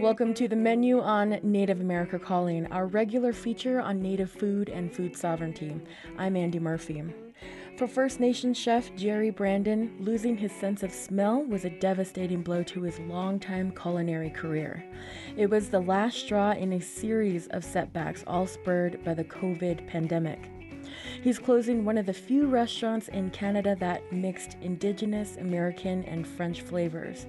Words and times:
Welcome 0.00 0.34
to 0.34 0.48
the 0.48 0.56
menu 0.56 1.00
on 1.00 1.38
Native 1.44 1.80
America 1.80 2.18
Calling, 2.18 2.66
our 2.72 2.86
regular 2.86 3.32
feature 3.32 3.80
on 3.80 4.02
Native 4.02 4.32
food 4.32 4.68
and 4.68 4.92
food 4.92 5.16
sovereignty. 5.16 5.80
I'm 6.18 6.36
Andy 6.36 6.58
Murphy. 6.58 7.04
For 7.76 7.88
First 7.88 8.20
Nation 8.20 8.52
chef 8.52 8.94
Gerry 8.96 9.30
Brandon, 9.30 9.96
losing 9.98 10.36
his 10.36 10.52
sense 10.52 10.82
of 10.82 10.92
smell 10.92 11.42
was 11.42 11.64
a 11.64 11.70
devastating 11.70 12.42
blow 12.42 12.62
to 12.64 12.82
his 12.82 12.98
longtime 13.00 13.72
culinary 13.72 14.28
career. 14.28 14.84
It 15.36 15.48
was 15.48 15.70
the 15.70 15.80
last 15.80 16.18
straw 16.18 16.52
in 16.52 16.74
a 16.74 16.80
series 16.80 17.46
of 17.48 17.64
setbacks, 17.64 18.24
all 18.26 18.46
spurred 18.46 19.02
by 19.04 19.14
the 19.14 19.24
COVID 19.24 19.86
pandemic. 19.86 20.50
He's 21.22 21.38
closing 21.38 21.84
one 21.84 21.96
of 21.96 22.06
the 22.06 22.12
few 22.12 22.46
restaurants 22.46 23.08
in 23.08 23.30
Canada 23.30 23.74
that 23.80 24.12
mixed 24.12 24.58
Indigenous, 24.60 25.36
American, 25.38 26.04
and 26.04 26.26
French 26.26 26.60
flavors. 26.60 27.26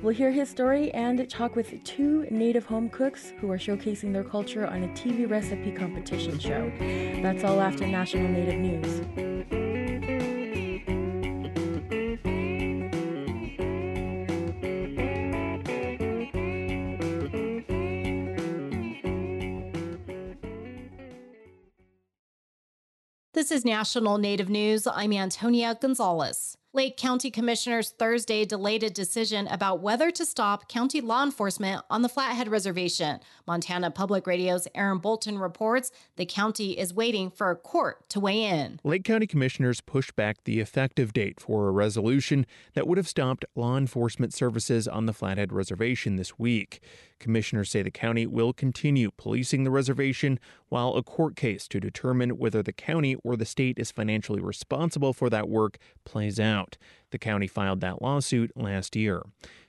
We'll 0.00 0.14
hear 0.14 0.30
his 0.30 0.48
story 0.48 0.92
and 0.94 1.28
talk 1.28 1.56
with 1.56 1.82
two 1.84 2.26
native 2.30 2.66
home 2.66 2.88
cooks 2.88 3.32
who 3.40 3.50
are 3.50 3.58
showcasing 3.58 4.12
their 4.12 4.24
culture 4.24 4.66
on 4.66 4.84
a 4.84 4.88
TV 4.88 5.28
recipe 5.28 5.72
competition 5.72 6.38
show. 6.38 6.72
That's 7.22 7.44
all 7.44 7.60
after 7.60 7.86
National 7.86 8.28
Native 8.28 8.58
News. 8.58 9.61
Is 23.52 23.66
National 23.66 24.16
Native 24.16 24.48
News. 24.48 24.86
I'm 24.86 25.12
Antonia 25.12 25.76
Gonzalez. 25.78 26.56
Lake 26.72 26.96
County 26.96 27.30
Commissioners 27.30 27.90
Thursday 27.90 28.46
delayed 28.46 28.82
a 28.82 28.88
decision 28.88 29.46
about 29.48 29.80
whether 29.80 30.10
to 30.10 30.24
stop 30.24 30.70
county 30.70 31.02
law 31.02 31.22
enforcement 31.22 31.84
on 31.90 32.00
the 32.00 32.08
Flathead 32.08 32.48
Reservation. 32.48 33.20
Montana 33.46 33.90
Public 33.90 34.26
Radio's 34.26 34.66
Aaron 34.74 34.96
Bolton 34.96 35.38
reports 35.38 35.92
the 36.16 36.24
county 36.24 36.78
is 36.78 36.94
waiting 36.94 37.30
for 37.30 37.50
a 37.50 37.56
court 37.56 38.08
to 38.08 38.20
weigh 38.20 38.44
in. 38.44 38.80
Lake 38.84 39.04
County 39.04 39.26
Commissioners 39.26 39.82
pushed 39.82 40.16
back 40.16 40.44
the 40.44 40.58
effective 40.58 41.12
date 41.12 41.38
for 41.38 41.68
a 41.68 41.72
resolution 41.72 42.46
that 42.72 42.86
would 42.86 42.96
have 42.96 43.06
stopped 43.08 43.44
law 43.54 43.76
enforcement 43.76 44.32
services 44.32 44.88
on 44.88 45.04
the 45.04 45.12
Flathead 45.12 45.52
Reservation 45.52 46.16
this 46.16 46.38
week. 46.38 46.80
Commissioners 47.22 47.70
say 47.70 47.82
the 47.82 47.90
county 47.90 48.26
will 48.26 48.52
continue 48.52 49.12
policing 49.16 49.62
the 49.62 49.70
reservation 49.70 50.40
while 50.68 50.96
a 50.96 51.04
court 51.04 51.36
case 51.36 51.68
to 51.68 51.78
determine 51.78 52.36
whether 52.36 52.64
the 52.64 52.72
county 52.72 53.14
or 53.22 53.36
the 53.36 53.46
state 53.46 53.78
is 53.78 53.92
financially 53.92 54.40
responsible 54.40 55.12
for 55.12 55.30
that 55.30 55.48
work 55.48 55.78
plays 56.04 56.40
out. 56.40 56.76
The 57.10 57.18
county 57.18 57.46
filed 57.46 57.80
that 57.80 58.02
lawsuit 58.02 58.50
last 58.56 58.96
year. 58.96 59.22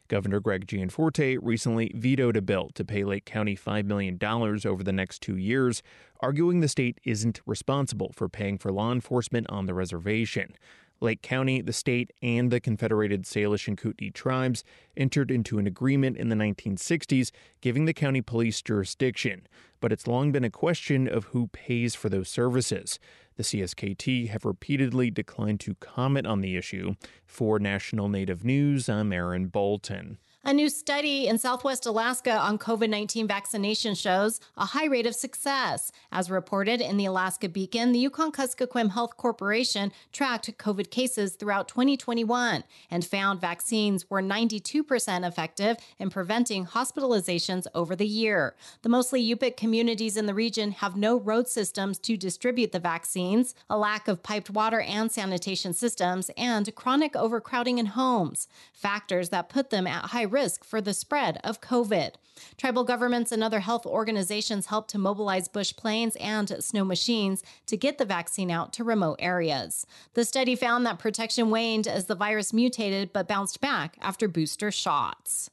Governor 0.08 0.40
Greg 0.40 0.68
Gianforte 0.68 1.38
recently 1.38 1.92
vetoed 1.96 2.38
a 2.38 2.42
bill 2.42 2.72
to 2.74 2.84
pay 2.84 3.04
Lake 3.04 3.26
County 3.26 3.56
$5 3.56 3.86
million 3.86 4.18
over 4.24 4.84
the 4.84 4.92
next 4.92 5.22
two 5.22 5.38
years, 5.38 5.84
arguing 6.22 6.60
the 6.60 6.68
state 6.68 7.00
isn't 7.04 7.40
responsible 7.46 8.12
for 8.16 8.28
paying 8.28 8.58
for 8.58 8.72
law 8.72 8.92
enforcement 8.92 9.46
on 9.50 9.68
the 9.68 9.76
reservation. 9.76 10.56
Lake 11.04 11.22
County, 11.22 11.62
the 11.62 11.74
state, 11.74 12.12
and 12.22 12.50
the 12.50 12.60
Confederated 12.60 13.24
Salish 13.24 13.68
and 13.68 13.78
Kootenai 13.78 14.10
tribes 14.12 14.64
entered 14.96 15.30
into 15.30 15.60
an 15.60 15.68
agreement 15.68 16.18
in 16.18 16.30
the 16.30 16.36
1960s 16.36 17.32
giving 17.62 17.86
the 17.86 17.94
county 17.94 18.22
police 18.22 18.62
jurisdiction, 18.62 19.46
but 19.82 19.92
it's 19.92 20.08
long 20.08 20.32
been 20.32 20.46
a 20.46 20.50
question 20.50 21.08
of 21.08 21.26
who 21.26 21.48
pays 21.48 21.94
for 21.94 22.10
those 22.10 22.30
services. 22.30 23.00
The 23.36 23.44
CSKT 23.44 24.30
have 24.30 24.46
repeatedly 24.46 25.12
declined 25.12 25.60
to 25.62 25.76
comment 25.76 26.26
on 26.26 26.42
the 26.42 26.56
issue. 26.56 26.96
For 27.26 27.60
National 27.60 28.08
Native 28.08 28.46
News, 28.46 28.88
I'm 28.88 29.12
Aaron 29.12 29.48
Bolton. 29.48 30.18
A 30.46 30.52
new 30.52 30.68
study 30.68 31.26
in 31.26 31.38
Southwest 31.38 31.86
Alaska 31.86 32.38
on 32.38 32.58
COVID 32.58 32.90
19 32.90 33.30
vaccination 33.30 33.96
shows 33.96 34.42
a 34.58 34.66
high 34.66 34.88
rate 34.88 35.08
of 35.08 35.16
success. 35.16 35.90
As 36.12 36.30
reported 36.30 36.82
in 36.82 36.98
the 36.98 37.06
Alaska 37.06 37.48
Beacon, 37.48 37.94
the 37.94 38.00
Yukon 38.00 38.34
Kuskokwim 38.34 38.92
Health 38.92 39.16
Corporation 39.16 39.94
tracked 40.12 40.58
COVID 40.58 40.90
cases 40.90 41.36
throughout 41.36 41.70
2021 41.70 42.66
and 42.92 43.06
found 43.06 43.40
vaccines 43.40 44.10
were 44.10 44.22
92% 44.22 45.26
effective 45.26 45.78
in 45.98 46.10
preventing 46.10 46.66
hospitalizations 46.66 47.66
over 47.74 47.96
the 47.96 48.06
year. 48.06 48.54
The 48.82 48.90
mostly 48.90 49.26
Yupik 49.26 49.56
communities 49.56 50.18
in 50.18 50.26
the 50.26 50.34
region 50.34 50.72
have 50.72 50.98
no 50.98 51.18
road 51.18 51.48
systems 51.48 51.98
to 52.00 52.18
distribute 52.18 52.74
the 52.74 52.80
vaccines, 52.80 53.56
a 53.70 53.78
lack 53.78 54.10
of 54.10 54.24
piped 54.24 54.50
water 54.50 54.82
and 54.82 55.10
sanitation 55.10 55.72
systems, 55.72 56.30
and 56.36 56.76
chronic 56.76 57.16
overcrowding 57.16 57.78
in 57.78 57.86
homes, 57.86 58.50
factors 58.74 59.30
that 59.30 59.48
put 59.48 59.70
them 59.70 59.88
at 59.88 60.08
high 60.08 60.33
risk 60.34 60.66
for 60.66 60.82
the 60.82 60.94
spread 60.94 61.40
of 61.44 61.62
COVID. 61.62 62.16
Tribal 62.58 62.84
governments 62.84 63.32
and 63.32 63.44
other 63.44 63.60
health 63.60 63.86
organizations 63.86 64.66
helped 64.66 64.90
to 64.90 64.98
mobilize 64.98 65.48
bush 65.48 65.74
planes 65.76 66.18
and 66.18 66.50
snow 66.64 66.84
machines 66.84 67.44
to 67.68 67.78
get 67.78 67.98
the 67.98 68.06
vaccine 68.06 68.52
out 68.52 68.74
to 68.74 68.84
remote 68.84 69.20
areas. 69.20 69.86
The 70.16 70.26
study 70.26 70.56
found 70.56 70.86
that 70.86 71.00
protection 71.00 71.50
waned 71.50 71.88
as 71.88 72.06
the 72.06 72.16
virus 72.16 72.52
mutated 72.52 73.14
but 73.14 73.28
bounced 73.28 73.62
back 73.62 73.98
after 74.02 74.28
booster 74.28 74.72
shots. 74.72 75.50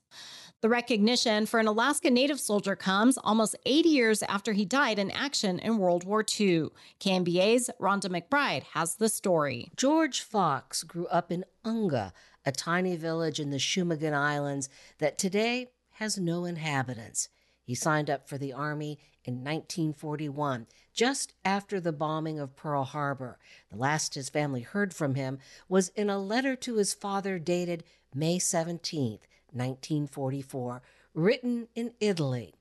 The 0.62 0.68
recognition 0.68 1.46
for 1.46 1.58
an 1.58 1.66
Alaska 1.66 2.10
Native 2.10 2.38
soldier 2.38 2.76
comes 2.76 3.16
almost 3.16 3.56
80 3.64 3.88
years 3.88 4.22
after 4.24 4.52
he 4.52 4.66
died 4.66 4.98
in 4.98 5.10
action 5.10 5.58
in 5.58 5.78
World 5.78 6.04
War 6.04 6.20
II. 6.20 6.68
KNBA's 7.00 7.70
Rhonda 7.80 8.08
McBride 8.10 8.64
has 8.74 8.96
the 8.96 9.08
story. 9.08 9.70
George 9.74 10.20
Fox 10.20 10.82
grew 10.82 11.06
up 11.06 11.32
in 11.32 11.46
Unga, 11.64 12.12
a 12.44 12.52
tiny 12.52 12.96
village 12.96 13.38
in 13.38 13.50
the 13.50 13.58
Shumagin 13.58 14.14
Islands 14.14 14.68
that 14.98 15.18
today 15.18 15.68
has 15.92 16.18
no 16.18 16.44
inhabitants. 16.44 17.28
He 17.62 17.74
signed 17.74 18.10
up 18.10 18.28
for 18.28 18.38
the 18.38 18.52
Army 18.52 18.98
in 19.24 19.44
1941, 19.44 20.66
just 20.92 21.34
after 21.44 21.78
the 21.78 21.92
bombing 21.92 22.40
of 22.40 22.56
Pearl 22.56 22.84
Harbor. 22.84 23.38
The 23.70 23.76
last 23.76 24.14
his 24.14 24.28
family 24.28 24.62
heard 24.62 24.94
from 24.94 25.14
him 25.14 25.38
was 25.68 25.90
in 25.90 26.10
a 26.10 26.18
letter 26.18 26.56
to 26.56 26.76
his 26.76 26.94
father 26.94 27.38
dated 27.38 27.84
May 28.14 28.38
17th, 28.38 29.20
1944, 29.52 30.82
written 31.14 31.68
in 31.74 31.92
Italy. 32.00 32.54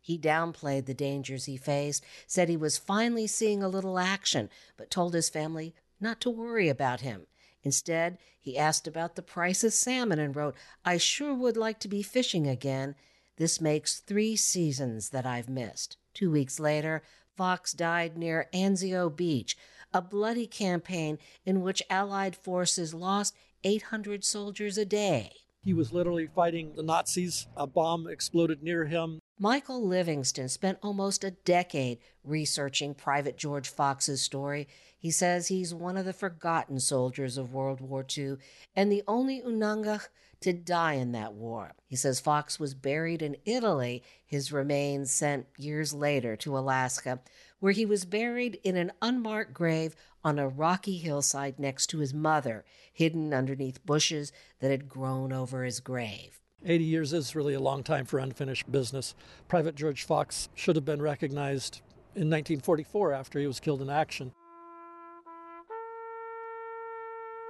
He 0.00 0.18
downplayed 0.18 0.84
the 0.84 0.94
dangers 0.94 1.46
he 1.46 1.56
faced, 1.56 2.04
said 2.26 2.48
he 2.48 2.56
was 2.56 2.76
finally 2.76 3.26
seeing 3.26 3.62
a 3.62 3.68
little 3.68 3.98
action, 3.98 4.50
but 4.76 4.90
told 4.90 5.14
his 5.14 5.30
family 5.30 5.74
not 5.98 6.20
to 6.20 6.30
worry 6.30 6.68
about 6.68 7.00
him. 7.00 7.26
Instead, 7.64 8.18
he 8.38 8.58
asked 8.58 8.86
about 8.86 9.16
the 9.16 9.22
price 9.22 9.64
of 9.64 9.72
salmon 9.72 10.18
and 10.18 10.36
wrote, 10.36 10.54
I 10.84 10.98
sure 10.98 11.34
would 11.34 11.56
like 11.56 11.80
to 11.80 11.88
be 11.88 12.02
fishing 12.02 12.46
again. 12.46 12.94
This 13.36 13.60
makes 13.60 13.98
three 13.98 14.36
seasons 14.36 15.10
that 15.10 15.26
I've 15.26 15.48
missed. 15.48 15.96
Two 16.12 16.30
weeks 16.30 16.60
later, 16.60 17.02
Fox 17.34 17.72
died 17.72 18.16
near 18.16 18.48
Anzio 18.54 19.14
Beach, 19.14 19.56
a 19.92 20.00
bloody 20.00 20.46
campaign 20.46 21.18
in 21.44 21.62
which 21.62 21.82
Allied 21.90 22.36
forces 22.36 22.94
lost 22.94 23.34
800 23.64 24.24
soldiers 24.24 24.78
a 24.78 24.84
day. 24.84 25.32
He 25.64 25.72
was 25.72 25.92
literally 25.92 26.26
fighting 26.26 26.74
the 26.76 26.82
Nazis. 26.82 27.46
A 27.56 27.66
bomb 27.66 28.06
exploded 28.06 28.62
near 28.62 28.84
him. 28.84 29.20
Michael 29.38 29.84
Livingston 29.84 30.48
spent 30.48 30.78
almost 30.80 31.24
a 31.24 31.32
decade 31.32 31.98
researching 32.22 32.94
Private 32.94 33.36
George 33.36 33.68
Fox's 33.68 34.22
story. 34.22 34.68
He 34.96 35.10
says 35.10 35.48
he's 35.48 35.74
one 35.74 35.96
of 35.96 36.04
the 36.04 36.12
forgotten 36.12 36.78
soldiers 36.78 37.36
of 37.36 37.52
World 37.52 37.80
War 37.80 38.06
II 38.16 38.36
and 38.76 38.92
the 38.92 39.02
only 39.08 39.42
Unangach 39.42 40.08
to 40.42 40.52
die 40.52 40.94
in 40.94 41.10
that 41.12 41.34
war. 41.34 41.72
He 41.84 41.96
says 41.96 42.20
Fox 42.20 42.60
was 42.60 42.74
buried 42.74 43.22
in 43.22 43.36
Italy, 43.44 44.04
his 44.24 44.52
remains 44.52 45.10
sent 45.10 45.46
years 45.58 45.92
later 45.92 46.36
to 46.36 46.56
Alaska, 46.56 47.20
where 47.58 47.72
he 47.72 47.84
was 47.84 48.04
buried 48.04 48.60
in 48.62 48.76
an 48.76 48.92
unmarked 49.02 49.52
grave 49.52 49.96
on 50.22 50.38
a 50.38 50.48
rocky 50.48 50.98
hillside 50.98 51.58
next 51.58 51.88
to 51.88 51.98
his 51.98 52.14
mother, 52.14 52.64
hidden 52.92 53.34
underneath 53.34 53.84
bushes 53.84 54.30
that 54.60 54.70
had 54.70 54.88
grown 54.88 55.32
over 55.32 55.64
his 55.64 55.80
grave. 55.80 56.40
80 56.66 56.84
years 56.84 57.12
is 57.12 57.36
really 57.36 57.54
a 57.54 57.60
long 57.60 57.82
time 57.82 58.06
for 58.06 58.18
unfinished 58.18 58.70
business. 58.70 59.14
Private 59.48 59.74
George 59.74 60.04
Fox 60.04 60.48
should 60.54 60.76
have 60.76 60.84
been 60.84 61.02
recognized 61.02 61.82
in 62.14 62.30
1944 62.30 63.12
after 63.12 63.38
he 63.38 63.46
was 63.46 63.60
killed 63.60 63.82
in 63.82 63.90
action. 63.90 64.32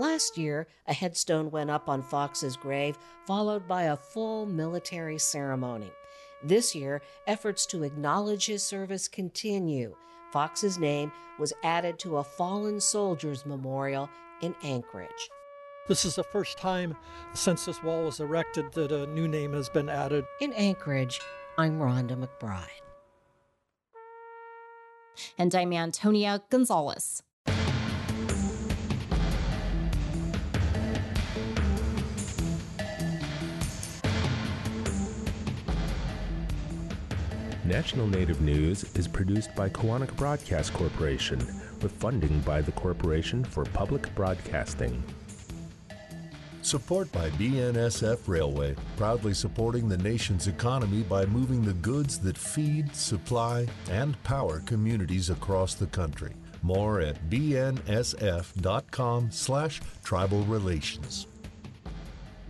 Last 0.00 0.36
year, 0.36 0.66
a 0.88 0.92
headstone 0.92 1.52
went 1.52 1.70
up 1.70 1.88
on 1.88 2.02
Fox's 2.02 2.56
grave, 2.56 2.98
followed 3.26 3.68
by 3.68 3.84
a 3.84 3.96
full 3.96 4.44
military 4.44 5.18
ceremony. 5.18 5.92
This 6.42 6.74
year, 6.74 7.00
efforts 7.28 7.64
to 7.66 7.84
acknowledge 7.84 8.46
his 8.46 8.64
service 8.64 9.06
continue. 9.06 9.94
Fox's 10.32 10.78
name 10.78 11.12
was 11.38 11.52
added 11.62 12.00
to 12.00 12.16
a 12.16 12.24
fallen 12.24 12.80
soldiers 12.80 13.46
memorial 13.46 14.10
in 14.42 14.54
Anchorage. 14.64 15.30
This 15.86 16.06
is 16.06 16.14
the 16.14 16.24
first 16.24 16.56
time 16.56 16.96
since 17.34 17.66
this 17.66 17.82
wall 17.82 18.04
was 18.04 18.18
erected 18.18 18.72
that 18.72 18.90
a 18.90 19.06
new 19.08 19.28
name 19.28 19.52
has 19.52 19.68
been 19.68 19.90
added. 19.90 20.24
In 20.40 20.54
Anchorage, 20.54 21.20
I'm 21.58 21.78
Rhonda 21.78 22.16
McBride. 22.16 22.64
And 25.36 25.54
I'm 25.54 25.74
Antonia 25.74 26.42
Gonzalez. 26.48 27.22
National 37.66 38.06
Native 38.06 38.40
News 38.40 38.84
is 38.94 39.06
produced 39.06 39.54
by 39.54 39.68
Koahnic 39.68 40.16
Broadcast 40.16 40.72
Corporation 40.72 41.38
with 41.82 41.92
funding 41.92 42.40
by 42.40 42.62
the 42.62 42.72
Corporation 42.72 43.44
for 43.44 43.66
Public 43.66 44.14
Broadcasting. 44.14 45.02
Support 46.64 47.12
by 47.12 47.28
BNSF 47.30 48.26
Railway, 48.26 48.74
proudly 48.96 49.34
supporting 49.34 49.86
the 49.86 49.98
nation's 49.98 50.46
economy 50.46 51.02
by 51.02 51.26
moving 51.26 51.62
the 51.62 51.74
goods 51.74 52.18
that 52.20 52.38
feed, 52.38 52.96
supply, 52.96 53.66
and 53.90 54.20
power 54.24 54.60
communities 54.60 55.28
across 55.28 55.74
the 55.74 55.88
country. 55.88 56.32
More 56.62 57.02
at 57.02 57.28
bnsf.com 57.28 59.30
slash 59.30 59.82
tribal 60.02 60.42
relations. 60.44 61.26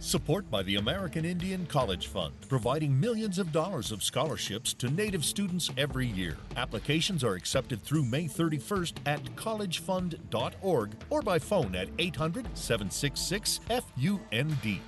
Support 0.05 0.51
by 0.51 0.62
the 0.62 0.77
American 0.77 1.25
Indian 1.25 1.65
College 1.65 2.09
Fund, 2.09 2.35
providing 2.47 3.01
millions 3.01 3.39
of 3.39 3.53
dollars 3.53 3.91
of 3.91 4.03
scholarships 4.03 4.75
to 4.75 4.91
Native 4.91 5.25
students 5.25 5.71
every 5.79 6.06
year. 6.06 6.37
Applications 6.59 7.25
are 7.25 7.33
accepted 7.33 7.81
through 7.83 8.05
May 8.05 8.25
31st 8.25 8.99
at 9.06 9.25
collegefund.org 9.35 10.91
or 11.09 11.23
by 11.23 11.39
phone 11.39 11.75
at 11.75 11.89
800 11.99 12.47
766 12.53 13.61
FUND. 13.67 14.81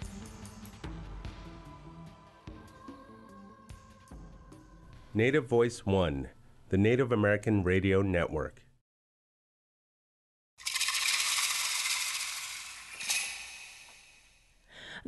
Native 5.15 5.47
Voice 5.47 5.87
One, 5.87 6.29
the 6.69 6.77
Native 6.77 7.11
American 7.11 7.65
Radio 7.65 8.03
Network. 8.03 8.66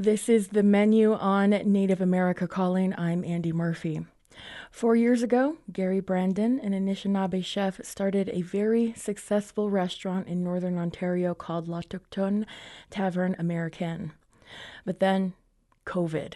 This 0.00 0.28
is 0.28 0.46
the 0.50 0.62
menu 0.62 1.14
on 1.14 1.50
Native 1.50 2.00
America 2.00 2.46
Calling. 2.46 2.94
I'm 2.96 3.24
Andy 3.24 3.50
Murphy. 3.50 4.06
Four 4.70 4.94
years 4.94 5.24
ago, 5.24 5.56
Gary 5.72 5.98
Brandon, 5.98 6.60
an 6.60 6.70
Anishinaabe 6.70 7.44
chef, 7.44 7.80
started 7.84 8.28
a 8.28 8.42
very 8.42 8.92
successful 8.96 9.70
restaurant 9.70 10.28
in 10.28 10.44
northern 10.44 10.78
Ontario 10.78 11.34
called 11.34 11.66
La 11.66 11.80
Tucton 11.80 12.46
Taverne 12.92 13.34
Americaine. 13.40 14.12
But 14.84 15.00
then, 15.00 15.32
COVID. 15.84 16.34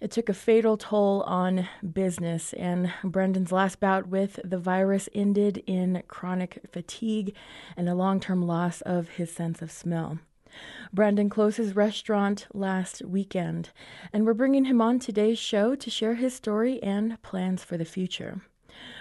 It 0.00 0.10
took 0.10 0.28
a 0.28 0.34
fatal 0.34 0.76
toll 0.76 1.22
on 1.28 1.68
business, 1.92 2.52
and 2.54 2.92
Brandon's 3.04 3.52
last 3.52 3.78
bout 3.78 4.08
with 4.08 4.40
the 4.42 4.58
virus 4.58 5.08
ended 5.14 5.62
in 5.68 6.02
chronic 6.08 6.62
fatigue 6.72 7.32
and 7.76 7.88
a 7.88 7.94
long 7.94 8.18
term 8.18 8.42
loss 8.42 8.80
of 8.80 9.10
his 9.10 9.30
sense 9.30 9.62
of 9.62 9.70
smell. 9.70 10.18
Brandon 10.92 11.28
closed 11.28 11.56
his 11.56 11.76
restaurant 11.76 12.46
last 12.52 13.02
weekend, 13.04 13.70
and 14.12 14.24
we're 14.24 14.34
bringing 14.34 14.64
him 14.64 14.80
on 14.80 14.98
today's 14.98 15.38
show 15.38 15.74
to 15.74 15.90
share 15.90 16.14
his 16.14 16.34
story 16.34 16.82
and 16.82 17.20
plans 17.22 17.64
for 17.64 17.76
the 17.76 17.84
future. 17.84 18.42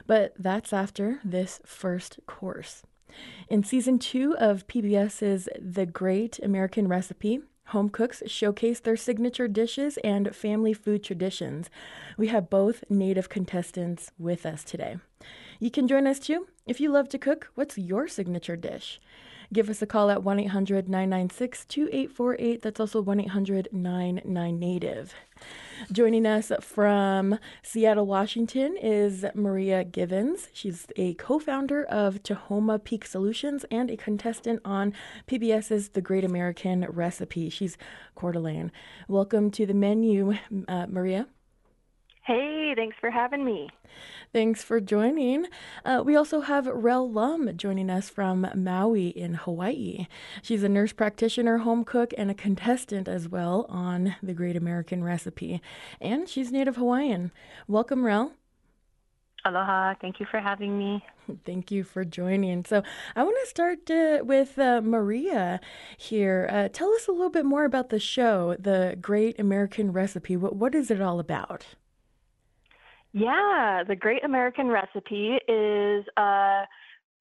But 0.07 0.33
that's 0.37 0.73
after 0.73 1.19
this 1.23 1.61
first 1.65 2.19
course. 2.25 2.83
In 3.47 3.63
season 3.63 3.99
two 3.99 4.35
of 4.37 4.67
PBS's 4.67 5.49
The 5.59 5.85
Great 5.85 6.39
American 6.39 6.87
Recipe, 6.87 7.41
home 7.67 7.89
cooks 7.89 8.23
showcase 8.25 8.79
their 8.79 8.97
signature 8.97 9.47
dishes 9.47 9.97
and 10.03 10.35
family 10.35 10.73
food 10.73 11.03
traditions. 11.03 11.69
We 12.17 12.27
have 12.27 12.49
both 12.49 12.83
native 12.89 13.29
contestants 13.29 14.11
with 14.17 14.45
us 14.45 14.63
today. 14.63 14.97
You 15.59 15.71
can 15.71 15.87
join 15.87 16.07
us 16.07 16.19
too. 16.19 16.47
If 16.65 16.79
you 16.79 16.91
love 16.91 17.09
to 17.09 17.17
cook, 17.17 17.51
what's 17.55 17.77
your 17.77 18.07
signature 18.07 18.55
dish? 18.55 18.99
Give 19.51 19.67
us 19.67 19.81
a 19.81 19.87
call 19.87 20.11
at 20.11 20.21
1 20.21 20.39
800 20.41 20.87
996 20.87 21.65
2848. 21.65 22.61
That's 22.61 22.79
also 22.79 23.01
1 23.01 23.19
800 23.21 23.69
99 23.71 24.59
Native. 24.59 25.15
Joining 25.91 26.27
us 26.27 26.51
from 26.61 27.39
Seattle, 27.63 28.05
Washington 28.05 28.77
is 28.77 29.25
Maria 29.33 29.83
Givens. 29.83 30.49
She's 30.53 30.85
a 30.97 31.15
co 31.15 31.39
founder 31.39 31.83
of 31.83 32.21
Tahoma 32.21 32.83
Peak 32.83 33.07
Solutions 33.07 33.65
and 33.71 33.89
a 33.89 33.97
contestant 33.97 34.61
on 34.63 34.93
PBS's 35.25 35.89
The 35.89 36.01
Great 36.01 36.23
American 36.23 36.85
Recipe. 36.87 37.49
She's 37.49 37.75
Coeur 38.13 38.33
d'Alene. 38.33 38.71
Welcome 39.07 39.49
to 39.51 39.65
the 39.65 39.73
menu, 39.73 40.35
uh, 40.67 40.85
Maria. 40.87 41.25
Hey, 42.29 42.75
thanks 42.75 42.95
for 43.01 43.09
having 43.09 43.43
me. 43.43 43.71
Thanks 44.31 44.61
for 44.61 44.79
joining. 44.79 45.47
Uh, 45.83 46.03
we 46.05 46.15
also 46.15 46.41
have 46.41 46.67
Rel 46.67 47.11
Lum 47.11 47.57
joining 47.57 47.89
us 47.89 48.07
from 48.07 48.47
Maui 48.53 49.07
in 49.07 49.33
Hawaii. 49.33 50.05
She's 50.43 50.61
a 50.61 50.69
nurse 50.69 50.93
practitioner, 50.93 51.57
home 51.57 51.83
cook, 51.83 52.13
and 52.19 52.29
a 52.29 52.35
contestant 52.35 53.07
as 53.07 53.27
well 53.27 53.65
on 53.67 54.15
The 54.21 54.35
Great 54.35 54.55
American 54.55 55.03
Recipe. 55.03 55.59
And 55.99 56.29
she's 56.29 56.51
Native 56.51 56.75
Hawaiian. 56.75 57.31
Welcome, 57.67 58.05
Rel. 58.05 58.33
Aloha. 59.43 59.95
Thank 59.99 60.19
you 60.19 60.27
for 60.29 60.39
having 60.39 60.77
me. 60.77 61.03
Thank 61.47 61.71
you 61.71 61.83
for 61.83 62.05
joining. 62.05 62.63
So, 62.63 62.83
I 63.15 63.23
want 63.23 63.37
to 63.41 63.49
start 63.49 63.89
uh, 63.89 64.19
with 64.23 64.59
uh, 64.59 64.81
Maria 64.83 65.59
here. 65.97 66.47
Uh, 66.51 66.69
tell 66.71 66.93
us 66.93 67.07
a 67.07 67.11
little 67.11 67.31
bit 67.31 67.45
more 67.45 67.65
about 67.65 67.89
the 67.89 67.99
show, 67.99 68.55
The 68.59 68.99
Great 69.01 69.39
American 69.39 69.91
Recipe. 69.91 70.37
What, 70.37 70.55
what 70.55 70.75
is 70.75 70.91
it 70.91 71.01
all 71.01 71.19
about? 71.19 71.65
Yeah, 73.11 73.83
the 73.87 73.95
Great 73.95 74.23
American 74.23 74.67
Recipe 74.67 75.39
is 75.47 76.05
a 76.15 76.63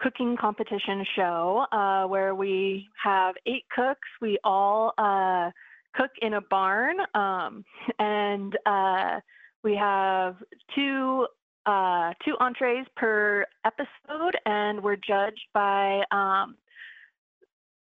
cooking 0.00 0.36
competition 0.38 1.04
show 1.16 1.64
uh, 1.72 2.04
where 2.04 2.34
we 2.34 2.88
have 3.02 3.34
eight 3.46 3.64
cooks. 3.74 4.06
We 4.20 4.38
all 4.44 4.92
uh, 4.98 5.50
cook 5.94 6.10
in 6.20 6.34
a 6.34 6.42
barn, 6.42 6.96
um, 7.14 7.64
and 7.98 8.56
uh, 8.66 9.20
we 9.64 9.76
have 9.76 10.36
two 10.74 11.26
uh, 11.64 12.12
two 12.24 12.34
entrees 12.38 12.86
per 12.96 13.46
episode, 13.64 14.36
and 14.44 14.82
we're 14.82 14.96
judged 14.96 15.46
by 15.54 16.02
um, 16.12 16.56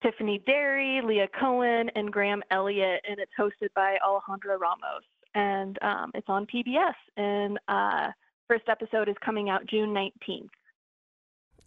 Tiffany 0.04 0.42
Derry, 0.46 1.02
Leah 1.04 1.28
Cohen, 1.40 1.90
and 1.96 2.12
Graham 2.12 2.44
Elliott, 2.52 3.02
and 3.10 3.20
it's 3.20 3.32
hosted 3.40 3.70
by 3.76 3.98
Alejandra 4.06 4.60
Ramos 4.60 5.04
and 5.38 5.78
um, 5.84 6.12
it's 6.16 6.28
on 6.28 6.48
PBS. 6.48 6.96
And 7.16 7.60
uh, 7.68 8.10
first 8.48 8.64
episode 8.68 9.08
is 9.08 9.16
coming 9.24 9.50
out 9.50 9.68
June 9.68 9.90
19th. 9.94 10.50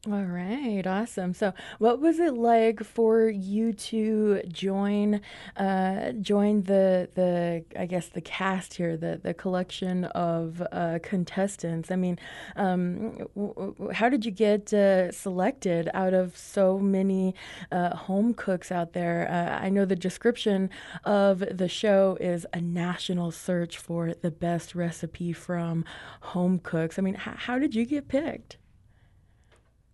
All 0.07 0.25
right, 0.25 0.87
awesome. 0.87 1.35
So, 1.35 1.53
what 1.79 2.01
was 2.01 2.19
it 2.21 2.33
like 2.33 2.83
for 2.83 3.29
you 3.29 3.75
to 3.75 4.41
join, 4.49 5.21
uh, 5.59 6.13
join 6.13 6.63
the 6.63 7.07
the 7.15 7.67
I 7.79 7.85
guess 7.85 8.09
the 8.09 8.23
cast 8.23 8.73
here, 8.75 8.97
the 8.97 9.21
the 9.23 9.35
collection 9.35 10.05
of 10.07 10.63
uh, 10.73 11.01
contestants? 11.03 11.91
I 11.91 11.97
mean, 11.97 12.19
um, 12.57 13.19
w- 13.37 13.55
w- 13.55 13.91
how 13.93 14.09
did 14.09 14.25
you 14.25 14.31
get 14.31 14.73
uh, 14.73 15.13
selected 15.13 15.91
out 15.93 16.15
of 16.15 16.35
so 16.35 16.79
many 16.79 17.35
uh, 17.71 17.95
home 17.95 18.33
cooks 18.33 18.73
out 18.73 18.95
there? 18.95 19.29
Uh, 19.31 19.63
I 19.63 19.69
know 19.69 19.85
the 19.85 19.97
description 19.97 20.71
of 21.05 21.41
the 21.41 21.69
show 21.69 22.17
is 22.23 22.47
a 22.55 22.61
national 22.63 23.33
search 23.33 23.77
for 23.77 24.15
the 24.15 24.31
best 24.31 24.75
recipe 24.75 25.35
from 25.35 25.85
home 26.23 26.59
cooks. 26.59 26.99
I 26.99 27.03
mean, 27.03 27.17
h- 27.17 27.37
how 27.37 27.59
did 27.59 27.75
you 27.75 27.85
get 27.85 28.09
picked? 28.09 28.57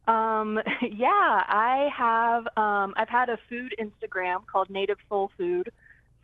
Um, 0.07 0.61
yeah, 0.83 1.43
I 1.49 1.89
have. 1.97 2.47
Um, 2.57 2.95
I've 2.97 3.09
had 3.09 3.29
a 3.29 3.39
food 3.49 3.75
Instagram 3.81 4.47
called 4.47 4.71
Native 4.71 4.99
Soul 5.09 5.31
Food 5.37 5.71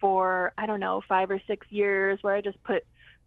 for 0.01 0.53
I 0.59 0.67
don't 0.67 0.81
know 0.81 1.03
five 1.09 1.31
or 1.31 1.41
six 1.47 1.67
years, 1.71 2.19
where 2.23 2.35
I 2.35 2.41
just 2.41 2.63
put 2.65 2.85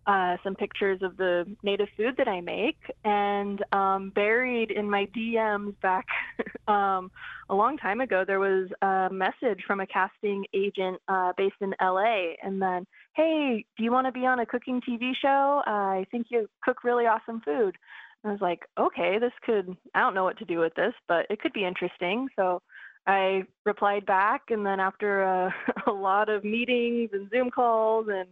uh, 0.08 0.38
some 0.44 0.56
pictures 0.56 1.02
of 1.02 1.18
the 1.18 1.48
native 1.64 1.88
food 1.98 2.16
that 2.18 2.28
I 2.28 2.42
make, 2.42 2.78
and 3.04 3.64
um, 3.72 4.12
buried 4.12 4.70
in 4.70 4.90
my 4.90 5.08
DMs 5.16 5.74
back 5.82 6.06
um, 6.68 7.10
a 7.50 7.56
long 7.56 7.78
time 7.78 8.02
ago, 8.02 8.24
there 8.26 8.40
was 8.40 8.70
a 8.82 9.10
message 9.12 9.64
from 9.66 9.80
a 9.80 9.88
casting 9.88 10.46
agent 10.54 11.02
uh, 11.08 11.34
based 11.38 11.56
in 11.60 11.74
LA, 11.82 12.34
and 12.44 12.62
then, 12.62 12.86
hey, 13.14 13.66
do 13.78 13.84
you 13.84 13.92
want 13.92 14.06
to 14.06 14.12
be 14.12 14.28
on 14.28 14.40
a 14.40 14.46
cooking 14.46 14.82
TV 14.88 15.14
show? 15.20 15.64
Uh, 15.66 15.70
I 15.70 16.06
think 16.12 16.28
you 16.30 16.48
cook 16.64 16.84
really 16.84 17.06
awesome 17.06 17.42
food. 17.42 17.76
I 18.26 18.32
was 18.32 18.42
like, 18.42 18.62
okay, 18.78 19.20
this 19.20 19.32
could, 19.46 19.76
I 19.94 20.00
don't 20.00 20.16
know 20.16 20.24
what 20.24 20.38
to 20.40 20.46
do 20.46 20.60
with 20.60 20.74
this, 20.76 20.94
but 21.08 21.28
it 21.30 21.40
could 21.40 21.54
be 21.54 21.66
interesting. 21.66 22.28
So 22.36 22.62
I 23.08 23.44
replied 23.66 24.06
back, 24.06 24.44
and 24.50 24.66
then 24.66 24.80
after 24.80 25.22
a, 25.24 25.54
a 25.88 25.92
lot 25.92 26.30
of 26.30 26.44
meetings 26.44 27.12
and 27.14 27.30
Zoom 27.30 27.52
calls 27.52 28.08
and 28.10 28.28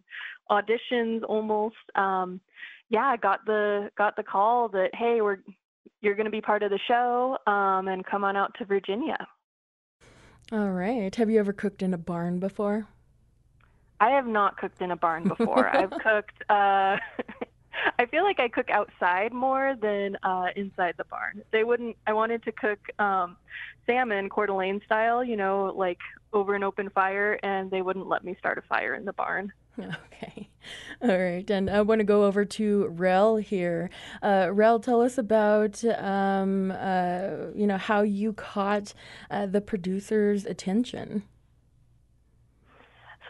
auditions, 0.49 1.21
almost, 1.27 1.75
um, 1.95 2.41
yeah, 2.89 3.05
I 3.05 3.17
got 3.17 3.45
the 3.45 3.89
got 3.97 4.15
the 4.15 4.23
call 4.23 4.69
that 4.69 4.89
hey, 4.93 5.21
we're 5.21 5.37
you're 6.01 6.15
going 6.15 6.25
to 6.25 6.31
be 6.31 6.41
part 6.41 6.63
of 6.63 6.69
the 6.69 6.79
show, 6.87 7.37
um, 7.47 7.87
and 7.87 8.05
come 8.05 8.23
on 8.23 8.35
out 8.35 8.53
to 8.59 8.65
Virginia. 8.65 9.17
All 10.51 10.71
right. 10.71 11.15
Have 11.15 11.29
you 11.29 11.39
ever 11.39 11.53
cooked 11.53 11.81
in 11.81 11.93
a 11.93 11.97
barn 11.97 12.39
before? 12.39 12.87
I 13.99 14.09
have 14.09 14.27
not 14.27 14.57
cooked 14.57 14.81
in 14.81 14.91
a 14.91 14.95
barn 14.95 15.27
before. 15.27 15.69
I've 15.75 15.91
cooked. 15.91 16.43
Uh, 16.49 16.97
I 17.99 18.05
feel 18.05 18.23
like 18.23 18.39
I 18.39 18.47
cook 18.47 18.69
outside 18.69 19.33
more 19.33 19.75
than 19.81 20.17
uh, 20.23 20.47
inside 20.55 20.95
the 20.97 21.05
barn. 21.05 21.41
They 21.51 21.63
wouldn't. 21.63 21.97
I 22.07 22.13
wanted 22.13 22.43
to 22.43 22.51
cook 22.51 22.79
um, 22.99 23.37
salmon 23.85 24.29
Coeur 24.29 24.47
d'Alene 24.47 24.81
style, 24.85 25.23
you 25.23 25.37
know, 25.37 25.73
like 25.75 25.99
over 26.31 26.55
an 26.55 26.63
open 26.63 26.89
fire, 26.89 27.39
and 27.43 27.69
they 27.71 27.81
wouldn't 27.81 28.07
let 28.07 28.23
me 28.23 28.35
start 28.39 28.57
a 28.57 28.61
fire 28.61 28.95
in 28.95 29.05
the 29.05 29.13
barn. 29.13 29.51
Okay. 30.23 30.49
All 31.01 31.17
right. 31.17 31.49
And 31.49 31.69
I 31.69 31.81
want 31.81 31.99
to 31.99 32.05
go 32.05 32.23
over 32.23 32.45
to 32.45 32.87
Rel 32.87 33.37
here. 33.37 33.89
Uh, 34.21 34.49
Rel, 34.53 34.79
tell 34.79 35.01
us 35.01 35.17
about, 35.17 35.83
um, 35.85 36.71
uh, 36.71 37.51
you 37.55 37.67
know, 37.67 37.77
how 37.77 38.03
you 38.03 38.33
caught 38.33 38.93
uh, 39.29 39.47
the 39.47 39.59
producer's 39.59 40.45
attention. 40.45 41.23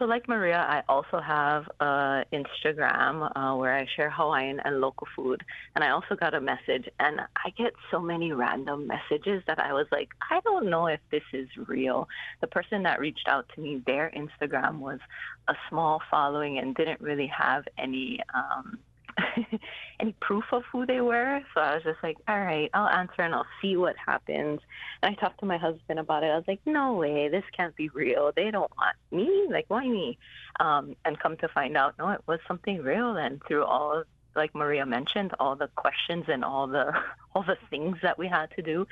So, 0.03 0.07
like 0.07 0.27
Maria, 0.27 0.57
I 0.57 0.83
also 0.89 1.21
have 1.21 1.63
uh, 1.79 2.25
Instagram 2.33 3.31
uh, 3.37 3.55
where 3.55 3.73
I 3.73 3.87
share 3.95 4.09
Hawaiian 4.09 4.59
and 4.65 4.81
local 4.81 5.07
food. 5.15 5.41
And 5.75 5.81
I 5.81 5.91
also 5.91 6.15
got 6.19 6.33
a 6.33 6.41
message, 6.41 6.89
and 6.99 7.21
I 7.21 7.51
get 7.57 7.71
so 7.89 8.01
many 8.01 8.33
random 8.33 8.85
messages 8.85 9.43
that 9.47 9.59
I 9.59 9.71
was 9.71 9.87
like, 9.93 10.09
I 10.29 10.41
don't 10.41 10.69
know 10.69 10.87
if 10.87 10.99
this 11.09 11.23
is 11.31 11.47
real. 11.69 12.09
The 12.41 12.47
person 12.47 12.83
that 12.83 12.99
reached 12.99 13.29
out 13.29 13.45
to 13.55 13.61
me, 13.61 13.81
their 13.85 14.11
Instagram 14.13 14.79
was 14.79 14.99
a 15.47 15.53
small 15.69 16.01
following 16.11 16.57
and 16.57 16.75
didn't 16.75 16.99
really 16.99 17.27
have 17.27 17.63
any. 17.77 18.19
Um, 18.33 18.79
any 19.99 20.13
proof 20.19 20.45
of 20.51 20.63
who 20.71 20.85
they 20.85 21.01
were. 21.01 21.41
So 21.53 21.61
I 21.61 21.75
was 21.75 21.83
just 21.83 21.99
like, 22.03 22.17
all 22.27 22.39
right, 22.39 22.69
I'll 22.73 22.87
answer 22.87 23.21
and 23.21 23.33
I'll 23.33 23.45
see 23.61 23.77
what 23.77 23.95
happens. 24.03 24.59
And 25.01 25.15
I 25.15 25.19
talked 25.19 25.39
to 25.39 25.45
my 25.45 25.57
husband 25.57 25.99
about 25.99 26.23
it. 26.23 26.27
I 26.27 26.35
was 26.35 26.47
like, 26.47 26.61
no 26.65 26.93
way, 26.93 27.29
this 27.29 27.43
can't 27.55 27.75
be 27.75 27.89
real. 27.89 28.31
They 28.35 28.51
don't 28.51 28.71
want 28.77 28.95
me. 29.11 29.47
Like, 29.49 29.65
why 29.67 29.87
me? 29.87 30.17
Um, 30.59 30.95
and 31.05 31.19
come 31.19 31.37
to 31.37 31.47
find 31.47 31.77
out, 31.77 31.95
no, 31.97 32.09
it 32.09 32.21
was 32.27 32.39
something 32.47 32.81
real. 32.81 33.15
And 33.17 33.41
through 33.47 33.63
all 33.63 33.99
of, 33.99 34.07
like 34.35 34.55
Maria 34.55 34.85
mentioned, 34.85 35.31
all 35.39 35.55
the 35.55 35.69
questions 35.75 36.25
and 36.27 36.43
all 36.43 36.67
the 36.67 36.93
all 37.35 37.43
the 37.43 37.57
things 37.69 37.97
that 38.01 38.17
we 38.17 38.27
had 38.27 38.49
to 38.55 38.61
do, 38.61 38.87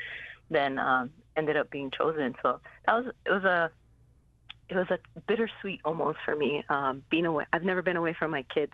then 0.49 0.77
um, 0.77 1.09
ended 1.35 1.57
up 1.57 1.69
being 1.71 1.91
chosen. 1.91 2.35
So 2.43 2.59
that 2.85 2.93
was 2.93 3.13
it 3.25 3.31
was 3.31 3.43
a 3.43 3.71
it 4.71 4.75
was 4.75 4.87
a 4.89 5.19
bittersweet 5.27 5.81
almost 5.83 6.19
for 6.23 6.35
me 6.35 6.63
um, 6.69 7.03
being 7.11 7.25
away. 7.25 7.45
I've 7.51 7.63
never 7.63 7.81
been 7.81 7.97
away 7.97 8.15
from 8.17 8.31
my 8.31 8.43
kids, 8.43 8.71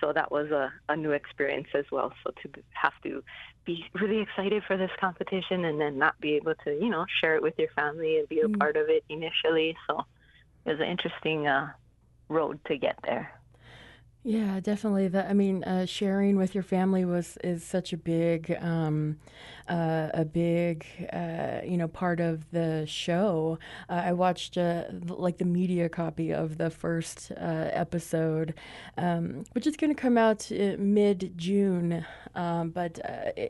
so 0.00 0.12
that 0.14 0.32
was 0.32 0.50
a, 0.50 0.72
a 0.88 0.96
new 0.96 1.10
experience 1.10 1.68
as 1.74 1.84
well. 1.92 2.12
So 2.24 2.32
to 2.42 2.62
have 2.72 2.94
to 3.02 3.22
be 3.66 3.84
really 3.94 4.20
excited 4.20 4.62
for 4.66 4.78
this 4.78 4.90
competition 4.98 5.66
and 5.66 5.78
then 5.78 5.98
not 5.98 6.18
be 6.18 6.34
able 6.36 6.54
to, 6.64 6.72
you 6.72 6.88
know, 6.88 7.04
share 7.20 7.36
it 7.36 7.42
with 7.42 7.54
your 7.58 7.68
family 7.76 8.18
and 8.18 8.28
be 8.28 8.40
a 8.40 8.48
mm. 8.48 8.58
part 8.58 8.76
of 8.76 8.88
it 8.88 9.04
initially. 9.10 9.76
So 9.86 10.04
it 10.64 10.70
was 10.70 10.80
an 10.80 10.86
interesting 10.86 11.46
uh, 11.46 11.72
road 12.28 12.58
to 12.66 12.78
get 12.78 12.98
there. 13.04 13.30
Yeah, 14.26 14.58
definitely. 14.60 15.08
That 15.08 15.28
I 15.28 15.34
mean, 15.34 15.62
uh, 15.64 15.84
sharing 15.84 16.36
with 16.36 16.54
your 16.54 16.64
family 16.64 17.04
was 17.04 17.36
is 17.44 17.62
such 17.62 17.92
a 17.92 17.98
big, 17.98 18.56
um, 18.58 19.18
uh, 19.68 20.08
a 20.14 20.24
big, 20.24 20.86
uh, 21.12 21.60
you 21.64 21.76
know, 21.76 21.88
part 21.88 22.20
of 22.20 22.50
the 22.50 22.84
show. 22.86 23.58
Uh, 23.88 24.02
I 24.06 24.12
watched 24.12 24.58
uh, 24.58 24.84
like 25.06 25.38
the 25.38 25.44
media 25.44 25.88
copy 25.88 26.32
of 26.32 26.58
the 26.58 26.70
first 26.70 27.32
uh, 27.32 27.70
episode, 27.72 28.54
um, 28.98 29.44
which 29.52 29.66
is 29.66 29.76
going 29.76 29.94
to 29.94 30.00
come 30.00 30.18
out 30.18 30.50
mid 30.50 31.32
June. 31.36 32.04
Um, 32.34 32.70
but 32.70 32.98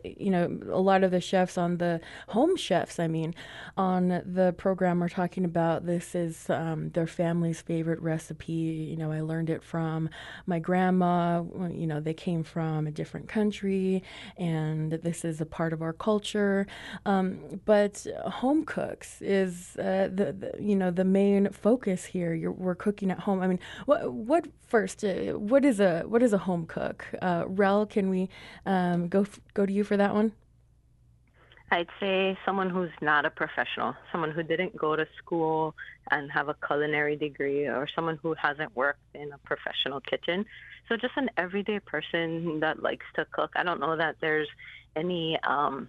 you 0.05 0.31
know, 0.31 0.61
a 0.71 0.81
lot 0.81 1.05
of 1.05 1.11
the 1.11 1.21
chefs 1.21 1.57
on 1.57 1.79
the 1.79 2.01
home 2.29 2.55
chefs, 2.57 2.99
I 2.99 3.09
mean, 3.09 3.35
on 3.77 4.09
the 4.09 4.55
program 4.59 5.03
are 5.03 5.09
talking 5.09 5.45
about 5.45 5.87
this 5.87 6.15
is 6.15 6.51
um, 6.51 6.91
their 6.91 7.07
family's 7.07 7.63
favorite 7.63 8.01
recipe. 8.01 8.53
You 8.53 8.97
know, 8.97 9.11
I 9.11 9.23
learned 9.23 9.49
it 9.49 9.63
from 9.63 10.11
my 10.47 10.59
grandma, 10.59 11.43
you 11.71 11.87
know, 11.87 12.01
they 12.01 12.15
came 12.15 12.45
from 12.45 12.87
a 12.87 12.91
different 12.91 13.29
country 13.29 14.03
and 14.37 14.93
this 14.93 15.25
is 15.25 15.41
a 15.41 15.47
part 15.47 15.73
of 15.73 15.83
our 15.83 15.93
culture. 16.05 16.67
Um, 17.13 17.27
but 17.65 17.95
home 18.43 18.63
cooks 18.77 19.11
is 19.23 19.77
uh, 19.79 20.09
the, 20.19 20.27
the, 20.43 20.51
you 20.71 20.77
know, 20.81 20.91
the 21.01 21.09
main 21.21 21.43
focus 21.67 22.01
here. 22.15 22.33
You're, 22.41 22.57
we're 22.65 22.81
cooking 22.87 23.11
at 23.15 23.21
home. 23.27 23.39
I 23.45 23.47
mean, 23.47 23.61
what, 23.89 24.01
what 24.31 24.43
first, 24.75 25.05
uh, 25.05 25.39
what 25.51 25.63
is 25.65 25.81
a, 25.81 26.03
what 26.13 26.23
is 26.23 26.33
a 26.33 26.43
home 26.49 26.67
cook? 26.67 26.99
Uh, 27.29 27.45
Rel, 27.61 27.87
can 27.87 28.07
we 28.15 28.23
um, 28.67 29.09
go, 29.09 29.21
f- 29.23 29.41
go 29.59 29.63
to 29.67 29.73
you 29.73 29.85
for 29.85 29.97
that 29.97 30.15
one? 30.21 30.33
I'd 31.71 31.89
say 31.99 32.39
someone 32.45 32.71
who's 32.71 32.91
not 33.01 33.25
a 33.25 33.31
professional, 33.31 33.95
someone 34.13 34.31
who 34.31 34.43
didn't 34.43 34.77
go 34.77 34.97
to 34.97 35.07
school 35.19 35.75
and 36.11 36.31
have 36.31 36.49
a 36.49 36.57
culinary 36.67 37.17
degree, 37.17 37.67
or 37.67 37.89
someone 37.95 38.19
who 38.23 38.35
hasn't 38.35 38.75
worked 38.77 39.01
in 39.15 39.33
a 39.33 39.39
professional 39.39 40.01
kitchen. 40.01 40.45
So 40.89 40.97
just 40.97 41.17
an 41.17 41.31
everyday 41.37 41.81
person 41.81 42.61
that 42.61 42.83
likes 42.83 43.07
to 43.17 43.27
cook. 43.33 43.53
I 43.57 43.63
don't 43.63 43.81
know 43.81 43.97
that 43.97 44.17
there's 44.21 44.49
any. 44.95 45.39
Um, 45.43 45.89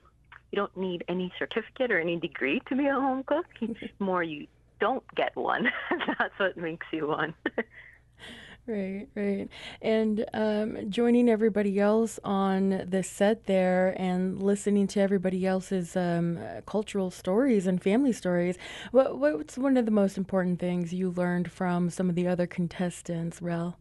you 0.51 0.55
don't 0.55 0.77
need 0.77 1.03
any 1.10 1.34
certificate 1.38 1.91
or 1.91 2.00
any 2.00 2.17
degree 2.17 2.62
to 2.70 2.75
be 2.75 2.88
a 2.88 2.94
home 2.94 3.24
cook. 3.24 3.46
More, 4.00 4.24
you 4.24 4.48
don't 4.79 5.03
get 5.15 5.36
one. 5.36 5.70
That's 6.20 6.34
what 6.38 6.55
makes 6.55 6.88
you 6.94 7.08
one. 7.08 7.34
Right, 8.67 9.07
right. 9.13 9.48
And 9.79 10.25
um, 10.34 10.89
joining 10.89 11.29
everybody 11.29 11.79
else 11.79 12.19
on 12.24 12.86
the 12.89 13.03
set 13.03 13.45
there 13.45 13.93
and 13.95 14.41
listening 14.41 14.88
to 14.88 15.01
everybody 15.01 15.45
else's 15.45 15.95
um, 15.95 16.39
cultural 16.65 17.12
stories 17.12 17.67
and 17.67 17.81
family 17.81 18.12
stories. 18.12 18.57
What, 18.91 19.19
what's 19.19 19.55
one 19.55 19.77
of 19.77 19.86
the 19.86 19.91
most 19.91 20.17
important 20.17 20.60
things 20.60 20.91
you 20.91 21.12
learned 21.12 21.51
from 21.51 21.91
some 21.91 22.10
of 22.10 22.15
the 22.15 22.27
other 22.27 22.48
contestants, 22.48 23.39
Rel? 23.39 23.77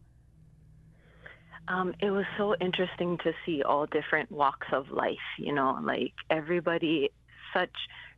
Um, 1.67 1.95
it 1.99 2.11
was 2.11 2.25
so 2.37 2.55
interesting 2.61 3.17
to 3.23 3.33
see 3.43 3.63
all 3.63 3.87
different 3.87 4.29
walks 4.31 4.67
of 4.71 4.91
life, 4.91 5.17
you 5.39 5.51
know, 5.51 5.79
like 5.81 6.13
everybody, 6.29 7.09
such 7.55 7.73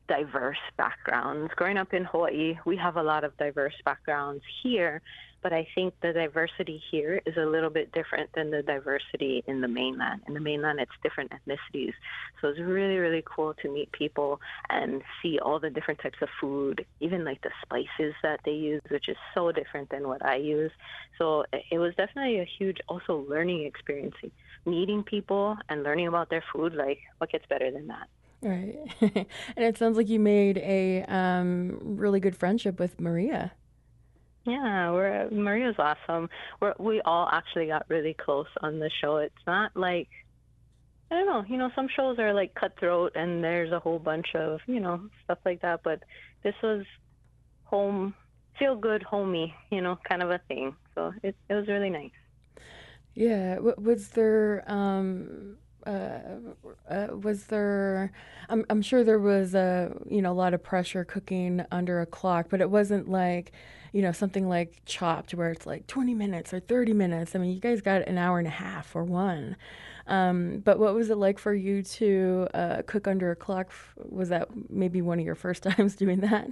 diverse 0.09 0.57
backgrounds. 0.77 1.53
Growing 1.55 1.77
up 1.77 1.93
in 1.93 2.03
Hawaii, 2.03 2.57
we 2.65 2.75
have 2.77 2.97
a 2.97 3.03
lot 3.03 3.23
of 3.23 3.37
diverse 3.37 3.75
backgrounds 3.85 4.43
here, 4.63 5.01
but 5.41 5.53
I 5.53 5.67
think 5.75 5.93
the 6.01 6.13
diversity 6.13 6.81
here 6.91 7.21
is 7.25 7.37
a 7.37 7.45
little 7.45 7.69
bit 7.69 7.91
different 7.91 8.29
than 8.33 8.51
the 8.51 8.61
diversity 8.61 9.43
in 9.47 9.61
the 9.61 9.67
mainland. 9.67 10.21
In 10.27 10.33
the 10.33 10.39
mainland, 10.39 10.79
it's 10.79 10.91
different 11.03 11.31
ethnicities. 11.31 11.93
So 12.41 12.49
it's 12.49 12.59
really, 12.59 12.97
really 12.97 13.23
cool 13.25 13.53
to 13.61 13.71
meet 13.71 13.91
people 13.91 14.39
and 14.69 15.01
see 15.21 15.39
all 15.39 15.59
the 15.59 15.69
different 15.69 15.99
types 16.01 16.17
of 16.21 16.29
food, 16.41 16.85
even 16.99 17.23
like 17.23 17.41
the 17.41 17.51
spices 17.61 18.13
that 18.23 18.39
they 18.45 18.51
use, 18.51 18.81
which 18.89 19.09
is 19.09 19.17
so 19.33 19.51
different 19.51 19.89
than 19.89 20.07
what 20.07 20.25
I 20.25 20.35
use. 20.35 20.71
So 21.17 21.45
it 21.71 21.77
was 21.77 21.93
definitely 21.95 22.39
a 22.39 22.45
huge, 22.57 22.77
also 22.87 23.25
learning 23.29 23.65
experience. 23.65 24.15
Meeting 24.65 25.03
people 25.03 25.57
and 25.69 25.83
learning 25.83 26.07
about 26.07 26.29
their 26.29 26.43
food, 26.53 26.73
like 26.73 26.99
what 27.19 27.31
gets 27.31 27.45
better 27.47 27.71
than 27.71 27.87
that? 27.87 28.07
Right. 28.41 28.75
and 29.01 29.65
it 29.65 29.77
sounds 29.77 29.97
like 29.97 30.09
you 30.09 30.19
made 30.19 30.57
a 30.57 31.03
um, 31.03 31.79
really 31.81 32.19
good 32.19 32.35
friendship 32.35 32.79
with 32.79 32.99
Maria. 32.99 33.53
Yeah, 34.47 34.91
we're 34.91 35.29
Maria's 35.29 35.75
awesome. 35.77 36.29
We're, 36.61 36.73
we 36.79 37.01
all 37.01 37.27
actually 37.29 37.67
got 37.67 37.85
really 37.89 38.13
close 38.13 38.47
on 38.61 38.79
the 38.79 38.89
show. 39.01 39.17
It's 39.17 39.35
not 39.45 39.75
like 39.75 40.07
I 41.11 41.15
don't 41.15 41.25
know, 41.25 41.43
you 41.49 41.57
know, 41.57 41.69
some 41.75 41.89
shows 41.93 42.17
are 42.17 42.33
like 42.33 42.55
cutthroat 42.55 43.13
and 43.15 43.43
there's 43.43 43.73
a 43.73 43.79
whole 43.79 43.99
bunch 43.99 44.27
of, 44.35 44.61
you 44.65 44.79
know, 44.79 45.01
stuff 45.25 45.39
like 45.45 45.61
that, 45.63 45.81
but 45.83 46.01
this 46.43 46.55
was 46.63 46.85
home 47.65 48.13
feel 48.57 48.75
good 48.77 49.03
homey, 49.03 49.53
you 49.69 49.81
know, 49.81 49.99
kind 50.07 50.23
of 50.23 50.31
a 50.31 50.39
thing. 50.47 50.75
So 50.95 51.11
it 51.23 51.35
it 51.49 51.53
was 51.53 51.67
really 51.67 51.89
nice. 51.89 52.11
Yeah, 53.15 53.59
was 53.59 54.09
there 54.09 54.63
um 54.67 55.57
uh, 55.85 56.19
uh, 56.89 57.07
was 57.21 57.45
there 57.45 58.11
I'm, 58.49 58.65
I'm 58.69 58.81
sure 58.81 59.03
there 59.03 59.19
was 59.19 59.55
a 59.55 59.93
you 60.09 60.21
know 60.21 60.31
a 60.31 60.33
lot 60.33 60.53
of 60.53 60.63
pressure 60.63 61.03
cooking 61.05 61.65
under 61.71 62.01
a 62.01 62.05
clock 62.05 62.47
but 62.49 62.59
it 62.59 62.69
wasn't 62.69 63.09
like 63.09 63.53
you 63.91 64.01
know 64.01 64.11
something 64.11 64.47
like 64.47 64.81
chopped 64.85 65.33
where 65.33 65.51
it's 65.51 65.65
like 65.65 65.87
20 65.87 66.13
minutes 66.13 66.53
or 66.53 66.59
30 66.59 66.93
minutes 66.93 67.35
i 67.35 67.39
mean 67.39 67.51
you 67.51 67.59
guys 67.59 67.81
got 67.81 68.07
an 68.07 68.17
hour 68.17 68.39
and 68.39 68.47
a 68.47 68.51
half 68.51 68.95
or 68.95 69.03
one 69.03 69.55
um, 70.09 70.59
but 70.63 70.79
what 70.79 70.93
was 70.93 71.09
it 71.09 71.17
like 71.17 71.37
for 71.37 71.53
you 71.53 71.83
to 71.83 72.47
uh, 72.53 72.81
cook 72.87 73.09
under 73.09 73.29
a 73.31 73.35
clock 73.35 73.73
was 73.97 74.29
that 74.29 74.47
maybe 74.69 75.01
one 75.01 75.19
of 75.19 75.25
your 75.25 75.35
first 75.35 75.63
times 75.77 75.95
doing 75.95 76.21
that 76.21 76.49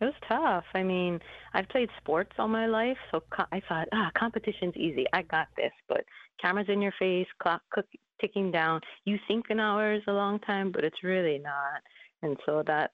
it 0.00 0.04
was 0.04 0.14
tough. 0.28 0.64
I 0.74 0.82
mean, 0.82 1.20
I've 1.54 1.68
played 1.70 1.88
sports 1.96 2.32
all 2.38 2.48
my 2.48 2.66
life, 2.66 2.98
so 3.10 3.22
co- 3.30 3.46
I 3.50 3.62
thought, 3.66 3.88
ah, 3.94 4.10
competition's 4.16 4.76
easy. 4.76 5.06
I 5.14 5.22
got 5.22 5.48
this. 5.56 5.72
But 5.88 6.04
cameras 6.40 6.66
in 6.68 6.82
your 6.82 6.92
face, 6.98 7.26
clock 7.42 7.62
cook, 7.70 7.86
ticking 8.20 8.50
down. 8.50 8.80
You 9.04 9.18
think 9.26 9.46
an 9.48 9.58
hour 9.58 9.94
is 9.94 10.02
a 10.06 10.12
long 10.12 10.38
time, 10.40 10.70
but 10.70 10.84
it's 10.84 11.02
really 11.02 11.38
not. 11.38 11.80
And 12.22 12.36
so 12.44 12.62
that 12.66 12.90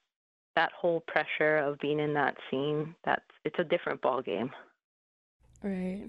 that 0.56 0.72
whole 0.72 1.02
pressure 1.06 1.58
of 1.58 1.78
being 1.78 2.00
in 2.00 2.14
that 2.14 2.36
scene, 2.50 2.94
that's 3.04 3.24
it's 3.44 3.58
a 3.58 3.64
different 3.64 4.00
ball 4.00 4.22
game. 4.22 4.50
Right. 5.62 6.08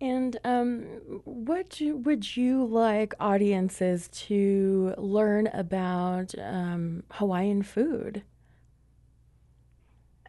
And 0.00 0.38
um, 0.44 0.82
what 1.24 1.80
would 1.80 2.36
you 2.36 2.64
like 2.64 3.14
audiences 3.20 4.08
to 4.28 4.94
learn 4.96 5.46
about 5.48 6.34
um, 6.38 7.02
Hawaiian 7.12 7.62
food? 7.62 8.22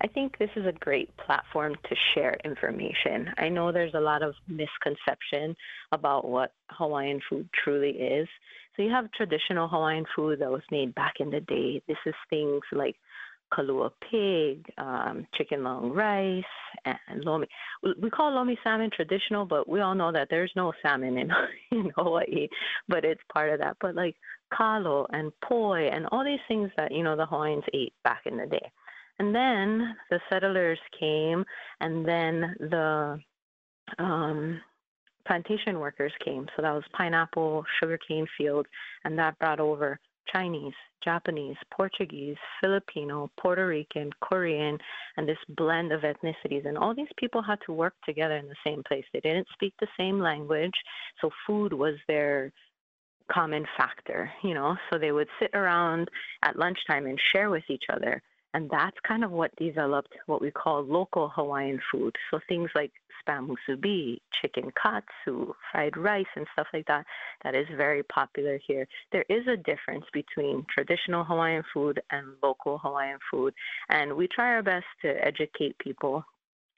I 0.03 0.07
think 0.07 0.37
this 0.39 0.49
is 0.55 0.65
a 0.65 0.71
great 0.71 1.15
platform 1.17 1.75
to 1.75 1.95
share 2.13 2.35
information. 2.43 3.29
I 3.37 3.49
know 3.49 3.71
there's 3.71 3.93
a 3.93 3.99
lot 3.99 4.23
of 4.23 4.33
misconception 4.47 5.55
about 5.91 6.27
what 6.27 6.53
Hawaiian 6.71 7.21
food 7.29 7.47
truly 7.63 7.91
is. 7.91 8.27
So 8.75 8.81
you 8.81 8.89
have 8.89 9.11
traditional 9.11 9.67
Hawaiian 9.67 10.05
food 10.15 10.39
that 10.39 10.49
was 10.49 10.63
made 10.71 10.95
back 10.95 11.15
in 11.19 11.29
the 11.29 11.41
day. 11.41 11.83
This 11.87 11.97
is 12.05 12.15
things 12.29 12.61
like 12.71 12.95
kalua 13.53 13.91
pig, 14.10 14.65
um, 14.77 15.27
chicken 15.36 15.63
long 15.63 15.91
rice, 15.91 16.43
and 16.86 17.24
lomi. 17.24 17.48
We 18.01 18.10
call 18.10 18.34
lomi 18.34 18.58
salmon 18.63 18.89
traditional, 18.96 19.46
but 19.46 19.67
we 19.67 19.81
all 19.81 19.96
know 19.96 20.12
that 20.12 20.27
there's 20.29 20.51
no 20.55 20.74
salmon 20.81 21.17
in 21.17 21.31
in 21.72 21.91
Hawaii, 21.96 22.48
but 22.88 23.05
it's 23.05 23.22
part 23.31 23.51
of 23.51 23.60
that. 23.60 23.77
But 23.81 23.96
like 23.96 24.15
kalo 24.55 25.08
and 25.12 25.31
poi 25.43 25.88
and 25.88 26.08
all 26.12 26.24
these 26.24 26.39
things 26.48 26.70
that 26.77 26.91
you 26.91 27.03
know 27.03 27.15
the 27.15 27.25
Hawaiians 27.25 27.63
ate 27.74 27.93
back 28.03 28.22
in 28.25 28.38
the 28.38 28.46
day. 28.46 28.72
And 29.20 29.36
then 29.36 29.96
the 30.10 30.20
settlers 30.31 30.79
came, 31.00 31.46
and 31.79 32.08
then 32.08 32.55
the 32.60 33.20
um, 34.00 34.60
plantation 35.27 35.79
workers 35.79 36.13
came. 36.24 36.48
So 36.55 36.62
that 36.62 36.74
was 36.74 36.84
pineapple, 36.93 37.63
sugarcane 37.79 38.25
fields, 38.38 38.67
and 39.03 39.17
that 39.20 39.38
brought 39.38 39.60
over 39.60 40.00
Chinese, 40.31 40.73
Japanese, 41.03 41.57
Portuguese, 41.71 42.37
Filipino, 42.61 43.31
Puerto 43.39 43.67
Rican, 43.67 44.11
Korean, 44.21 44.77
and 45.17 45.27
this 45.27 45.37
blend 45.49 45.91
of 45.91 46.01
ethnicities. 46.01 46.65
And 46.65 46.77
all 46.77 46.95
these 46.95 47.11
people 47.17 47.41
had 47.41 47.59
to 47.65 47.73
work 47.73 47.93
together 48.05 48.37
in 48.37 48.47
the 48.47 48.55
same 48.65 48.83
place. 48.83 49.05
They 49.13 49.19
didn't 49.19 49.47
speak 49.53 49.73
the 49.79 49.87
same 49.97 50.19
language, 50.19 50.75
so 51.19 51.31
food 51.45 51.73
was 51.73 51.95
their 52.07 52.51
common 53.31 53.65
factor, 53.77 54.31
you 54.43 54.53
know. 54.53 54.77
So 54.91 54.99
they 54.99 55.11
would 55.11 55.29
sit 55.39 55.51
around 55.53 56.09
at 56.43 56.57
lunchtime 56.57 57.05
and 57.05 57.19
share 57.19 57.49
with 57.49 57.63
each 57.69 57.85
other 57.89 58.21
and 58.53 58.70
that's 58.70 58.98
kind 59.08 59.24
of 59.24 59.31
what 59.31 59.55
developed 59.55 60.13
what 60.25 60.41
we 60.41 60.51
call 60.51 60.84
local 60.84 61.29
Hawaiian 61.29 61.79
food. 61.91 62.15
So 62.29 62.39
things 62.48 62.70
like 62.75 62.91
spam 63.25 63.48
musubi, 63.48 64.20
chicken 64.41 64.72
katsu, 64.81 65.53
fried 65.72 65.96
rice, 65.96 66.25
and 66.36 66.46
stuff 66.53 66.67
like 66.74 66.88
that, 66.88 67.05
that 67.43 67.55
is 67.55 67.67
very 67.77 68.03
popular 68.03 68.60
here. 68.65 68.88
There 69.12 69.25
is 69.29 69.48
a 69.48 69.58
difference 69.58 70.05
between 70.13 70.65
traditional 70.74 71.24
Hawaiian 71.24 71.63
food 71.74 72.01
and 72.12 72.27
local 72.43 72.77
Hawaiian 72.77 73.20
food. 73.29 73.53
And 73.89 74.13
we 74.13 74.27
try 74.27 74.53
our 74.53 74.63
best 74.63 74.86
to 75.03 75.10
educate 75.25 75.77
people 75.77 76.25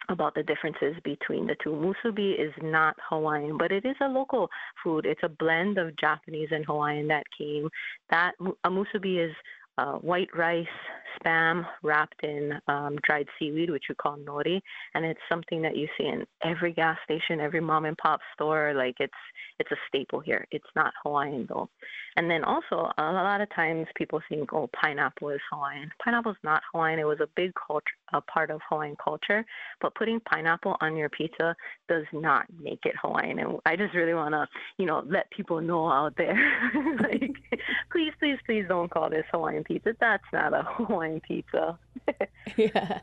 about 0.09 0.35
the 0.35 0.43
differences 0.43 0.95
between 1.03 1.47
the 1.47 1.55
two. 1.63 1.71
Musubi 1.71 2.37
is 2.37 2.53
not 2.61 2.95
Hawaiian, 3.09 3.57
but 3.57 3.71
it 3.71 3.85
is 3.85 3.95
a 4.01 4.07
local 4.07 4.49
food. 4.83 5.05
It's 5.05 5.23
a 5.23 5.29
blend 5.29 5.77
of 5.77 5.95
Japanese 5.95 6.49
and 6.51 6.65
Hawaiian 6.65 7.07
that 7.07 7.23
came. 7.37 7.69
That 8.09 8.33
a 8.65 8.69
musubi 8.69 9.25
is 9.25 9.33
uh, 9.77 9.93
white 9.93 10.29
rice, 10.35 10.67
spam 11.19 11.65
wrapped 11.81 12.23
in 12.23 12.53
um, 12.67 12.97
dried 13.03 13.27
seaweed, 13.37 13.69
which 13.69 13.85
we 13.89 13.95
call 13.95 14.17
nori, 14.17 14.61
and 14.93 15.05
it's 15.05 15.19
something 15.29 15.61
that 15.61 15.75
you 15.75 15.87
see 15.97 16.05
in 16.05 16.25
every 16.43 16.73
gas 16.73 16.97
station, 17.05 17.39
every 17.39 17.61
mom 17.61 17.85
and 17.85 17.97
pop 17.97 18.19
store. 18.33 18.73
Like 18.75 18.95
it's 18.99 19.13
it's 19.59 19.71
a 19.71 19.77
staple 19.87 20.19
here. 20.19 20.45
It's 20.51 20.65
not 20.75 20.93
Hawaiian 21.03 21.47
though. 21.49 21.69
And 22.15 22.29
then 22.29 22.43
also 22.43 22.91
a 22.97 23.03
lot 23.03 23.41
of 23.41 23.53
times 23.55 23.87
people 23.95 24.21
think, 24.29 24.53
oh, 24.53 24.69
pineapple 24.79 25.29
is 25.29 25.39
Hawaiian. 25.51 25.89
Pineapple 26.03 26.31
is 26.31 26.37
not 26.43 26.61
Hawaiian. 26.71 26.99
It 26.99 27.07
was 27.07 27.19
a 27.21 27.27
big 27.35 27.51
culture, 27.67 27.85
a 28.13 28.21
part 28.21 28.51
of 28.51 28.61
Hawaiian 28.69 28.95
culture, 29.03 29.43
but 29.81 29.95
putting 29.95 30.19
pineapple 30.19 30.77
on 30.81 30.95
your 30.95 31.09
pizza 31.09 31.55
does 31.89 32.05
not 32.13 32.45
make 32.61 32.85
it 32.85 32.93
Hawaiian. 33.01 33.39
And 33.39 33.59
I 33.65 33.75
just 33.75 33.95
really 33.95 34.13
want 34.13 34.33
to, 34.33 34.47
you 34.77 34.85
know, 34.85 35.03
let 35.07 35.29
people 35.31 35.59
know 35.61 35.89
out 35.89 36.13
there, 36.17 36.35
like, 37.01 37.33
please, 37.91 38.13
please, 38.19 38.37
please 38.45 38.65
don't 38.67 38.91
call 38.91 39.09
this 39.09 39.25
Hawaiian 39.31 39.63
pizza. 39.63 39.95
That's 39.99 40.23
not 40.31 40.53
a 40.53 40.63
Hawaiian 40.63 41.02
pizza. 41.21 41.77
yeah. 42.57 42.99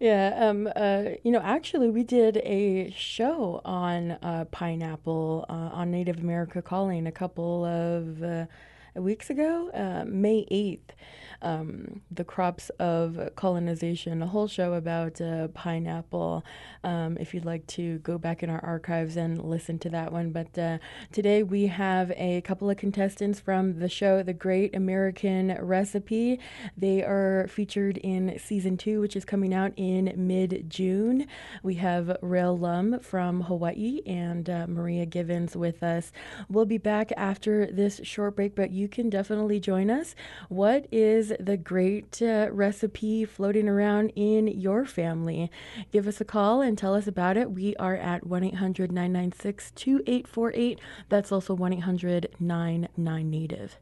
Yeah. 0.00 0.36
Um, 0.36 0.68
uh, 0.74 1.04
you 1.22 1.30
know, 1.30 1.40
actually, 1.40 1.90
we 1.90 2.02
did 2.02 2.38
a 2.38 2.90
show 2.90 3.60
on 3.64 4.12
uh, 4.12 4.46
pineapple 4.50 5.46
uh, 5.48 5.52
on 5.52 5.90
Native 5.90 6.18
America 6.18 6.60
Calling 6.62 7.06
a 7.06 7.12
couple 7.12 7.64
of 7.64 8.22
uh, 8.22 8.46
weeks 8.94 9.30
ago, 9.30 9.70
uh, 9.70 10.04
May 10.06 10.46
8th 10.50 10.94
um, 11.42 12.00
the 12.10 12.24
crops 12.24 12.70
of 12.78 13.30
colonization, 13.34 14.22
a 14.22 14.26
whole 14.26 14.48
show 14.48 14.74
about 14.74 15.20
uh, 15.20 15.48
pineapple. 15.48 16.44
Um, 16.84 17.16
if 17.18 17.34
you'd 17.34 17.44
like 17.44 17.66
to 17.68 17.98
go 17.98 18.16
back 18.16 18.42
in 18.42 18.50
our 18.50 18.64
archives 18.64 19.16
and 19.16 19.42
listen 19.42 19.78
to 19.80 19.90
that 19.90 20.12
one. 20.12 20.30
But 20.30 20.56
uh, 20.56 20.78
today 21.10 21.42
we 21.42 21.66
have 21.66 22.12
a 22.16 22.40
couple 22.42 22.70
of 22.70 22.76
contestants 22.76 23.40
from 23.40 23.78
the 23.78 23.88
show 23.88 24.22
The 24.22 24.32
Great 24.32 24.74
American 24.74 25.56
Recipe. 25.60 26.38
They 26.76 27.02
are 27.02 27.46
featured 27.48 27.98
in 27.98 28.38
season 28.38 28.76
two, 28.76 29.00
which 29.00 29.16
is 29.16 29.24
coming 29.24 29.52
out 29.52 29.72
in 29.76 30.12
mid 30.16 30.70
June. 30.70 31.26
We 31.62 31.74
have 31.74 32.16
Rel 32.22 32.56
Lum 32.56 33.00
from 33.00 33.42
Hawaii 33.42 34.00
and 34.06 34.48
uh, 34.48 34.66
Maria 34.68 35.06
Givens 35.06 35.56
with 35.56 35.82
us. 35.82 36.12
We'll 36.48 36.66
be 36.66 36.78
back 36.78 37.12
after 37.16 37.66
this 37.66 38.00
short 38.04 38.36
break, 38.36 38.54
but 38.54 38.70
you 38.70 38.81
can 38.88 39.10
definitely 39.10 39.60
join 39.60 39.90
us. 39.90 40.14
What 40.48 40.86
is 40.90 41.32
the 41.38 41.56
great 41.56 42.20
uh, 42.22 42.48
recipe 42.50 43.24
floating 43.24 43.68
around 43.68 44.10
in 44.16 44.46
your 44.46 44.84
family? 44.84 45.50
Give 45.90 46.06
us 46.06 46.20
a 46.20 46.24
call 46.24 46.60
and 46.60 46.76
tell 46.76 46.94
us 46.94 47.06
about 47.06 47.36
it. 47.36 47.50
We 47.50 47.76
are 47.76 47.96
at 47.96 48.26
1 48.26 48.44
800 48.44 48.92
996 48.92 49.72
2848. 49.72 50.80
That's 51.08 51.32
also 51.32 51.54
1 51.54 51.72
800 51.72 52.28
99 52.40 53.30
Native. 53.30 53.78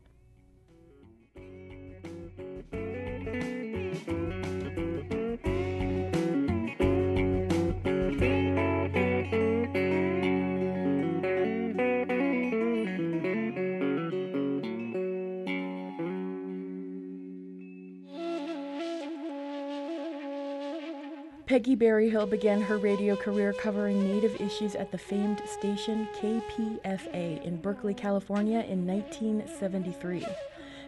Peggy 21.61 21.75
Berryhill 21.75 22.25
began 22.25 22.63
her 22.63 22.79
radio 22.79 23.15
career 23.15 23.53
covering 23.53 24.03
Native 24.03 24.41
issues 24.41 24.75
at 24.75 24.91
the 24.91 24.97
famed 24.97 25.43
station 25.45 26.09
KPFA 26.19 27.45
in 27.45 27.59
Berkeley, 27.59 27.93
California 27.93 28.61
in 28.61 28.87
1973. 28.87 30.27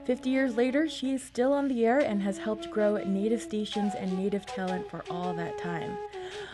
Fifty 0.07 0.31
years 0.31 0.57
later, 0.57 0.89
she 0.89 1.13
is 1.13 1.23
still 1.23 1.53
on 1.53 1.69
the 1.69 1.85
air 1.85 1.99
and 1.99 2.23
has 2.23 2.39
helped 2.39 2.71
grow 2.71 2.97
Native 3.05 3.43
stations 3.43 3.93
and 3.95 4.17
Native 4.17 4.47
talent 4.47 4.89
for 4.89 5.05
all 5.11 5.35
that 5.35 5.59
time. 5.59 5.95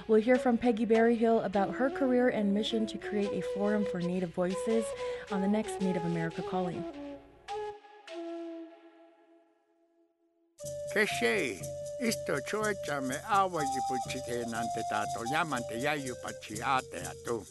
We'll 0.08 0.20
hear 0.20 0.34
from 0.34 0.58
Peggy 0.58 0.84
Berryhill 0.84 1.42
about 1.42 1.76
her 1.76 1.88
career 1.88 2.30
and 2.30 2.52
mission 2.52 2.88
to 2.88 2.98
create 2.98 3.30
a 3.32 3.46
forum 3.54 3.86
for 3.92 4.00
Native 4.00 4.34
voices 4.34 4.84
on 5.30 5.42
the 5.42 5.46
next 5.46 5.80
Native 5.80 6.04
America 6.04 6.42
Calling. 6.42 6.84
Keshe, 10.92 11.62
Isto 12.00 12.38
chocha 12.46 13.00
me 13.02 13.16
awa 13.28 13.62
yipuchite 13.62 14.44
nante 14.46 14.82
tato 14.88 15.24
yamante 15.32 15.76
yayu 15.82 16.14
pachi 16.22 16.60
ate 16.62 17.02
atu. 17.02 17.44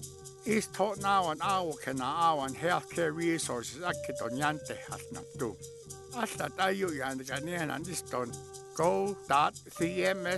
East 0.46 0.76
hot 0.78 1.00
now 1.02 1.30
and 1.32 1.42
awa 1.42 1.74
kena 1.84 2.16
awan 2.16 2.56
healthcare 2.56 3.14
resources 3.14 3.82
akito 3.82 4.30
nyante 4.32 4.78
hasnatu. 4.88 5.56
Asta 6.16 6.50
tayu 6.58 6.90
yan 6.98 7.20
ganian 7.20 7.70
and 7.76 7.88
iston 7.88 8.32
go.cms.gov 8.78 10.30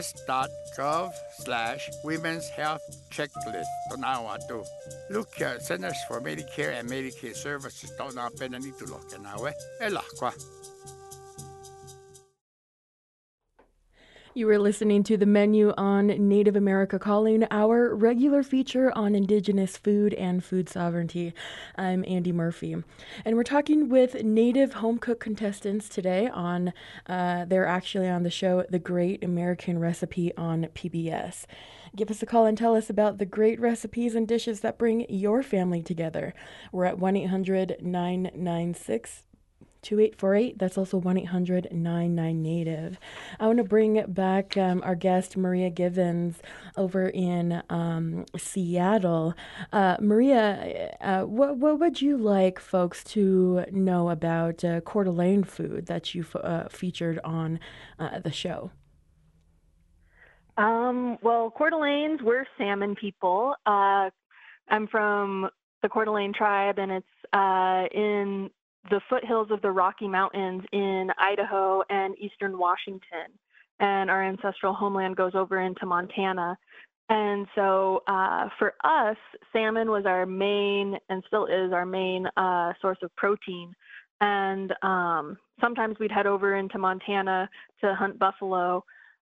slash 1.43 1.89
women's 2.03 2.49
health 2.49 2.81
checklist 3.11 3.67
tonawatu. 3.91 4.65
Look 5.11 5.35
here, 5.35 5.59
Centers 5.59 6.01
for 6.07 6.21
Medicare 6.21 6.79
and 6.79 6.89
Medicaid 6.89 7.35
Services 7.35 7.91
don't 7.97 8.15
know 8.15 8.29
penanitulo 8.29 8.99
kenawe. 9.11 9.53
Elakwa. 9.81 10.33
You 14.35 14.47
are 14.51 14.59
listening 14.59 15.01
to 15.05 15.17
the 15.17 15.25
menu 15.25 15.73
on 15.75 16.05
Native 16.05 16.55
America 16.55 16.99
Calling, 16.99 17.47
our 17.49 17.95
regular 17.95 18.43
feature 18.43 18.95
on 18.95 19.15
Indigenous 19.15 19.75
food 19.75 20.13
and 20.13 20.43
food 20.43 20.69
sovereignty. 20.69 21.33
I'm 21.75 22.05
Andy 22.07 22.31
Murphy, 22.31 22.83
and 23.25 23.35
we're 23.35 23.41
talking 23.41 23.89
with 23.89 24.23
Native 24.23 24.73
home 24.73 24.99
cook 24.99 25.19
contestants 25.19 25.89
today 25.89 26.27
on. 26.27 26.73
Uh, 27.07 27.45
they're 27.45 27.65
actually 27.65 28.07
on 28.07 28.21
the 28.21 28.29
show 28.29 28.63
The 28.69 28.77
Great 28.77 29.23
American 29.23 29.79
Recipe 29.79 30.31
on 30.37 30.65
PBS. 30.75 31.45
Give 31.95 32.11
us 32.11 32.21
a 32.21 32.27
call 32.27 32.45
and 32.45 32.55
tell 32.55 32.75
us 32.75 32.87
about 32.87 33.17
the 33.17 33.25
great 33.25 33.59
recipes 33.59 34.13
and 34.13 34.27
dishes 34.27 34.59
that 34.59 34.77
bring 34.77 35.07
your 35.09 35.41
family 35.41 35.81
together. 35.81 36.35
We're 36.71 36.85
at 36.85 36.99
1 36.99 37.15
800 37.15 37.77
996 37.81 39.23
2848. 39.81 40.57
That's 40.59 40.77
also 40.77 40.97
1 40.97 41.17
800 41.19 41.67
99 41.71 42.41
Native. 42.41 42.99
I 43.39 43.47
want 43.47 43.57
to 43.57 43.63
bring 43.63 44.03
back 44.07 44.57
um, 44.57 44.81
our 44.83 44.95
guest, 44.95 45.37
Maria 45.37 45.69
Givens, 45.69 46.41
over 46.77 47.07
in 47.07 47.61
um, 47.69 48.25
Seattle. 48.37 49.33
Uh, 49.71 49.97
Maria, 49.99 50.95
uh, 51.01 51.23
what, 51.23 51.57
what 51.57 51.79
would 51.79 52.01
you 52.01 52.17
like 52.17 52.59
folks 52.59 53.03
to 53.05 53.65
know 53.71 54.09
about 54.09 54.63
uh, 54.63 54.81
Coeur 54.81 55.05
d'Alene 55.05 55.43
food 55.43 55.85
that 55.87 56.13
you 56.13 56.25
uh, 56.35 56.67
featured 56.69 57.19
on 57.23 57.59
uh, 57.97 58.19
the 58.19 58.31
show? 58.31 58.71
Um, 60.57 61.17
well, 61.21 61.51
Coeur 61.51 61.69
d'Alene's, 61.69 62.19
we're 62.21 62.45
salmon 62.57 62.95
people. 62.95 63.55
Uh, 63.65 64.09
I'm 64.67 64.87
from 64.87 65.49
the 65.81 65.87
Coeur 65.87 66.05
d'Alene 66.05 66.33
tribe, 66.33 66.77
and 66.77 66.91
it's 66.91 67.07
uh, 67.33 67.85
in 67.97 68.49
the 68.89 69.01
foothills 69.09 69.49
of 69.51 69.61
the 69.61 69.71
Rocky 69.71 70.07
Mountains 70.07 70.63
in 70.71 71.09
Idaho 71.17 71.83
and 71.89 72.15
eastern 72.19 72.57
Washington. 72.57 73.27
And 73.79 74.09
our 74.09 74.23
ancestral 74.23 74.73
homeland 74.73 75.15
goes 75.15 75.35
over 75.35 75.61
into 75.61 75.85
Montana. 75.85 76.57
And 77.09 77.47
so 77.55 78.03
uh, 78.07 78.49
for 78.59 78.73
us, 78.83 79.17
salmon 79.51 79.89
was 79.89 80.05
our 80.05 80.25
main 80.25 80.97
and 81.09 81.23
still 81.27 81.45
is 81.45 81.73
our 81.73 81.85
main 81.85 82.27
uh, 82.37 82.73
source 82.81 82.99
of 83.01 83.15
protein. 83.15 83.73
And 84.21 84.73
um, 84.83 85.37
sometimes 85.61 85.97
we'd 85.99 86.11
head 86.11 86.27
over 86.27 86.55
into 86.55 86.77
Montana 86.77 87.49
to 87.81 87.95
hunt 87.95 88.19
buffalo. 88.19 88.83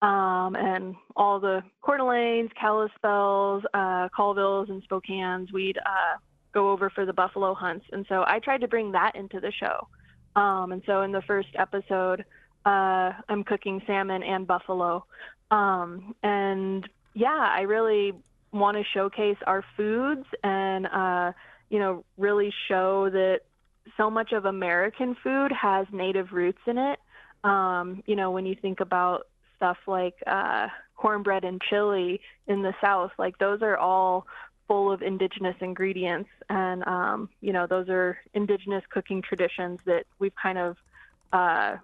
Um, 0.03 0.55
and 0.57 0.95
all 1.17 1.41
the 1.41 1.63
Coeur 1.83 1.97
d'Alenes, 1.97 2.51
Kalispells, 2.61 3.63
uh, 3.75 4.09
Colvilles, 4.17 4.69
and 4.69 4.83
Spokanes, 4.89 5.53
we'd 5.53 5.79
uh, 5.79 6.19
go 6.57 6.71
over 6.71 6.89
for 6.89 7.05
the 7.05 7.13
buffalo 7.13 7.53
hunts. 7.53 7.85
And 7.93 8.07
so 8.09 8.25
I 8.27 8.39
tried 8.39 8.63
to 8.63 8.69
bring 8.69 8.93
that 8.93 9.15
into 9.15 9.41
the 9.41 9.53
show. 9.53 9.89
Um, 10.41 10.73
and 10.73 10.83
so 10.87 11.03
in 11.03 11.13
the 11.13 11.21
first 11.23 11.49
episode, 11.55 12.25
uh, 12.65 13.13
I'm 13.29 13.45
cooking 13.45 13.83
salmon 13.87 14.23
and 14.23 14.47
buffalo. 14.47 15.05
Um, 15.51 16.15
and 16.23 16.89
yeah, 17.13 17.47
I 17.61 17.63
really 17.75 18.13
want 18.53 18.79
to 18.79 18.85
showcase 18.95 19.37
our 19.47 19.63
foods 19.77 20.27
and, 20.43 20.87
uh, 20.87 21.33
you 21.69 21.79
know, 21.79 22.05
really 22.17 22.53
show 22.69 23.11
that 23.11 23.41
so 23.99 24.11
much 24.11 24.33
of 24.33 24.47
American 24.47 25.15
food 25.23 25.53
has 25.53 25.87
native 25.93 26.33
roots 26.33 26.63
in 26.67 26.79
it. 26.79 26.99
Um, 27.45 28.03
you 28.07 28.17
know, 28.17 28.31
when 28.31 28.47
you 28.47 28.57
think 28.61 28.81
about 28.81 29.27
stuff 29.57 29.77
like 29.87 30.15
uh, 30.27 30.69
cornbread 30.97 31.45
and 31.45 31.61
chili 31.69 32.21
in 32.47 32.63
the 32.63 32.75
South, 32.81 33.13
like 33.19 33.37
those 33.39 33.61
are 33.63 33.77
all 33.77 34.27
full 34.67 34.91
of 34.93 35.03
indigenous 35.03 35.57
ingredients. 35.61 36.31
And 36.49 36.85
um, 36.87 37.29
you 37.41 37.53
know 37.53 37.67
those 37.67 37.89
are 37.89 38.19
indigenous 38.35 38.83
cooking 38.91 39.23
traditions 39.23 39.81
that 39.87 40.05
we've 40.19 40.35
kind 40.41 40.59
of 40.59 40.77
uh, 41.33 41.77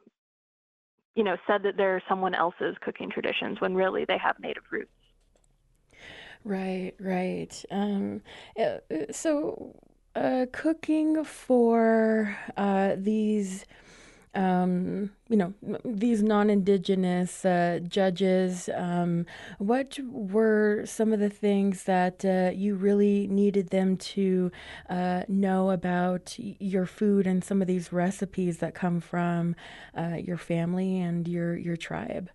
you 1.15 1.25
know 1.25 1.37
said 1.47 1.63
that 1.65 1.77
they're 1.77 2.03
someone 2.09 2.35
else's 2.35 2.77
cooking 2.81 3.11
traditions 3.11 3.61
when 3.61 3.75
really 3.75 4.05
they 4.05 4.19
have 4.19 4.39
native 4.41 4.65
roots. 4.71 4.91
Right 6.45 6.93
right. 6.99 7.65
Um, 7.71 8.23
uh, 8.61 8.79
so 9.11 9.77
uh, 10.15 10.47
cooking 10.53 11.25
for 11.25 12.37
uh, 12.57 12.97
these 12.99 13.65
um, 14.35 15.11
you 15.29 15.37
know, 15.37 15.53
these 15.85 16.23
non 16.23 16.49
indigenous 16.49 17.45
uh, 17.45 17.81
judges, 17.87 18.69
um, 18.75 19.27
what 19.59 19.99
were 20.11 20.85
some 20.87 21.13
of 21.13 21.21
the 21.21 21.29
things 21.29 21.85
that 21.85 22.25
uh, 22.25 22.51
you 22.55 22.75
really 22.75 23.27
needed 23.29 23.69
them 23.69 23.97
to 23.99 24.51
uh, 24.89 25.25
know 25.29 25.71
about 25.71 26.35
your 26.39 26.87
food 26.87 27.27
and 27.27 27.45
some 27.45 27.61
of 27.61 27.69
these 27.69 27.93
recipes 27.93 28.59
that 28.59 28.75
come 28.75 29.01
from 29.01 29.55
uh, 29.97 30.17
your 30.17 30.39
family 30.39 30.99
and 30.99 31.29
your, 31.29 31.57
your 31.57 31.77
tribe? 31.77 32.31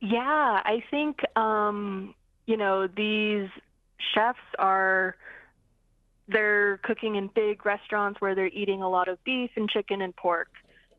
Yeah, 0.00 0.60
I 0.64 0.82
think, 0.90 1.20
um, 1.36 2.14
you 2.46 2.58
know, 2.58 2.86
these 2.86 3.48
chefs 4.14 4.38
are 4.58 5.16
they're 6.28 6.78
cooking 6.78 7.16
in 7.16 7.28
big 7.34 7.64
restaurants 7.66 8.20
where 8.20 8.34
they're 8.34 8.46
eating 8.46 8.82
a 8.82 8.88
lot 8.88 9.08
of 9.08 9.22
beef 9.24 9.50
and 9.56 9.68
chicken 9.68 10.02
and 10.02 10.14
pork. 10.16 10.48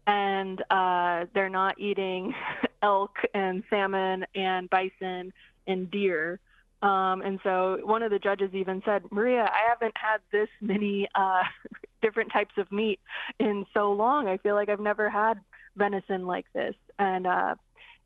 And 0.08 0.62
uh, 0.70 1.26
they're 1.34 1.50
not 1.50 1.80
eating 1.80 2.34
elk 2.84 3.16
and 3.34 3.64
salmon 3.70 4.26
and 4.36 4.70
bison 4.70 5.34
and 5.66 5.90
deer. 5.90 6.40
Um, 6.82 7.22
and 7.22 7.40
so 7.44 7.80
one 7.84 8.04
of 8.04 8.12
the 8.12 8.20
judges 8.20 8.54
even 8.54 8.84
said 8.86 9.04
maria 9.10 9.44
i 9.44 9.70
haven't 9.70 9.96
had 9.96 10.18
this 10.32 10.50
many 10.62 11.08
uh, 11.16 11.42
different 12.06 12.32
types 12.32 12.54
of 12.58 12.72
meat 12.72 13.00
in 13.40 13.66
so 13.74 13.92
long. 13.92 14.28
I 14.28 14.38
feel 14.38 14.54
like 14.54 14.70
i've 14.70 14.80
never 14.80 15.10
had 15.10 15.40
venison 15.76 16.28
like 16.28 16.46
this. 16.54 16.76
And 17.00 17.26
uh, 17.26 17.56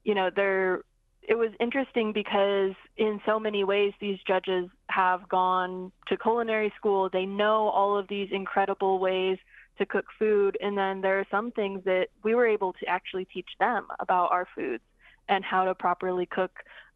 you 0.03 0.15
know 0.15 0.29
they're 0.33 0.83
it 1.29 1.37
was 1.37 1.51
interesting 1.59 2.11
because 2.11 2.73
in 2.97 3.21
so 3.23 3.39
many 3.39 3.63
ways 3.63 3.93
these 4.01 4.17
judges 4.27 4.67
have 4.89 5.29
gone 5.29 5.91
to 6.07 6.17
culinary 6.17 6.73
school. 6.75 7.07
They 7.07 7.27
know 7.27 7.69
all 7.69 7.95
of 7.95 8.07
these 8.07 8.29
incredible 8.31 8.97
ways 8.97 9.37
to 9.77 9.85
cook 9.85 10.05
food. 10.17 10.57
And 10.59 10.75
then 10.75 11.01
there 11.01 11.19
are 11.19 11.27
some 11.29 11.51
things 11.51 11.83
that 11.85 12.07
we 12.23 12.33
were 12.33 12.47
able 12.47 12.73
to 12.73 12.85
actually 12.87 13.25
teach 13.25 13.49
them 13.59 13.85
about 13.99 14.31
our 14.31 14.47
foods 14.55 14.81
and 15.29 15.45
how 15.45 15.65
to 15.65 15.75
properly 15.75 16.25
cook 16.25 16.51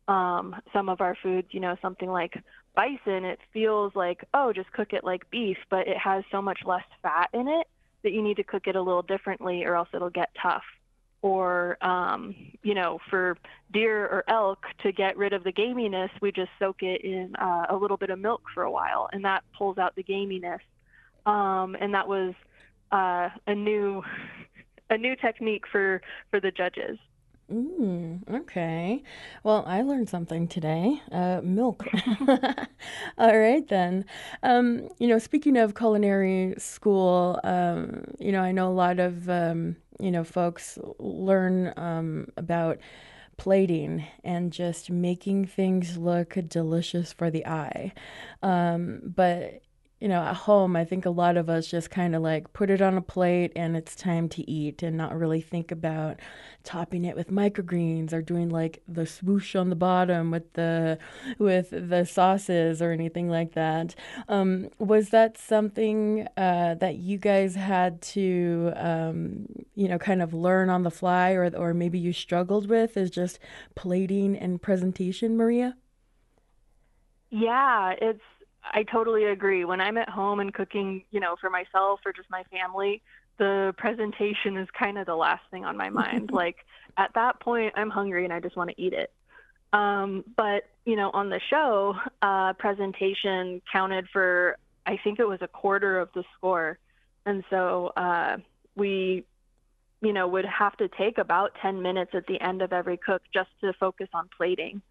um, 0.07 0.55
some 0.73 0.89
of 0.89 0.99
our 0.99 1.15
foods 1.23 1.47
you 1.51 1.61
know 1.61 1.77
something 1.81 2.09
like 2.09 2.33
bison. 2.75 3.23
It 3.23 3.39
feels 3.53 3.93
like 3.95 4.25
oh 4.33 4.51
just 4.51 4.69
cook 4.73 4.91
it 4.91 5.03
like 5.03 5.29
beef 5.29 5.57
but 5.69 5.87
it 5.87 5.97
has 5.97 6.25
so 6.29 6.41
much 6.41 6.59
less 6.65 6.83
fat 7.01 7.29
in 7.33 7.47
it 7.47 7.67
that 8.01 8.11
you 8.11 8.21
need 8.21 8.35
to 8.37 8.43
cook 8.43 8.63
it 8.65 8.75
a 8.75 8.81
little 8.81 9.03
differently 9.03 9.63
or 9.63 9.75
else 9.75 9.87
it'll 9.93 10.09
get 10.09 10.29
tough 10.41 10.63
or 11.23 11.83
um, 11.83 12.35
you 12.61 12.75
know 12.75 12.99
for 13.09 13.35
deer 13.71 14.05
or 14.05 14.23
elk 14.27 14.59
to 14.83 14.91
get 14.91 15.17
rid 15.17 15.33
of 15.33 15.43
the 15.43 15.51
gaminess 15.51 16.09
we 16.21 16.31
just 16.31 16.51
soak 16.59 16.83
it 16.83 17.01
in 17.01 17.35
uh, 17.37 17.65
a 17.69 17.75
little 17.75 17.97
bit 17.97 18.11
of 18.11 18.19
milk 18.19 18.43
for 18.53 18.63
a 18.63 18.71
while 18.71 19.09
and 19.11 19.25
that 19.25 19.43
pulls 19.57 19.79
out 19.79 19.95
the 19.95 20.03
gaminess 20.03 20.59
um, 21.25 21.75
and 21.79 21.93
that 21.95 22.07
was 22.07 22.35
uh, 22.91 23.29
a 23.47 23.55
new 23.55 24.03
a 24.91 24.97
new 24.97 25.15
technique 25.15 25.63
for 25.71 26.01
for 26.29 26.39
the 26.39 26.51
judges 26.51 26.99
Mm, 27.51 28.27
okay. 28.33 29.03
Well, 29.43 29.63
I 29.67 29.81
learned 29.81 30.09
something 30.09 30.47
today. 30.47 31.01
Uh, 31.11 31.41
milk. 31.43 31.85
All 33.17 33.37
right, 33.37 33.67
then. 33.67 34.05
Um, 34.41 34.87
you 34.97 35.07
know, 35.07 35.19
speaking 35.19 35.57
of 35.57 35.75
culinary 35.75 36.55
school, 36.57 37.39
um, 37.43 38.05
you 38.17 38.31
know, 38.31 38.41
I 38.41 38.53
know 38.53 38.69
a 38.69 38.73
lot 38.73 38.99
of 38.99 39.29
um, 39.29 39.75
you 39.99 40.11
know, 40.11 40.23
folks 40.23 40.77
learn 40.99 41.73
um, 41.77 42.27
about 42.37 42.79
plating 43.37 44.05
and 44.23 44.51
just 44.51 44.89
making 44.89 45.45
things 45.45 45.97
look 45.97 46.37
delicious 46.47 47.13
for 47.13 47.29
the 47.31 47.45
eye. 47.45 47.93
Um, 48.41 49.01
but 49.03 49.61
you 50.03 50.09
know, 50.09 50.21
at 50.21 50.35
home, 50.35 50.75
I 50.75 50.83
think 50.83 51.05
a 51.05 51.09
lot 51.09 51.37
of 51.37 51.49
us 51.49 51.65
just 51.65 51.89
kind 51.89 52.13
of 52.13 52.21
like 52.21 52.51
put 52.51 52.69
it 52.69 52.81
on 52.81 52.97
a 52.97 53.01
plate 53.01 53.53
and 53.55 53.77
it's 53.77 53.95
time 53.95 54.27
to 54.27 54.51
eat 54.51 54.83
and 54.83 54.97
not 54.97 55.17
really 55.17 55.39
think 55.39 55.71
about 55.71 56.19
topping 56.65 57.05
it 57.05 57.15
with 57.15 57.29
microgreens 57.29 58.11
or 58.11 58.21
doing 58.21 58.49
like 58.49 58.83
the 58.85 59.05
swoosh 59.05 59.55
on 59.55 59.69
the 59.69 59.77
bottom 59.77 60.29
with 60.29 60.51
the 60.55 60.99
with 61.39 61.69
the 61.71 62.03
sauces 62.03 62.81
or 62.81 62.91
anything 62.91 63.29
like 63.29 63.53
that. 63.53 63.95
Um, 64.27 64.67
was 64.77 65.11
that 65.11 65.37
something 65.37 66.27
uh, 66.35 66.75
that 66.81 66.97
you 66.97 67.17
guys 67.17 67.55
had 67.55 68.01
to, 68.01 68.73
um, 68.75 69.45
you 69.73 69.87
know, 69.87 69.99
kind 69.99 70.21
of 70.21 70.33
learn 70.33 70.69
on 70.69 70.83
the 70.83 70.91
fly 70.91 71.31
or 71.31 71.49
or 71.55 71.73
maybe 71.73 71.97
you 71.97 72.11
struggled 72.11 72.67
with 72.67 72.97
is 72.97 73.09
just 73.09 73.39
plating 73.73 74.37
and 74.37 74.61
presentation, 74.61 75.37
Maria? 75.37 75.77
Yeah, 77.35 77.95
it's 77.99 78.21
I 78.63 78.83
totally 78.83 79.25
agree. 79.25 79.65
When 79.65 79.81
I'm 79.81 79.97
at 79.97 80.09
home 80.09 80.39
and 80.39 80.53
cooking, 80.53 81.03
you 81.11 81.19
know, 81.19 81.35
for 81.39 81.49
myself 81.49 81.99
or 82.05 82.13
just 82.13 82.29
my 82.29 82.43
family, 82.43 83.01
the 83.37 83.73
presentation 83.77 84.57
is 84.57 84.67
kind 84.77 84.97
of 84.97 85.05
the 85.05 85.15
last 85.15 85.43
thing 85.51 85.65
on 85.65 85.75
my 85.77 85.89
mind. 85.89 86.31
like 86.33 86.57
at 86.97 87.11
that 87.15 87.39
point, 87.39 87.73
I'm 87.75 87.89
hungry 87.89 88.23
and 88.23 88.33
I 88.33 88.39
just 88.39 88.55
want 88.55 88.69
to 88.69 88.81
eat 88.81 88.93
it. 88.93 89.11
Um, 89.73 90.23
but 90.37 90.63
you 90.85 90.95
know, 90.95 91.09
on 91.13 91.29
the 91.29 91.39
show, 91.49 91.95
uh, 92.21 92.53
presentation 92.53 93.61
counted 93.71 94.07
for 94.13 94.57
I 94.85 94.99
think 95.03 95.19
it 95.19 95.27
was 95.27 95.39
a 95.41 95.47
quarter 95.47 95.99
of 95.99 96.09
the 96.13 96.23
score, 96.37 96.77
and 97.25 97.43
so 97.49 97.93
uh, 97.95 98.37
we, 98.75 99.25
you 100.01 100.13
know, 100.13 100.27
would 100.27 100.45
have 100.45 100.75
to 100.77 100.89
take 100.89 101.17
about 101.17 101.53
10 101.61 101.81
minutes 101.81 102.11
at 102.13 102.27
the 102.27 102.39
end 102.41 102.61
of 102.61 102.73
every 102.73 102.97
cook 102.97 103.21
just 103.33 103.49
to 103.61 103.71
focus 103.73 104.09
on 104.13 104.29
plating. 104.35 104.81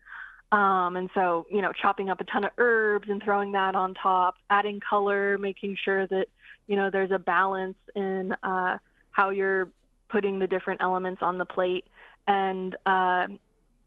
Um, 0.53 0.97
and 0.97 1.09
so, 1.15 1.47
you 1.51 1.63
know, 1.63 1.73
chopping 1.73 2.11
up 2.11 2.21
a 2.21 2.25
ton 2.25 2.45
of 2.45 2.51
herbs 2.59 3.09
and 3.09 3.23
throwing 3.23 3.53
that 3.53 3.75
on 3.75 3.95
top, 3.95 4.37
adding 4.51 4.81
color, 4.81 5.39
making 5.39 5.79
sure 5.83 6.07
that, 6.07 6.27
you 6.67 6.77
know, 6.77 6.91
there's 6.91 7.11
a 7.11 7.19
balance 7.19 7.79
in 7.97 8.37
uh, 8.43 8.77
how 9.11 9.31
you're 9.31 9.71
putting 10.11 10.39
the 10.39 10.47
different 10.47 10.83
elements 10.83 11.23
on 11.23 11.39
the 11.39 11.47
plate. 11.47 11.87
And, 12.29 12.77
uh, 12.85 13.29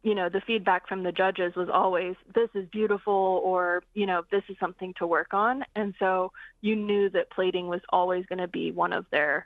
you 0.01 0.15
know, 0.15 0.27
the 0.27 0.41
feedback 0.41 0.87
from 0.87 1.03
the 1.03 1.11
judges 1.11 1.55
was 1.55 1.69
always, 1.71 2.15
this 2.33 2.49
is 2.55 2.67
beautiful, 2.69 3.41
or, 3.43 3.83
you 3.93 4.07
know, 4.07 4.23
this 4.31 4.43
is 4.49 4.57
something 4.59 4.93
to 4.97 5.05
work 5.05 5.33
on. 5.33 5.63
And 5.75 5.93
so 5.99 6.31
you 6.61 6.75
knew 6.75 7.09
that 7.11 7.29
plating 7.29 7.67
was 7.67 7.81
always 7.89 8.25
going 8.25 8.39
to 8.39 8.47
be 8.47 8.71
one 8.71 8.91
of 8.91 9.05
their, 9.11 9.45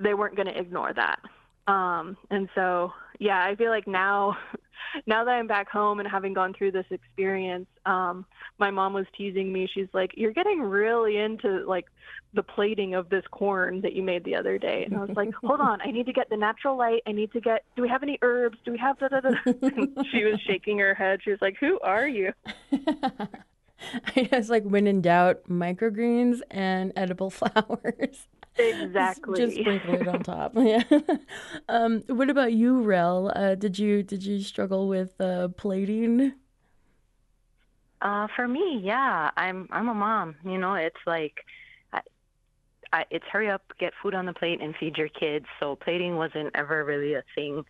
they 0.00 0.14
weren't 0.14 0.34
going 0.34 0.48
to 0.48 0.58
ignore 0.58 0.92
that. 0.92 1.20
Um, 1.66 2.16
and 2.30 2.48
so, 2.54 2.92
yeah, 3.20 3.42
I 3.42 3.54
feel 3.54 3.70
like 3.70 3.86
now 3.86 4.36
now 5.06 5.24
that 5.24 5.30
I'm 5.30 5.46
back 5.46 5.68
home 5.68 6.00
and 6.00 6.08
having 6.08 6.34
gone 6.34 6.54
through 6.54 6.72
this 6.72 6.86
experience, 6.90 7.66
um, 7.86 8.24
my 8.58 8.70
mom 8.70 8.92
was 8.92 9.06
teasing 9.16 9.52
me. 9.52 9.68
She's 9.72 9.88
like, 9.92 10.12
"You're 10.16 10.32
getting 10.32 10.60
really 10.60 11.16
into 11.16 11.64
like 11.66 11.86
the 12.32 12.42
plating 12.42 12.94
of 12.94 13.08
this 13.08 13.24
corn 13.30 13.80
that 13.82 13.92
you 13.94 14.02
made 14.02 14.24
the 14.24 14.36
other 14.36 14.58
day," 14.58 14.84
and 14.84 14.96
I 14.96 15.04
was 15.04 15.16
like, 15.16 15.32
"Hold 15.34 15.60
on, 15.60 15.80
I 15.80 15.90
need 15.90 16.06
to 16.06 16.12
get 16.12 16.30
the 16.30 16.36
natural 16.36 16.76
light. 16.76 17.02
I 17.06 17.12
need 17.12 17.32
to 17.32 17.40
get. 17.40 17.64
Do 17.76 17.82
we 17.82 17.88
have 17.88 18.02
any 18.02 18.18
herbs? 18.22 18.58
Do 18.64 18.72
we 18.72 18.78
have 18.78 18.98
da 18.98 19.08
da 19.08 19.20
da?" 19.20 19.34
she 20.12 20.24
was 20.24 20.40
shaking 20.46 20.78
her 20.78 20.94
head. 20.94 21.20
She 21.22 21.30
was 21.30 21.40
like, 21.40 21.56
"Who 21.60 21.78
are 21.80 22.06
you?" 22.06 22.32
I 24.16 24.22
guess 24.22 24.48
like 24.48 24.64
when 24.64 24.86
in 24.86 25.02
doubt, 25.02 25.48
microgreens 25.48 26.40
and 26.50 26.92
edible 26.96 27.30
flowers. 27.30 28.28
Exactly. 28.58 29.40
Just 29.40 29.58
sprinkle 29.58 29.94
it 29.94 30.08
on 30.08 30.22
top. 30.22 30.52
Yeah. 30.56 30.82
um, 31.68 32.02
what 32.06 32.30
about 32.30 32.52
you, 32.52 32.82
Rel? 32.82 33.32
Uh, 33.34 33.54
did 33.54 33.78
you 33.78 34.02
did 34.02 34.24
you 34.24 34.40
struggle 34.40 34.88
with 34.88 35.20
uh, 35.20 35.48
plating? 35.48 36.34
Uh, 38.00 38.28
for 38.36 38.46
me, 38.46 38.80
yeah, 38.82 39.30
I'm 39.36 39.66
I'm 39.70 39.88
a 39.88 39.94
mom. 39.94 40.36
You 40.44 40.58
know, 40.58 40.74
it's 40.74 41.00
like, 41.06 41.34
I, 41.92 42.00
I, 42.92 43.04
it's 43.10 43.24
hurry 43.32 43.50
up, 43.50 43.62
get 43.80 43.92
food 44.02 44.14
on 44.14 44.26
the 44.26 44.34
plate, 44.34 44.60
and 44.60 44.74
feed 44.76 44.96
your 44.96 45.08
kids. 45.08 45.46
So 45.58 45.76
plating 45.76 46.16
wasn't 46.16 46.50
ever 46.54 46.84
really 46.84 47.14
a 47.14 47.24
thing 47.34 47.64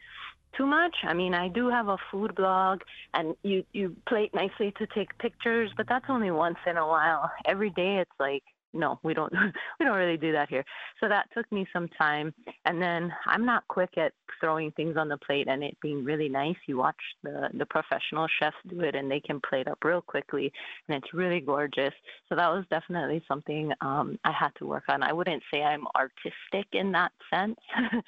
too 0.57 0.67
much. 0.67 0.97
I 1.05 1.15
mean, 1.15 1.35
I 1.35 1.49
do 1.49 1.69
have 1.71 1.89
a 1.89 1.99
food 2.11 2.35
blog, 2.35 2.81
and 3.15 3.35
you 3.43 3.65
you 3.73 3.97
plate 4.09 4.35
nicely 4.35 4.73
to 4.79 4.87
take 4.89 5.17
pictures, 5.19 5.71
but 5.77 5.89
that's 5.89 6.07
only 6.09 6.31
once 6.31 6.59
in 6.67 6.77
a 6.77 6.87
while. 6.87 7.31
Every 7.47 7.71
day, 7.71 7.99
it's 7.99 8.21
like 8.21 8.43
no, 8.75 8.99
we 9.03 9.15
don't 9.15 9.33
we 9.81 9.87
don't 9.87 9.97
really 9.97 10.17
do 10.17 10.33
that 10.33 10.49
here. 10.49 10.65
So 11.01 11.09
that 11.09 11.29
took 11.35 11.51
me 11.53 11.67
some 11.73 11.89
time. 11.89 12.35
And 12.65 12.83
then 12.83 13.13
I'm 13.27 13.47
not 13.47 13.67
quick 13.69 13.97
at 13.97 14.13
throwing 14.41 14.73
things 14.73 14.97
on 14.97 15.09
the 15.09 15.17
plate 15.19 15.49
and 15.49 15.63
it 15.63 15.77
being 15.81 16.05
really 16.05 16.29
nice. 16.29 16.57
You 16.67 16.79
watch 16.79 17.01
the 17.23 17.49
the 17.55 17.67
professional 17.67 18.27
chefs 18.41 18.57
do 18.69 18.81
it 18.81 18.95
and 18.95 19.11
they 19.11 19.21
can 19.21 19.41
plate 19.49 19.69
up 19.69 19.79
real 19.85 20.03
quickly 20.03 20.53
and 20.89 20.97
it's 20.97 21.15
really 21.15 21.41
gorgeous. 21.41 21.95
So 22.29 22.37
that 22.37 22.49
was 22.49 22.65
definitely 22.71 23.23
something 23.29 23.73
um, 23.81 24.19
I 24.25 24.33
had 24.33 24.51
to 24.59 24.67
work 24.67 24.85
on. 24.89 25.03
I 25.03 25.13
wouldn't 25.13 25.43
say 25.53 25.63
I'm 25.63 25.87
artistic 25.97 26.69
in 26.73 26.93
that 26.93 27.13
sense. 27.33 27.59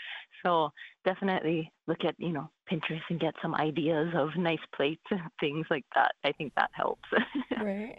so 0.45 0.73
definitely 1.07 1.73
look 1.87 2.05
at, 2.05 2.14
you 2.19 2.33
know, 2.33 2.51
Pinterest 2.71 3.03
and 3.09 3.21
get 3.21 3.35
some 3.40 3.55
ideas 3.55 4.12
of 4.16 4.31
nice 4.37 4.59
plates 4.75 5.05
and 5.11 5.21
things 5.40 5.66
like 5.71 5.85
that. 5.95 6.12
I 6.25 6.33
think 6.33 6.53
that 6.57 6.71
helps. 6.73 7.09
right. 7.61 7.97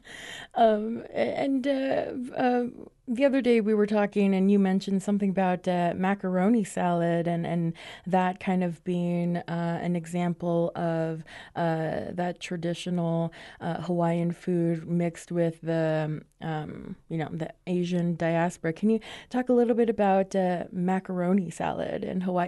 um, 0.54 1.04
and 1.14 1.66
uh, 1.66 2.06
uh, 2.36 2.64
the 3.06 3.24
other 3.24 3.40
day 3.40 3.60
we 3.60 3.72
were 3.72 3.86
talking, 3.86 4.34
and 4.34 4.50
you 4.50 4.58
mentioned 4.58 5.02
something 5.02 5.30
about 5.30 5.68
uh, 5.68 5.94
macaroni 5.96 6.64
salad, 6.64 7.28
and, 7.28 7.46
and 7.46 7.74
that 8.06 8.40
kind 8.40 8.64
of 8.64 8.82
being 8.84 9.36
uh, 9.36 9.78
an 9.82 9.94
example 9.94 10.72
of 10.74 11.22
uh, 11.54 12.10
that 12.12 12.40
traditional 12.40 13.32
uh, 13.60 13.82
Hawaiian 13.82 14.32
food 14.32 14.88
mixed 14.88 15.30
with 15.30 15.60
the 15.60 16.22
um, 16.42 16.96
you 17.08 17.18
know 17.18 17.28
the 17.30 17.50
Asian 17.66 18.16
diaspora. 18.16 18.72
Can 18.72 18.90
you 18.90 19.00
talk 19.28 19.48
a 19.48 19.52
little 19.52 19.74
bit 19.74 19.90
about 19.90 20.34
macaroni 20.72 21.50
salad 21.50 22.02
in 22.04 22.20
Hawaii? 22.22 22.39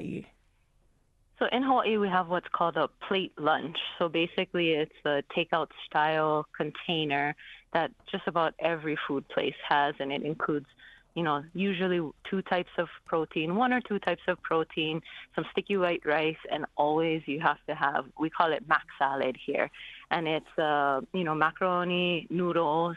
So 1.39 1.49
in 1.51 1.63
Hawaii, 1.65 1.97
we 1.97 2.09
have 2.09 2.29
what's 2.29 2.47
called 2.53 2.77
a 2.77 2.89
plate 3.09 3.33
lunch. 3.37 3.77
So 3.99 4.09
basically, 4.09 4.71
it's 4.73 4.93
a 5.05 5.25
takeout 5.37 5.71
style 5.87 6.47
container 6.57 7.35
that 7.73 7.91
just 8.11 8.29
about 8.29 8.55
every 8.61 8.97
food 9.09 9.29
place 9.29 9.55
has, 9.69 9.95
and 9.99 10.13
it 10.13 10.23
includes, 10.23 10.67
you 11.15 11.25
know, 11.25 11.43
usually 11.53 12.01
two 12.31 12.43
types 12.43 12.71
of 12.79 12.89
protein, 13.07 13.57
one 13.57 13.73
or 13.73 13.81
two 13.81 13.99
types 13.99 14.23
of 14.29 14.41
protein, 14.43 15.01
some 15.35 15.45
sticky 15.51 15.79
white 15.79 16.03
rice, 16.05 16.37
and 16.53 16.65
always 16.77 17.23
you 17.27 17.41
have 17.41 17.59
to 17.67 17.75
have, 17.75 18.05
we 18.21 18.31
call 18.31 18.53
it 18.53 18.63
mac 18.69 18.87
salad 18.99 19.37
here. 19.45 19.69
And 20.13 20.29
it's, 20.29 20.59
uh, 20.59 21.01
you 21.13 21.25
know, 21.25 21.35
macaroni, 21.35 22.29
noodles, 22.31 22.97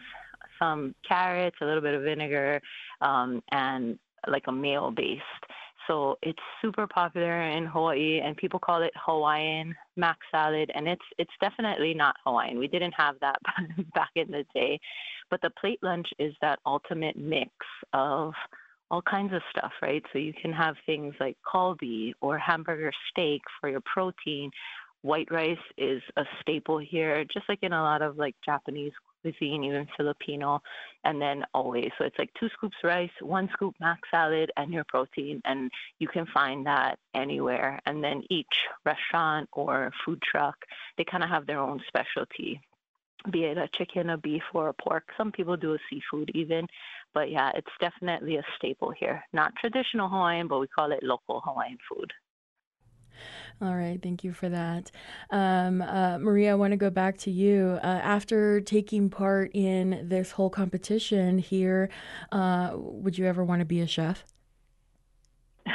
some 0.59 0.93
carrots, 1.07 1.57
a 1.61 1.65
little 1.65 1.81
bit 1.81 1.95
of 1.95 2.03
vinegar, 2.03 2.61
um, 3.01 3.41
and 3.51 3.97
like 4.27 4.43
a 4.47 4.51
mayo 4.51 4.91
based. 4.91 5.23
So 5.87 6.17
it's 6.21 6.39
super 6.61 6.87
popular 6.87 7.41
in 7.43 7.65
Hawaii, 7.65 8.19
and 8.23 8.35
people 8.35 8.59
call 8.59 8.81
it 8.81 8.91
Hawaiian 8.95 9.75
mac 9.95 10.17
salad, 10.31 10.71
and 10.73 10.87
it's 10.87 11.05
it's 11.17 11.31
definitely 11.39 11.93
not 11.93 12.15
Hawaiian. 12.25 12.57
We 12.57 12.67
didn't 12.67 12.93
have 12.93 13.15
that 13.21 13.37
back 13.93 14.11
in 14.15 14.31
the 14.31 14.45
day, 14.53 14.79
but 15.29 15.41
the 15.41 15.51
plate 15.61 15.79
lunch 15.83 16.07
is 16.19 16.33
that 16.41 16.59
ultimate 16.65 17.17
mix 17.17 17.51
of 17.93 18.33
all 18.91 19.01
kinds 19.01 19.33
of 19.33 19.41
stuff, 19.49 19.71
right? 19.81 20.03
So 20.13 20.19
you 20.19 20.33
can 20.39 20.53
have 20.53 20.75
things 20.85 21.13
like 21.19 21.37
kalbi 21.51 22.13
or 22.21 22.37
hamburger 22.37 22.91
steak 23.09 23.41
for 23.59 23.69
your 23.69 23.81
protein. 23.81 24.51
White 25.01 25.27
rice 25.31 25.57
is 25.77 26.01
a 26.17 26.23
staple 26.41 26.79
here, 26.79 27.23
just 27.25 27.47
like 27.47 27.59
in 27.61 27.73
a 27.73 27.81
lot 27.81 28.01
of 28.01 28.17
like 28.17 28.35
Japanese 28.43 28.93
cuisine, 29.25 29.63
even 29.63 29.87
Filipino, 29.97 30.61
and 31.03 31.21
then 31.21 31.43
always. 31.53 31.91
So 31.97 32.05
it's 32.05 32.17
like 32.19 32.31
two 32.39 32.49
scoops 32.49 32.77
rice, 32.83 33.09
one 33.21 33.49
scoop 33.53 33.75
mac 33.79 33.99
salad, 34.11 34.51
and 34.57 34.71
your 34.71 34.83
protein. 34.85 35.41
And 35.45 35.71
you 35.99 36.07
can 36.07 36.25
find 36.27 36.65
that 36.65 36.99
anywhere. 37.13 37.79
And 37.85 38.03
then 38.03 38.23
each 38.29 38.55
restaurant 38.85 39.49
or 39.53 39.91
food 40.05 40.21
truck, 40.21 40.55
they 40.97 41.03
kind 41.03 41.23
of 41.23 41.29
have 41.29 41.45
their 41.45 41.59
own 41.59 41.81
specialty 41.87 42.61
be 43.31 43.45
it 43.45 43.57
a 43.57 43.67
chicken, 43.69 44.11
a 44.11 44.17
beef, 44.17 44.43
or 44.53 44.69
a 44.69 44.73
pork. 44.73 45.05
Some 45.17 45.31
people 45.31 45.57
do 45.57 45.73
a 45.73 45.79
seafood 45.89 46.29
even, 46.35 46.67
but 47.13 47.31
yeah, 47.31 47.51
it's 47.55 47.71
definitely 47.79 48.37
a 48.37 48.43
staple 48.55 48.91
here. 48.91 49.23
Not 49.33 49.55
traditional 49.55 50.09
Hawaiian, 50.09 50.47
but 50.47 50.59
we 50.59 50.67
call 50.67 50.91
it 50.91 51.01
local 51.01 51.41
Hawaiian 51.43 51.77
food. 51.89 52.13
All 53.61 53.75
right, 53.75 54.01
thank 54.01 54.23
you 54.23 54.33
for 54.33 54.49
that. 54.49 54.91
Um, 55.29 55.81
uh, 55.81 56.17
Maria, 56.19 56.51
I 56.51 56.55
want 56.55 56.71
to 56.71 56.77
go 56.77 56.89
back 56.89 57.17
to 57.19 57.31
you. 57.31 57.79
Uh, 57.83 57.87
after 57.87 58.61
taking 58.61 59.09
part 59.09 59.51
in 59.53 60.07
this 60.09 60.31
whole 60.31 60.49
competition 60.49 61.37
here, 61.37 61.89
uh, 62.31 62.71
would 62.75 63.17
you 63.17 63.25
ever 63.25 63.43
want 63.43 63.59
to 63.59 63.65
be 63.65 63.79
a 63.81 63.87
chef? 63.87 64.25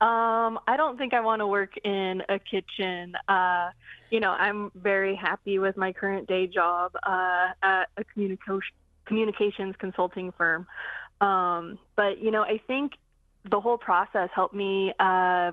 um, 0.00 0.58
I 0.66 0.74
don't 0.76 0.98
think 0.98 1.14
I 1.14 1.20
want 1.20 1.40
to 1.40 1.46
work 1.46 1.76
in 1.84 2.22
a 2.28 2.38
kitchen. 2.38 3.14
Uh, 3.28 3.70
you 4.10 4.20
know, 4.20 4.30
I'm 4.30 4.70
very 4.74 5.14
happy 5.14 5.58
with 5.58 5.76
my 5.76 5.92
current 5.92 6.26
day 6.26 6.46
job 6.46 6.92
uh, 7.02 7.48
at 7.62 7.84
a 7.96 8.04
communication 8.04 8.60
communications 9.04 9.74
consulting 9.78 10.32
firm. 10.32 10.66
Um, 11.20 11.78
but 11.96 12.18
you 12.20 12.30
know, 12.30 12.42
I 12.42 12.60
think 12.66 12.92
the 13.50 13.60
whole 13.60 13.78
process 13.78 14.28
helped 14.34 14.54
me 14.54 14.92
uh, 14.98 15.52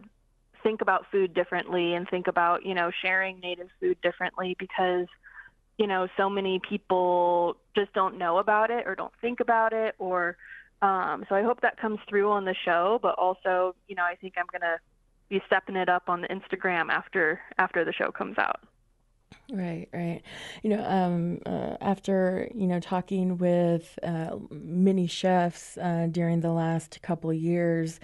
think 0.63 0.82
about 0.82 1.06
food 1.12 1.34
differently 1.34 1.93
and 1.93 2.08
think 2.10 2.28
about 2.28 2.65
you 2.65 2.74
know 2.74 2.91
sharing 3.02 3.39
native 3.39 3.69
food 3.80 3.98
differently 4.02 4.56
because 4.60 5.08
you 5.78 5.88
know 5.88 6.08
so 6.17 6.30
many 6.30 6.60
people 6.67 7.56
just 7.76 7.91
don't 7.93 8.17
know 8.17 8.38
about 8.38 8.69
it 8.69 8.86
or 8.86 8.95
don't 8.95 9.13
think 9.22 9.39
about 9.39 9.74
it 9.74 9.95
or 10.00 10.38
um, 10.82 11.26
so 11.30 11.36
i 11.36 11.41
hope 11.41 11.62
that 11.62 11.78
comes 11.78 12.00
through 12.08 12.30
on 12.30 12.45
the 12.45 12.56
show 12.65 13.00
but 13.02 13.15
also 13.17 13.76
you 13.88 13.95
know 13.95 14.04
i 14.04 14.15
think 14.15 14.34
i'm 14.38 14.45
going 14.52 14.62
to 14.62 14.78
be 15.30 15.41
stepping 15.45 15.76
it 15.76 15.89
up 15.89 16.04
on 16.08 16.22
the 16.22 16.28
instagram 16.28 16.89
after 16.89 17.39
after 17.58 17.86
the 17.86 17.93
show 17.93 18.12
comes 18.12 18.38
out 18.38 18.62
Right, 19.51 19.88
right. 19.91 20.21
You 20.62 20.69
know, 20.77 20.83
um, 20.85 21.39
uh, 21.43 21.75
after 21.81 22.47
you 22.53 22.67
know 22.67 22.79
talking 22.79 23.39
with 23.39 23.97
uh, 24.03 24.35
many 24.51 25.07
chefs 25.07 25.75
uh, 25.79 26.07
during 26.12 26.41
the 26.41 26.51
last 26.51 27.01
couple 27.01 27.31
of 27.31 27.35
years 27.35 27.99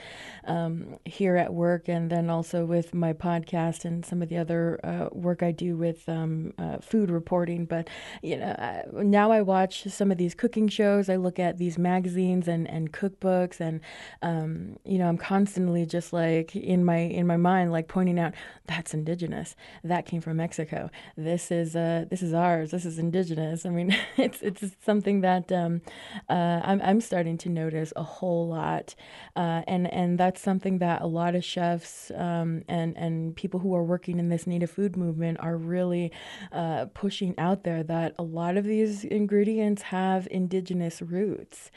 um, 0.45 0.97
here 1.05 1.35
at 1.35 1.53
work, 1.53 1.87
and 1.87 2.09
then 2.09 2.31
also 2.31 2.65
with 2.65 2.95
my 2.95 3.13
podcast 3.13 3.85
and 3.85 4.03
some 4.03 4.23
of 4.23 4.29
the 4.29 4.37
other 4.37 4.79
uh, 4.83 5.09
work 5.11 5.43
I 5.43 5.51
do 5.51 5.77
with 5.77 6.09
um, 6.09 6.51
uh, 6.57 6.79
food 6.79 7.11
reporting. 7.11 7.65
But 7.65 7.89
you 8.23 8.37
know, 8.37 8.81
now 8.93 9.29
I 9.31 9.41
watch 9.41 9.83
some 9.83 10.09
of 10.11 10.17
these 10.17 10.33
cooking 10.33 10.67
shows. 10.67 11.09
I 11.09 11.17
look 11.17 11.37
at 11.37 11.59
these 11.59 11.77
magazines 11.77 12.47
and, 12.47 12.67
and 12.67 12.91
cookbooks, 12.91 13.59
and 13.59 13.81
um, 14.21 14.77
you 14.83 14.97
know, 14.97 15.07
I'm 15.07 15.17
constantly 15.17 15.85
just 15.85 16.13
like 16.13 16.55
in 16.55 16.83
my 16.85 16.97
in 16.97 17.27
my 17.27 17.37
mind, 17.37 17.71
like 17.71 17.87
pointing 17.87 18.19
out 18.19 18.33
that's 18.65 18.93
indigenous, 18.93 19.55
that 19.83 20.05
came 20.05 20.21
from 20.21 20.37
Mexico. 20.37 20.89
This 21.15 21.34
this 21.35 21.51
is 21.51 21.75
uh, 21.75 22.05
this 22.09 22.21
is 22.21 22.33
ours. 22.33 22.71
This 22.71 22.85
is 22.85 22.97
indigenous. 22.97 23.65
I 23.65 23.69
mean, 23.69 23.93
it's 24.17 24.41
it's 24.41 24.63
something 24.85 25.19
that 25.21 25.51
um, 25.51 25.81
uh, 26.29 26.61
I'm 26.63 26.81
I'm 26.81 27.01
starting 27.01 27.37
to 27.39 27.49
notice 27.49 27.91
a 27.97 28.03
whole 28.03 28.47
lot, 28.47 28.95
uh, 29.35 29.61
and 29.67 29.91
and 29.91 30.17
that's 30.17 30.39
something 30.39 30.79
that 30.79 31.01
a 31.01 31.07
lot 31.07 31.35
of 31.35 31.43
chefs 31.43 32.09
um, 32.15 32.63
and 32.69 32.95
and 32.95 33.35
people 33.35 33.59
who 33.59 33.75
are 33.75 33.83
working 33.83 34.17
in 34.17 34.29
this 34.29 34.47
native 34.47 34.71
food 34.71 34.95
movement 34.95 35.37
are 35.41 35.57
really 35.57 36.09
uh, 36.53 36.85
pushing 36.93 37.37
out 37.37 37.65
there. 37.65 37.83
That 37.83 38.15
a 38.17 38.23
lot 38.23 38.55
of 38.55 38.63
these 38.63 39.03
ingredients 39.03 39.81
have 39.81 40.29
indigenous 40.31 41.01
roots, 41.01 41.69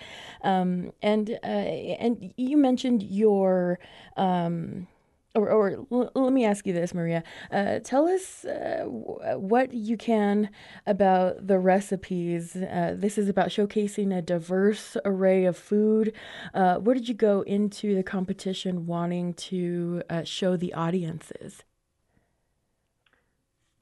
um, 0.42 0.92
and 1.02 1.30
uh, 1.42 1.64
and 2.04 2.32
you 2.36 2.56
mentioned 2.56 3.02
your. 3.02 3.80
Um, 4.16 4.86
or, 5.38 5.50
or 5.50 5.86
l- 5.90 6.10
let 6.14 6.32
me 6.32 6.44
ask 6.44 6.66
you 6.66 6.72
this, 6.72 6.92
Maria. 6.92 7.22
Uh, 7.50 7.78
tell 7.78 8.08
us 8.08 8.44
uh, 8.44 8.80
w- 8.80 9.18
what 9.36 9.72
you 9.72 9.96
can 9.96 10.50
about 10.86 11.46
the 11.46 11.58
recipes. 11.58 12.56
Uh, 12.56 12.94
this 12.96 13.18
is 13.18 13.28
about 13.28 13.48
showcasing 13.48 14.16
a 14.16 14.20
diverse 14.20 14.96
array 15.04 15.44
of 15.44 15.56
food. 15.56 16.12
Uh, 16.54 16.76
what 16.76 16.94
did 16.94 17.08
you 17.08 17.14
go 17.14 17.42
into 17.42 17.94
the 17.94 18.02
competition 18.02 18.86
wanting 18.86 19.34
to 19.34 20.02
uh, 20.10 20.24
show 20.24 20.56
the 20.56 20.74
audiences? 20.74 21.62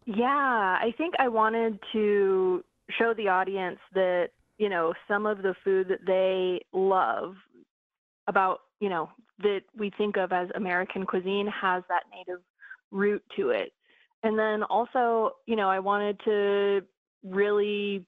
Yeah, 0.05 0.79
I 0.81 0.95
think 0.97 1.15
I 1.19 1.29
wanted 1.29 1.81
to 1.93 2.65
show 2.97 3.13
the 3.15 3.29
audience 3.29 3.81
that, 3.95 4.29
you 4.59 4.69
know, 4.69 4.95
some 5.09 5.27
of 5.27 5.43
the 5.43 5.55
food 5.65 5.89
that 5.89 6.07
they 6.07 6.65
love 6.73 7.35
about, 8.29 8.61
you 8.79 8.89
know, 8.89 9.11
that 9.39 9.63
we 9.77 9.91
think 9.99 10.17
of 10.17 10.33
as 10.33 10.49
American 10.55 11.05
cuisine 11.05 11.47
has 11.49 11.83
that 11.89 12.05
native 12.15 12.41
root 12.91 13.23
to 13.37 13.51
it. 13.51 13.73
And 14.23 14.39
then 14.39 14.63
also, 14.63 15.33
you 15.47 15.57
know, 15.57 15.69
I 15.69 15.79
wanted 15.79 16.19
to 16.25 16.83
really, 17.23 18.05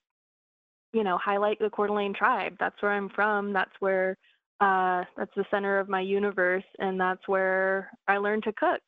you 0.92 1.04
know, 1.04 1.18
highlight 1.18 1.58
the 1.58 1.70
Coeur 1.70 1.88
d'Alene 1.88 2.14
tribe. 2.14 2.56
That's 2.58 2.80
where 2.80 2.92
I'm 2.92 3.10
from. 3.10 3.52
That's 3.52 3.74
where, 3.80 4.16
uh, 4.60 5.04
that's 5.16 5.34
the 5.36 5.44
center 5.50 5.78
of 5.78 5.88
my 5.88 6.00
universe. 6.00 6.64
And 6.78 6.98
that's 6.98 7.26
where 7.28 7.90
I 8.08 8.16
learned 8.16 8.44
to 8.44 8.52
cook 8.52 8.80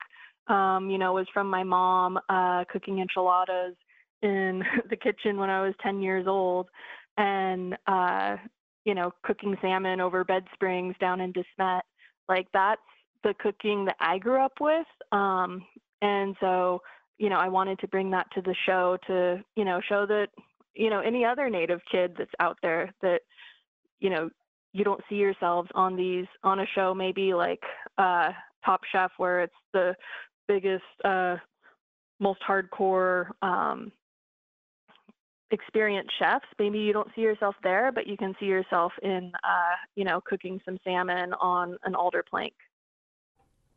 um, 0.50 0.90
you 0.90 0.98
know, 0.98 1.12
was 1.12 1.26
from 1.32 1.48
my 1.48 1.62
mom 1.62 2.18
uh, 2.28 2.64
cooking 2.70 2.98
enchiladas 2.98 3.76
in 4.22 4.62
the 4.90 4.96
kitchen 4.96 5.38
when 5.38 5.48
I 5.48 5.62
was 5.62 5.74
10 5.82 6.02
years 6.02 6.26
old, 6.26 6.68
and 7.16 7.76
uh, 7.86 8.36
you 8.84 8.94
know, 8.94 9.12
cooking 9.22 9.56
salmon 9.60 10.00
over 10.00 10.24
bed 10.24 10.44
springs 10.52 10.94
down 11.00 11.20
in 11.20 11.32
De 11.32 11.44
Smet. 11.54 11.84
Like 12.30 12.46
that's 12.54 12.80
the 13.22 13.34
cooking 13.38 13.84
that 13.84 13.96
I 14.00 14.16
grew 14.18 14.42
up 14.42 14.54
with, 14.60 14.86
um, 15.12 15.62
and 16.00 16.34
so 16.40 16.80
you 17.18 17.28
know, 17.28 17.36
I 17.36 17.48
wanted 17.48 17.78
to 17.80 17.88
bring 17.88 18.10
that 18.12 18.28
to 18.34 18.40
the 18.40 18.54
show 18.64 18.96
to 19.06 19.44
you 19.56 19.64
know 19.66 19.80
show 19.86 20.06
that 20.06 20.28
you 20.74 20.88
know 20.88 21.00
any 21.00 21.24
other 21.24 21.50
Native 21.50 21.80
kid 21.92 22.14
that's 22.16 22.30
out 22.40 22.56
there 22.62 22.94
that 23.02 23.20
you 23.98 24.08
know 24.08 24.30
you 24.72 24.84
don't 24.84 25.02
see 25.08 25.16
yourselves 25.16 25.68
on 25.74 25.96
these 25.96 26.26
on 26.44 26.60
a 26.60 26.66
show 26.74 26.94
maybe 26.94 27.34
like 27.34 27.62
uh 27.98 28.30
top 28.64 28.80
chef 28.92 29.10
where 29.16 29.40
it's 29.40 29.54
the 29.72 29.94
biggest, 30.48 30.84
uh, 31.04 31.36
most 32.18 32.40
hardcore 32.46 33.30
um, 33.42 33.92
experienced 35.50 36.12
chefs. 36.18 36.46
Maybe 36.58 36.78
you 36.78 36.92
don't 36.92 37.08
see 37.14 37.22
yourself 37.22 37.54
there, 37.62 37.90
but 37.92 38.06
you 38.06 38.16
can 38.16 38.34
see 38.38 38.46
yourself 38.46 38.92
in, 39.02 39.32
uh, 39.44 39.76
you 39.96 40.04
know, 40.04 40.20
cooking 40.24 40.60
some 40.64 40.78
salmon 40.84 41.32
on 41.40 41.76
an 41.84 41.94
alder 41.94 42.24
plank. 42.28 42.54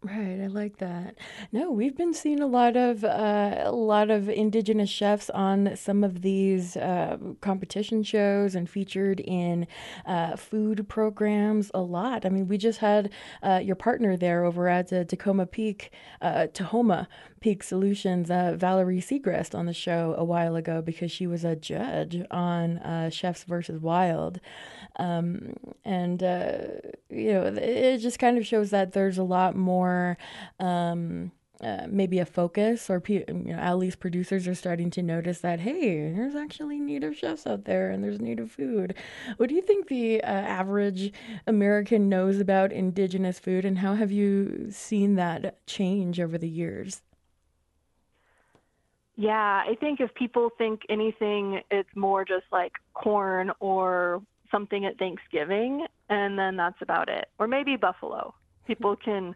Right, 0.06 0.42
I 0.44 0.48
like 0.48 0.80
that. 0.80 1.16
No, 1.54 1.72
we've 1.72 1.96
been 1.96 2.14
seeing 2.14 2.42
a 2.42 2.46
lot 2.46 2.76
of 2.76 3.06
uh, 3.06 3.62
a 3.64 3.72
lot 3.72 4.12
of 4.12 4.28
indigenous 4.28 4.90
chefs 4.90 5.30
on 5.30 5.78
some 5.78 6.04
of 6.04 6.22
these 6.22 6.76
uh, 6.76 7.18
competition 7.40 8.04
shows 8.04 8.54
and 8.54 8.70
featured 8.70 9.22
in 9.22 9.66
uh, 10.06 10.36
food 10.36 10.90
programs 10.90 11.72
a 11.74 11.80
lot. 11.80 12.26
I 12.26 12.30
mean, 12.30 12.50
we 12.50 12.58
just 12.58 12.80
had 12.80 13.14
uh, 13.42 13.62
your 13.64 13.78
partner 13.78 14.18
there 14.18 14.44
over 14.44 14.68
at 14.68 14.92
uh, 14.92 15.06
Tacoma 15.06 15.46
Peak, 15.46 15.94
uh, 16.22 16.48
Tahoma 16.54 17.08
Peak 17.44 17.62
Solutions, 17.62 18.32
uh, 18.32 18.56
Valerie 18.58 19.02
Segrest 19.02 19.54
on 19.54 19.66
the 19.66 19.74
show 19.74 20.16
a 20.18 20.24
while 20.24 20.56
ago 20.56 20.82
because 20.82 21.12
she 21.12 21.28
was 21.28 21.44
a 21.44 21.58
judge 21.58 22.24
on 22.32 22.78
uh, 22.78 23.10
Chefs 23.10 23.44
versus 23.44 23.82
Wild. 23.82 24.40
Um, 24.96 25.58
and, 25.84 26.24
uh, 26.24 26.60
you 27.10 27.34
know, 27.34 27.44
it 27.48 27.98
just 27.98 28.18
kind 28.18 28.38
of 28.38 28.48
shows 28.48 28.70
that 28.70 28.94
there's 28.94 29.18
a 29.18 29.24
lot 29.24 29.58
more. 29.58 30.18
Um, 30.62 31.34
uh, 31.62 31.86
maybe 31.88 32.20
a 32.20 32.26
focus, 32.26 32.90
or 32.90 33.02
you 33.08 33.24
know, 33.30 33.54
at 33.54 33.78
least 33.78 34.02
producers 34.02 34.50
are 34.50 34.56
starting 34.56 34.90
to 34.90 35.02
notice 35.02 35.40
that 35.40 35.62
hey, 35.62 36.12
there's 36.12 36.36
actually 36.36 36.78
native 36.78 37.16
chefs 37.16 37.48
out 37.48 37.64
there, 37.64 37.90
and 37.90 38.04
there's 38.04 38.20
native 38.20 38.52
food. 38.52 38.94
What 39.38 39.48
do 39.48 39.56
you 39.56 39.62
think 39.62 39.88
the 39.88 40.22
uh, 40.24 40.28
average 40.28 41.14
American 41.48 42.10
knows 42.10 42.40
about 42.40 42.74
indigenous 42.74 43.40
food, 43.40 43.64
and 43.64 43.78
how 43.78 43.96
have 43.96 44.12
you 44.12 44.72
seen 44.72 45.16
that 45.16 45.66
change 45.66 46.20
over 46.20 46.38
the 46.38 46.50
years? 46.50 47.02
Yeah, 49.16 49.62
I 49.68 49.76
think 49.80 50.00
if 50.00 50.14
people 50.16 50.50
think 50.58 50.82
anything, 50.90 51.62
it's 51.70 51.90
more 51.96 52.26
just 52.26 52.46
like 52.52 52.74
corn 52.94 53.52
or 53.60 54.22
something 54.52 54.86
at 54.86 54.98
Thanksgiving, 54.98 55.86
and 56.10 56.38
then 56.38 56.56
that's 56.56 56.82
about 56.82 57.10
it. 57.10 57.26
Or 57.40 57.48
maybe 57.48 57.76
buffalo. 57.76 58.34
People 58.68 58.96
can 58.96 59.36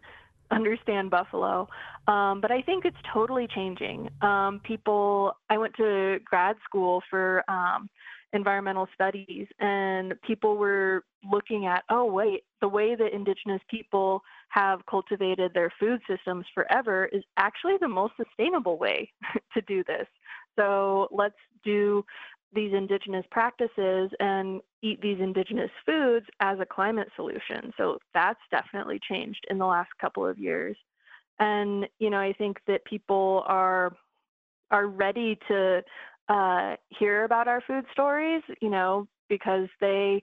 understand 0.50 1.10
buffalo. 1.10 1.68
Um, 2.06 2.40
but 2.40 2.50
I 2.50 2.62
think 2.62 2.84
it's 2.86 2.96
totally 3.12 3.46
changing. 3.54 4.08
Um, 4.22 4.60
people, 4.64 5.32
I 5.50 5.58
went 5.58 5.74
to 5.76 6.18
grad 6.24 6.56
school 6.64 7.02
for 7.10 7.44
um, 7.50 7.90
environmental 8.32 8.88
studies, 8.94 9.46
and 9.60 10.14
people 10.22 10.56
were 10.56 11.04
looking 11.30 11.66
at, 11.66 11.84
oh, 11.90 12.06
wait, 12.06 12.44
the 12.62 12.68
way 12.68 12.94
that 12.94 13.14
indigenous 13.14 13.60
people 13.68 14.22
have 14.48 14.84
cultivated 14.86 15.52
their 15.54 15.72
food 15.78 16.00
systems 16.08 16.46
forever 16.54 17.06
is 17.12 17.22
actually 17.36 17.76
the 17.80 17.88
most 17.88 18.14
sustainable 18.16 18.78
way 18.78 19.12
to 19.54 19.60
do 19.62 19.84
this. 19.84 20.06
So 20.56 21.08
let's 21.10 21.36
do 21.64 22.04
these 22.52 22.72
indigenous 22.72 23.26
practices 23.30 24.10
and 24.20 24.60
eat 24.82 25.00
these 25.02 25.18
indigenous 25.20 25.70
foods 25.84 26.26
as 26.40 26.58
a 26.60 26.66
climate 26.66 27.08
solution. 27.14 27.72
So 27.76 27.98
that's 28.14 28.40
definitely 28.50 29.00
changed 29.08 29.44
in 29.50 29.58
the 29.58 29.66
last 29.66 29.90
couple 30.00 30.26
of 30.26 30.38
years. 30.38 30.76
And 31.38 31.86
you 31.98 32.10
know, 32.10 32.18
I 32.18 32.32
think 32.32 32.58
that 32.66 32.84
people 32.84 33.44
are 33.46 33.92
are 34.70 34.86
ready 34.86 35.38
to 35.48 35.82
uh, 36.28 36.76
hear 36.90 37.24
about 37.24 37.48
our 37.48 37.62
food 37.66 37.84
stories, 37.92 38.42
you 38.60 38.70
know, 38.70 39.06
because 39.28 39.68
they 39.80 40.22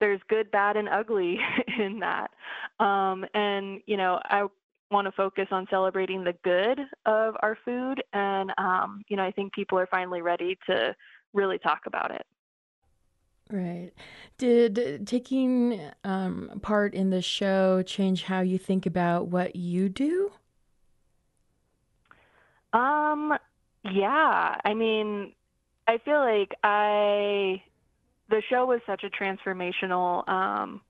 there's 0.00 0.20
good, 0.28 0.50
bad, 0.50 0.76
and 0.76 0.88
ugly 0.88 1.38
in 1.78 2.00
that. 2.00 2.30
Um, 2.78 3.24
and 3.34 3.80
you 3.86 3.96
know, 3.96 4.20
I 4.24 4.46
want 4.90 5.06
to 5.06 5.12
focus 5.12 5.46
on 5.50 5.66
celebrating 5.70 6.24
the 6.24 6.34
good 6.44 6.78
of 7.06 7.34
our 7.42 7.58
food, 7.64 8.02
and 8.12 8.52
um, 8.58 9.02
you 9.08 9.16
know, 9.16 9.24
I 9.24 9.30
think 9.30 9.52
people 9.52 9.78
are 9.78 9.86
finally 9.86 10.22
ready 10.22 10.58
to 10.68 10.94
really 11.32 11.58
talk 11.58 11.80
about 11.86 12.10
it. 12.10 12.26
Right. 13.50 13.92
Did 14.38 15.06
taking 15.06 15.80
um, 16.02 16.58
part 16.62 16.94
in 16.94 17.10
the 17.10 17.22
show 17.22 17.82
change 17.82 18.24
how 18.24 18.40
you 18.40 18.58
think 18.58 18.86
about 18.86 19.28
what 19.28 19.54
you 19.54 19.88
do? 19.88 20.32
Um, 22.72 23.32
yeah. 23.84 24.56
I 24.64 24.74
mean, 24.74 25.32
I 25.86 25.98
feel 25.98 26.18
like 26.18 26.54
I 26.64 27.62
the 28.28 28.42
show 28.50 28.66
was 28.66 28.80
such 28.86 29.04
a 29.04 29.10
transformational 29.10 30.28
um, 30.28 30.80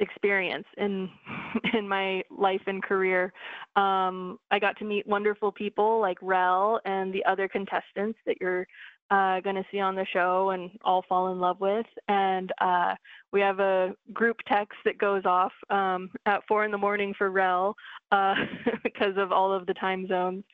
experience 0.00 0.66
in 0.76 1.08
in 1.74 1.88
my 1.88 2.22
life 2.30 2.62
and 2.66 2.82
career. 2.82 3.32
Um, 3.76 4.38
I 4.50 4.58
got 4.58 4.76
to 4.78 4.84
meet 4.84 5.06
wonderful 5.06 5.52
people 5.52 6.00
like 6.00 6.18
Rel 6.22 6.80
and 6.84 7.12
the 7.12 7.24
other 7.24 7.48
contestants 7.48 8.18
that 8.26 8.36
you're 8.40 8.66
uh, 9.10 9.40
going 9.40 9.56
to 9.56 9.64
see 9.72 9.80
on 9.80 9.94
the 9.94 10.06
show 10.12 10.50
and 10.50 10.70
all 10.84 11.02
fall 11.08 11.32
in 11.32 11.40
love 11.40 11.60
with. 11.60 11.86
And 12.08 12.52
uh, 12.60 12.94
we 13.32 13.40
have 13.40 13.58
a 13.58 13.94
group 14.12 14.36
text 14.46 14.76
that 14.84 14.98
goes 14.98 15.24
off 15.24 15.52
um, 15.70 16.10
at 16.26 16.42
four 16.46 16.64
in 16.64 16.70
the 16.70 16.78
morning 16.78 17.14
for 17.16 17.30
Rel 17.30 17.74
uh, 18.12 18.34
because 18.82 19.14
of 19.16 19.32
all 19.32 19.52
of 19.52 19.66
the 19.66 19.74
time 19.74 20.06
zones 20.08 20.44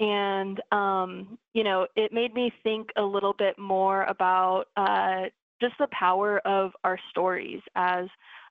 and 0.00 0.60
um, 0.72 1.38
you 1.54 1.64
know 1.64 1.86
it 1.96 2.12
made 2.12 2.34
me 2.34 2.52
think 2.62 2.88
a 2.96 3.02
little 3.02 3.32
bit 3.32 3.58
more 3.58 4.04
about 4.04 4.66
uh, 4.76 5.22
just 5.60 5.74
the 5.78 5.88
power 5.90 6.38
of 6.46 6.72
our 6.84 6.98
stories 7.10 7.60
as 7.74 8.06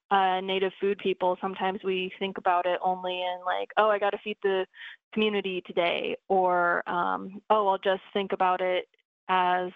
uh, 0.10 0.40
native 0.42 0.72
food 0.80 0.98
people. 1.00 1.38
Sometimes 1.42 1.80
we 1.84 2.12
think 2.18 2.38
about 2.38 2.66
it 2.66 2.80
only 2.84 3.22
in 3.22 3.40
like 3.46 3.70
oh 3.78 3.90
i 3.90 4.00
got 4.00 4.12
to 4.12 4.18
feed 4.24 4.38
the 4.44 4.66
community 5.14 5.62
today 5.66 6.16
or 6.28 6.88
um, 6.90 7.42
oh 7.50 7.68
i'll 7.68 7.78
just 7.78 8.04
think 8.14 8.32
about 8.34 8.62
it 8.62 8.88
as 9.30 9.72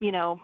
you 0.00 0.12
know 0.12 0.40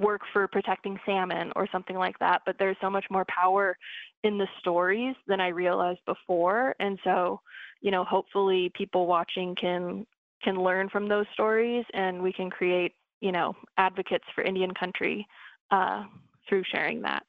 work 0.00 0.20
for 0.32 0.46
protecting 0.48 0.98
salmon 1.06 1.50
or 1.56 1.66
something 1.72 1.96
like 1.96 2.18
that. 2.18 2.42
But 2.44 2.56
there's 2.58 2.76
so 2.80 2.90
much 2.90 3.06
more 3.10 3.24
power 3.24 3.76
in 4.24 4.36
the 4.36 4.48
stories 4.58 5.14
than 5.26 5.40
i 5.40 5.48
realized 5.48 6.00
before. 6.06 6.74
And 6.80 6.98
so 7.04 7.40
you 7.80 7.90
know 7.90 8.04
hopefully 8.04 8.70
people 8.74 9.06
watching 9.06 9.54
can 9.54 10.06
can 10.42 10.56
learn 10.62 10.88
from 10.88 11.08
those 11.08 11.26
stories 11.32 11.84
and 11.94 12.22
we 12.22 12.32
can 12.32 12.50
create, 12.50 12.92
you 13.20 13.32
know, 13.32 13.54
advocates 13.76 14.24
for 14.34 14.42
Indian 14.42 14.72
country 14.72 15.26
uh, 15.70 16.04
through 16.48 16.62
sharing 16.72 17.02
that. 17.02 17.24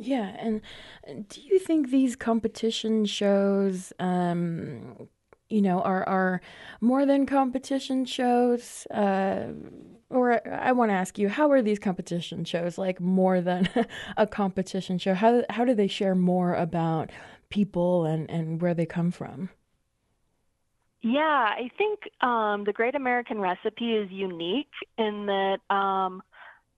Yeah, 0.00 0.28
and 0.38 0.62
do 1.28 1.40
you 1.40 1.58
think 1.58 1.90
these 1.90 2.14
competition 2.14 3.04
shows, 3.04 3.92
um, 3.98 5.08
you 5.48 5.60
know, 5.60 5.80
are 5.80 6.08
are 6.08 6.40
more 6.80 7.04
than 7.04 7.26
competition 7.26 8.04
shows? 8.04 8.86
Uh, 8.92 9.48
or 10.08 10.40
I 10.48 10.70
want 10.70 10.90
to 10.90 10.94
ask 10.94 11.18
you, 11.18 11.28
how 11.28 11.50
are 11.50 11.62
these 11.62 11.80
competition 11.80 12.44
shows 12.44 12.78
like 12.78 13.00
more 13.00 13.40
than 13.40 13.68
a 14.16 14.26
competition 14.26 14.98
show? 14.98 15.14
How 15.14 15.42
how 15.50 15.64
do 15.64 15.74
they 15.74 15.88
share 15.88 16.14
more 16.14 16.54
about 16.54 17.10
people 17.48 18.04
and 18.04 18.30
and 18.30 18.62
where 18.62 18.74
they 18.74 18.86
come 18.86 19.10
from? 19.10 19.50
Yeah, 21.02 21.20
I 21.56 21.70
think 21.78 22.00
um, 22.22 22.64
the 22.64 22.72
Great 22.72 22.94
American 22.94 23.38
Recipe 23.38 23.92
is 23.92 24.10
unique 24.10 24.72
in 24.96 25.26
that, 25.26 25.58
um, 25.74 26.22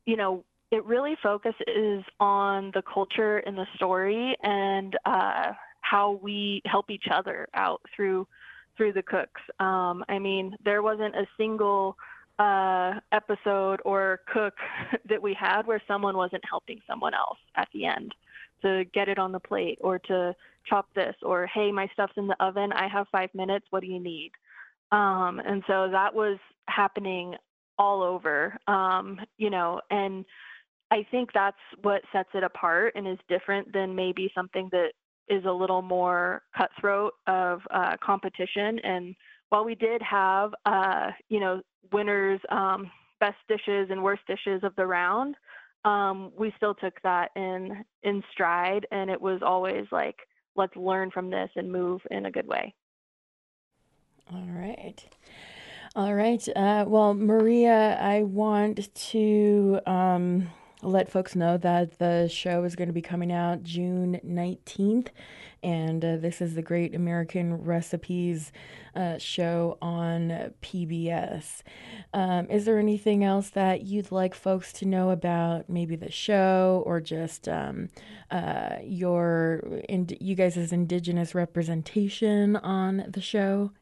you 0.05 0.17
know, 0.17 0.45
it 0.71 0.85
really 0.85 1.17
focuses 1.23 2.05
on 2.21 2.71
the 2.75 2.83
culture 2.83 3.39
and 3.39 3.57
the 3.57 3.67
story 3.77 4.37
and 4.43 4.97
uh, 5.05 5.53
how 5.81 6.21
we 6.23 6.63
help 6.67 6.91
each 6.91 7.07
other 7.11 7.49
out 7.55 7.81
through 7.95 8.27
through 8.77 8.93
the 8.93 9.03
cooks. 9.03 9.41
Um, 9.59 10.05
I 10.09 10.19
mean, 10.19 10.57
there 10.65 10.83
wasn't 10.83 11.15
a 11.15 11.27
single 11.37 11.97
uh, 12.39 12.95
episode 13.13 13.81
or 13.85 14.21
cook 14.33 14.55
that 15.09 15.21
we 15.21 15.35
had 15.35 15.67
where 15.67 15.83
someone 15.89 16.17
wasn't 16.17 16.43
helping 16.49 16.81
someone 16.87 17.15
else 17.15 17.39
at 17.57 17.69
the 17.75 17.85
end 17.85 18.15
to 18.63 18.85
get 18.93 19.09
it 19.09 19.19
on 19.19 19.33
the 19.33 19.41
plate 19.41 19.79
or 19.81 19.99
to 19.99 20.35
chop 20.67 20.87
this 20.95 21.15
or 21.23 21.47
hey 21.47 21.73
my 21.73 21.89
stuff's 21.93 22.13
in 22.17 22.27
the 22.27 22.37
oven. 22.45 22.73
I 22.73 22.89
have 22.89 23.07
five 23.11 23.31
minutes. 23.35 23.67
What 23.71 23.81
do 23.81 23.87
you 23.87 24.01
need? 24.01 24.33
Um, 24.93 25.41
and 25.45 25.63
so 25.67 25.89
that 25.91 26.15
was 26.15 26.39
happening 26.69 27.35
all 27.79 28.03
over 28.03 28.59
um, 28.69 29.19
you 29.39 29.49
know 29.51 29.81
and 29.91 30.25
i 30.91 31.07
think 31.11 31.31
that's 31.33 31.57
what 31.83 32.03
sets 32.13 32.29
it 32.35 32.45
apart 32.45 32.93
and 32.95 33.09
is 33.09 33.19
different 33.29 33.73
than 33.73 33.95
maybe 33.95 34.31
something 34.35 34.69
that 34.71 34.91
is 35.31 35.45
a 35.45 35.53
little 35.53 35.81
more 35.81 36.43
cutthroat 36.57 37.15
of 37.29 37.61
uh, 37.71 37.97
competition. 38.05 38.81
And 38.81 39.15
while 39.49 39.65
we 39.65 39.77
did 39.77 40.03
have 40.03 40.53
uh, 40.67 41.13
you 41.29 41.41
know 41.41 41.63
winners 41.93 42.41
um, 42.51 42.91
best 43.21 43.39
dishes 43.49 43.89
and 43.91 44.03
worst 44.03 44.23
dishes 44.27 44.63
of 44.65 44.75
the 44.77 44.87
round 44.87 45.37
um, 45.85 46.33
we 46.39 46.53
still 46.57 46.75
took 46.75 46.95
that 47.03 47.31
in 47.37 47.85
in 48.03 48.23
stride, 48.33 48.87
and 48.91 49.11
it 49.11 49.21
was 49.21 49.41
always 49.43 49.87
like, 49.91 50.17
let's 50.57 50.77
learn 50.77 51.11
from 51.11 51.31
this 51.31 51.51
and 51.57 51.71
move 51.71 52.01
in 52.11 52.27
a 52.27 52.31
good 52.31 52.47
way. 52.47 52.75
All 54.33 54.47
right. 54.49 55.05
All 55.97 56.15
right. 56.15 56.47
Uh, 56.55 56.85
well, 56.87 57.15
Maria, 57.15 57.99
I 58.01 58.23
want 58.23 58.95
to 58.95 59.81
um, 59.87 60.49
let 60.83 61.11
folks 61.11 61.37
know 61.37 61.57
that 61.59 61.99
the 61.99 62.29
show 62.29 62.65
is 62.65 62.77
going 62.77 62.89
to 62.89 62.95
be 62.95 63.03
coming 63.03 63.33
out 63.33 63.63
June 63.63 64.21
19th. 64.25 65.09
And 65.63 66.05
uh, 66.05 66.17
this 66.17 66.41
is 66.41 66.55
the 66.55 66.63
Great 66.63 66.95
American 66.95 67.63
Recipes 67.63 68.51
uh, 68.95 69.19
show 69.19 69.77
on 69.83 70.53
PBS. 70.63 71.63
Um, 72.15 72.49
is 72.51 72.65
there 72.65 72.79
anything 72.79 73.25
else 73.25 73.51
that 73.51 73.83
you'd 73.83 74.11
like 74.11 74.35
folks 74.35 74.73
to 74.75 74.87
know 74.87 75.11
about 75.11 75.69
maybe 75.69 75.97
the 75.97 76.11
show 76.11 76.83
or 76.87 77.01
just 77.01 77.49
um, 77.49 77.89
uh, 78.31 78.77
your, 78.83 79.83
ind- 79.89 80.17
you 80.21 80.35
guys' 80.35 80.73
Indigenous 80.73 81.35
representation 81.35 82.57
on 82.57 83.05
the 83.07 83.21
show? 83.21 83.73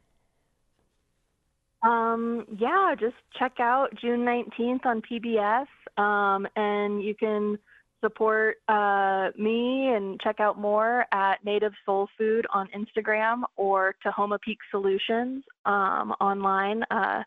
Um, 1.81 2.45
yeah, 2.57 2.93
just 2.99 3.15
check 3.37 3.53
out 3.59 3.89
June 4.01 4.25
19th 4.25 4.85
on 4.85 5.01
PBS, 5.01 5.67
um, 5.97 6.47
and 6.55 7.01
you 7.01 7.15
can 7.15 7.57
support 8.01 8.57
uh, 8.67 9.29
me 9.37 9.89
and 9.89 10.19
check 10.21 10.39
out 10.39 10.57
more 10.57 11.05
at 11.11 11.43
Native 11.43 11.73
Soul 11.85 12.07
Food 12.17 12.45
on 12.53 12.67
Instagram 12.75 13.43
or 13.57 13.95
Tahoma 14.05 14.39
Peak 14.41 14.59
Solutions 14.71 15.43
um, 15.65 16.13
online. 16.21 16.83
Uh, 16.89 17.23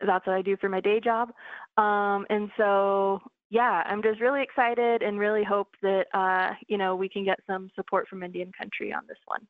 that's 0.00 0.26
what 0.26 0.36
I 0.36 0.42
do 0.42 0.56
for 0.56 0.68
my 0.68 0.80
day 0.80 1.00
job. 1.00 1.30
Um, 1.76 2.26
and 2.30 2.50
so, 2.56 3.20
yeah, 3.50 3.82
I'm 3.86 4.02
just 4.02 4.20
really 4.20 4.42
excited 4.42 5.02
and 5.02 5.18
really 5.18 5.44
hope 5.44 5.68
that, 5.82 6.06
uh, 6.14 6.54
you 6.68 6.78
know, 6.78 6.96
we 6.96 7.08
can 7.08 7.24
get 7.24 7.40
some 7.46 7.70
support 7.74 8.08
from 8.08 8.22
Indian 8.22 8.52
country 8.56 8.92
on 8.92 9.02
this 9.08 9.18
one. 9.26 9.46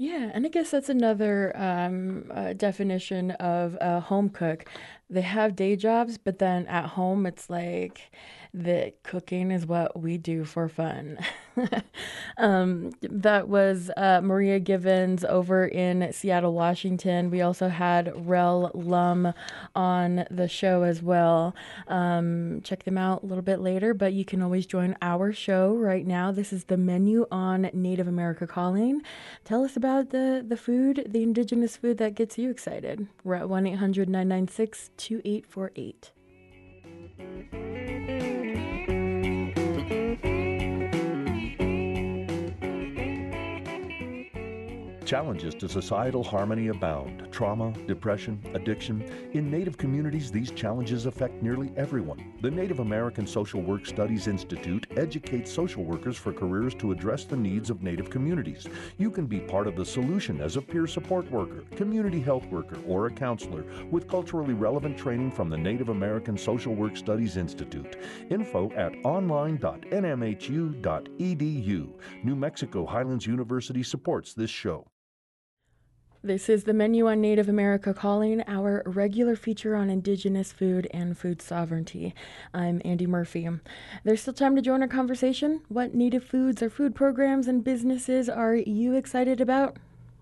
Yeah, 0.00 0.30
and 0.32 0.46
I 0.46 0.48
guess 0.48 0.70
that's 0.70 0.88
another 0.88 1.52
um, 1.56 2.30
uh, 2.32 2.52
definition 2.52 3.32
of 3.32 3.76
a 3.80 3.98
home 3.98 4.30
cook. 4.30 4.64
They 5.10 5.22
have 5.22 5.56
day 5.56 5.74
jobs, 5.74 6.18
but 6.18 6.38
then 6.38 6.66
at 6.66 6.90
home, 6.90 7.24
it's 7.24 7.48
like 7.48 8.10
the 8.52 8.92
cooking 9.02 9.50
is 9.50 9.66
what 9.66 10.00
we 10.00 10.18
do 10.18 10.44
for 10.44 10.68
fun. 10.68 11.18
um, 12.38 12.92
that 13.02 13.48
was 13.48 13.90
uh, 13.96 14.20
Maria 14.22 14.58
Givens 14.58 15.24
over 15.24 15.66
in 15.66 16.12
Seattle, 16.12 16.54
Washington. 16.54 17.30
We 17.30 17.40
also 17.40 17.68
had 17.68 18.12
Rel 18.28 18.70
Lum 18.74 19.32
on 19.74 20.24
the 20.30 20.48
show 20.48 20.82
as 20.82 21.02
well. 21.02 21.54
Um, 21.88 22.60
check 22.62 22.84
them 22.84 22.98
out 22.98 23.22
a 23.22 23.26
little 23.26 23.42
bit 23.42 23.60
later, 23.60 23.94
but 23.94 24.12
you 24.12 24.24
can 24.24 24.42
always 24.42 24.66
join 24.66 24.96
our 25.02 25.32
show 25.32 25.74
right 25.74 26.06
now. 26.06 26.32
This 26.32 26.52
is 26.52 26.64
the 26.64 26.76
menu 26.76 27.26
on 27.30 27.70
Native 27.72 28.08
America 28.08 28.46
Calling. 28.46 29.02
Tell 29.44 29.64
us 29.64 29.76
about 29.76 30.10
the, 30.10 30.44
the 30.46 30.56
food, 30.56 31.06
the 31.08 31.22
indigenous 31.22 31.76
food 31.76 31.98
that 31.98 32.14
gets 32.14 32.38
you 32.38 32.50
excited. 32.50 33.08
We're 33.24 33.36
at 33.36 33.48
1 33.48 33.66
800 33.66 34.08
996 34.08 34.90
2848. 34.98 36.12
Challenges 45.08 45.54
to 45.54 45.68
societal 45.70 46.22
harmony 46.22 46.68
abound 46.68 47.32
trauma, 47.32 47.72
depression, 47.86 48.38
addiction. 48.52 49.00
In 49.32 49.50
Native 49.50 49.78
communities, 49.78 50.30
these 50.30 50.50
challenges 50.50 51.06
affect 51.06 51.42
nearly 51.42 51.72
everyone. 51.78 52.34
The 52.42 52.50
Native 52.50 52.80
American 52.80 53.26
Social 53.26 53.62
Work 53.62 53.86
Studies 53.86 54.26
Institute 54.26 54.86
educates 54.98 55.50
social 55.50 55.82
workers 55.82 56.18
for 56.18 56.34
careers 56.34 56.74
to 56.74 56.92
address 56.92 57.24
the 57.24 57.38
needs 57.38 57.70
of 57.70 57.82
Native 57.82 58.10
communities. 58.10 58.66
You 58.98 59.10
can 59.10 59.24
be 59.24 59.40
part 59.40 59.66
of 59.66 59.76
the 59.76 59.84
solution 59.86 60.42
as 60.42 60.56
a 60.56 60.60
peer 60.60 60.86
support 60.86 61.30
worker, 61.30 61.64
community 61.74 62.20
health 62.20 62.44
worker, 62.48 62.76
or 62.86 63.06
a 63.06 63.10
counselor 63.10 63.64
with 63.90 64.08
culturally 64.08 64.52
relevant 64.52 64.98
training 64.98 65.30
from 65.30 65.48
the 65.48 65.56
Native 65.56 65.88
American 65.88 66.36
Social 66.36 66.74
Work 66.74 66.98
Studies 66.98 67.38
Institute. 67.38 67.96
Info 68.28 68.70
at 68.72 68.92
online.nmhu.edu. 69.04 71.92
New 72.24 72.36
Mexico 72.36 72.84
Highlands 72.84 73.26
University 73.26 73.82
supports 73.82 74.34
this 74.34 74.50
show. 74.50 74.86
This 76.22 76.48
is 76.48 76.64
the 76.64 76.72
menu 76.74 77.06
on 77.06 77.20
Native 77.20 77.48
America 77.48 77.94
Calling, 77.94 78.42
our 78.48 78.82
regular 78.84 79.36
feature 79.36 79.76
on 79.76 79.88
Indigenous 79.88 80.50
food 80.50 80.88
and 80.90 81.16
food 81.16 81.40
sovereignty. 81.40 82.12
I'm 82.52 82.82
Andy 82.84 83.06
Murphy. 83.06 83.48
There's 84.02 84.22
still 84.22 84.34
time 84.34 84.56
to 84.56 84.62
join 84.62 84.82
our 84.82 84.88
conversation. 84.88 85.60
What 85.68 85.94
Native 85.94 86.24
foods 86.24 86.60
or 86.60 86.70
food 86.70 86.96
programs 86.96 87.46
and 87.46 87.62
businesses 87.62 88.28
are 88.28 88.56
you 88.56 88.94
excited 88.94 89.40
about? 89.40 89.76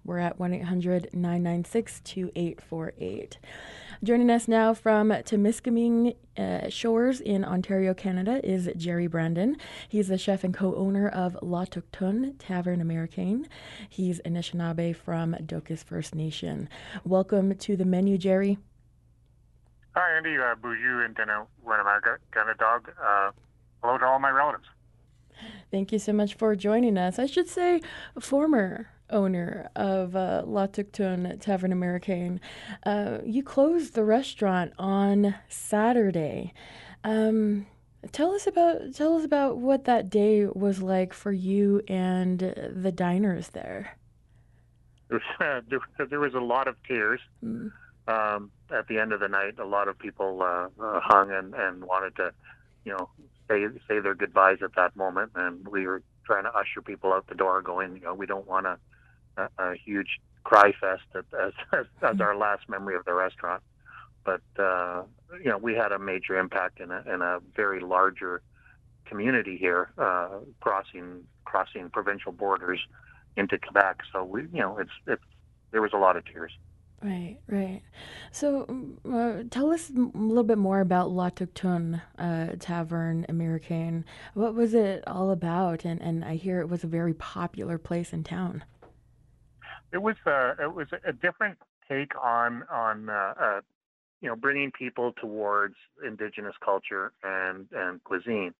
We're 0.05 0.19
at 0.19 0.39
1 0.39 0.53
800 0.53 1.15
996 1.15 2.03
2848. 2.05 3.39
Joining 4.05 4.31
us 4.31 4.47
now 4.47 4.75
from 4.75 5.09
Temiskaming 5.09 6.17
uh, 6.37 6.69
Shores 6.69 7.19
in 7.23 7.47
Ontario, 7.47 7.95
Canada, 7.95 8.41
is 8.45 8.69
Gerry 8.77 9.07
Brandon. 9.07 9.57
He's 9.89 10.09
the 10.09 10.19
chef 10.19 10.45
and 10.45 10.53
co 10.53 10.75
owner 10.75 11.09
of 11.09 11.39
L'Autochtone 11.41 12.35
Tavern 12.39 12.83
Americaine. 12.83 13.49
He's 13.89 14.21
Anishinaabe 14.21 14.95
from 14.95 15.35
Dokis 15.35 15.83
First 15.83 16.15
Nation. 16.15 16.69
Welcome 17.05 17.55
to 17.57 17.75
the 17.75 17.87
menu, 17.87 18.19
Gerry. 18.19 18.59
Hi, 19.95 20.17
Andy. 20.19 20.37
Uh, 20.37 20.55
Buju 20.57 21.03
and 21.07 21.15
Dana 21.15 21.47
Dog. 22.59 22.91
Uh, 23.03 23.31
hello 23.83 23.97
to 23.97 24.05
all 24.05 24.19
my 24.19 24.31
relatives. 24.31 24.67
Thank 25.71 25.91
you 25.91 25.99
so 25.99 26.13
much 26.13 26.35
for 26.35 26.55
joining 26.55 26.99
us. 26.99 27.19
I 27.19 27.25
should 27.25 27.49
say, 27.49 27.81
former 28.21 28.91
owner 29.11 29.71
of 29.77 30.17
uh, 30.17 30.43
L'Autochtone 30.47 31.41
Tavern 31.41 31.73
Americaine. 31.73 32.41
Uh, 32.85 33.19
you 33.25 33.43
closed 33.43 33.95
the 33.95 34.05
restaurant 34.05 34.73
on 34.79 35.35
Saturday. 35.49 36.53
Um, 37.05 37.67
tell 38.13 38.33
us 38.33 38.47
about 38.47 38.95
tell 38.95 39.17
us 39.17 39.25
about 39.25 39.59
what 39.59 39.85
that 39.85 40.11
day 40.11 40.47
was 40.47 40.83
like 40.83 41.13
for 41.13 41.33
you 41.33 41.83
and 41.89 42.39
the 42.39 42.93
diners 42.93 43.49
there. 43.51 43.97
there, 45.39 45.63
there 46.11 46.21
was 46.21 46.35
a 46.35 46.41
lot 46.41 46.69
of 46.69 46.77
tears. 46.87 47.21
Mm. 47.45 47.71
Um, 48.09 48.51
at 48.71 48.87
the 48.89 48.99
end 48.99 49.13
of 49.13 49.21
the 49.21 49.29
night, 49.29 49.59
a 49.59 49.65
lot 49.65 49.89
of 49.89 49.99
people 49.99 50.43
uh, 50.43 50.69
uh, 50.81 51.01
hung 51.01 51.33
and, 51.33 51.55
and 51.55 51.85
wanted 51.85 52.15
to, 52.17 52.33
you 52.85 52.93
know, 52.93 53.09
say 53.49 53.67
say 53.89 54.01
their 54.01 54.15
goodbyes 54.15 54.59
at 54.63 54.75
that 54.77 54.97
moment, 54.97 55.33
and 55.35 55.67
we 55.69 55.87
were 55.87 56.03
trying 56.25 56.45
to 56.45 56.51
usher 56.51 56.83
people 56.83 57.13
out 57.13 57.27
the 57.29 57.35
door, 57.35 57.63
going, 57.63 57.97
you 57.97 58.03
know, 58.03 58.15
we 58.15 58.27
don't 58.27 58.47
want 58.47 58.67
to 58.67 58.79
a, 59.37 59.75
huge 59.75 60.21
cry 60.45 60.73
fest 60.81 61.03
as, 61.15 61.25
as, 61.73 61.87
as 62.03 62.21
our 62.21 62.37
last 62.37 62.69
memory 62.69 62.97
of 62.97 63.05
the 63.05 63.15
restaurant. 63.15 63.63
But 64.25 64.43
uh, 64.59 65.03
you 65.39 65.51
know, 65.51 65.59
we 65.59 65.75
had 65.75 65.93
a 65.93 65.99
major 65.99 66.39
impact 66.39 66.81
in 66.81 66.91
a, 66.91 67.03
in 67.07 67.23
a 67.23 67.39
very 67.55 67.81
larger 67.81 68.43
community 69.05 69.57
here, 69.57 69.91
uh, 69.99 70.39
crossing 70.61 71.25
crossing 71.45 71.91
provincial 71.91 72.33
borders 72.33 72.81
into 73.37 73.59
Quebec. 73.59 74.01
So 74.13 74.25
we, 74.25 74.43
you 74.43 74.61
know, 74.61 74.79
it's 74.79 74.91
it's 75.07 75.23
there 75.71 75.83
was 75.83 75.93
a 75.95 75.99
lot 75.99 76.17
of 76.17 76.25
tears. 76.25 76.53
Right, 77.03 77.37
right. 77.47 77.83
So, 78.33 78.67
uh, 79.09 79.43
tell 79.51 79.71
us 79.71 79.91
a 79.91 80.01
little 80.19 80.43
bit 80.43 80.57
more 80.57 80.81
about 80.81 81.11
L'Autochtone 81.11 82.01
uh, 82.19 82.57
Tavern 82.59 83.27
Americaine. 83.29 84.07
What 84.33 84.55
was 84.55 84.73
it 84.73 85.05
all 85.07 85.31
about? 85.31 85.85
And, 85.85 86.01
and 86.01 86.25
I 86.25 86.37
hear 86.37 86.61
it 86.61 86.71
was 86.71 86.85
a 86.85 86.89
very 86.89 87.13
popular 87.13 87.77
place 87.77 88.15
in 88.15 88.25
town 88.25 88.65
it 89.93 89.99
was 90.03 90.17
uh, 90.27 90.55
it 90.61 90.75
was 90.75 90.89
a 91.05 91.13
different 91.13 91.59
take 91.89 92.13
on 92.23 92.65
on 92.71 93.09
uh, 93.09 93.35
uh, 93.41 93.61
you 94.21 94.29
know 94.29 94.37
bringing 94.37 94.71
people 94.73 95.13
towards 95.21 95.77
indigenous 96.07 96.55
culture 96.65 97.13
and 97.23 97.67
and 97.73 98.03
cuisine. 98.05 98.55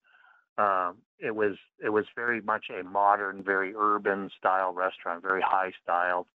Um, 0.59 0.99
it 1.19 1.35
was 1.35 1.57
it 1.85 1.91
was 1.91 2.07
very 2.15 2.41
much 2.41 2.67
a 2.71 2.83
modern, 2.83 3.43
very 3.43 3.75
urban 3.77 4.31
style 4.39 4.73
restaurant, 4.73 5.23
very 5.23 5.43
high 5.43 5.73
styled. 5.83 6.27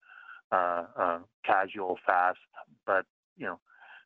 uh, 0.51 0.83
uh, 0.97 1.19
casual, 1.45 1.97
fast, 2.05 2.39
but 2.85 3.05
you 3.37 3.45
know, 3.45 3.59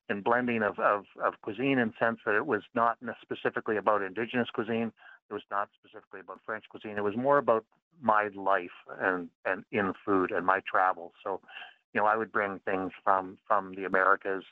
in 0.10 0.22
blending 0.22 0.62
of, 0.62 0.80
of, 0.80 1.06
of 1.24 1.34
cuisine 1.42 1.80
in 1.80 1.94
sense 2.00 2.20
that 2.26 2.36
it 2.36 2.46
was 2.46 2.62
not 2.76 2.98
specifically 3.22 3.78
about 3.78 4.02
indigenous 4.02 4.50
cuisine. 4.54 4.92
It 5.30 5.34
was 5.34 5.44
not 5.50 5.70
specifically 5.80 6.20
about 6.20 6.40
French 6.46 6.66
cuisine. 6.70 6.98
It 6.98 7.04
was 7.04 7.18
more 7.18 7.38
about 7.38 7.66
my 8.02 8.30
life 8.36 8.76
and, 9.00 9.30
and 9.46 9.64
in 9.72 9.94
food 10.06 10.32
and 10.32 10.46
my 10.46 10.62
travels. 10.70 11.14
So, 11.24 11.42
you 11.94 12.02
know, 12.02 12.08
I 12.08 12.18
would 12.18 12.32
bring 12.32 12.60
things 12.66 12.92
from 13.04 13.38
from 13.48 13.74
the 13.76 13.86
Americas, 13.86 14.44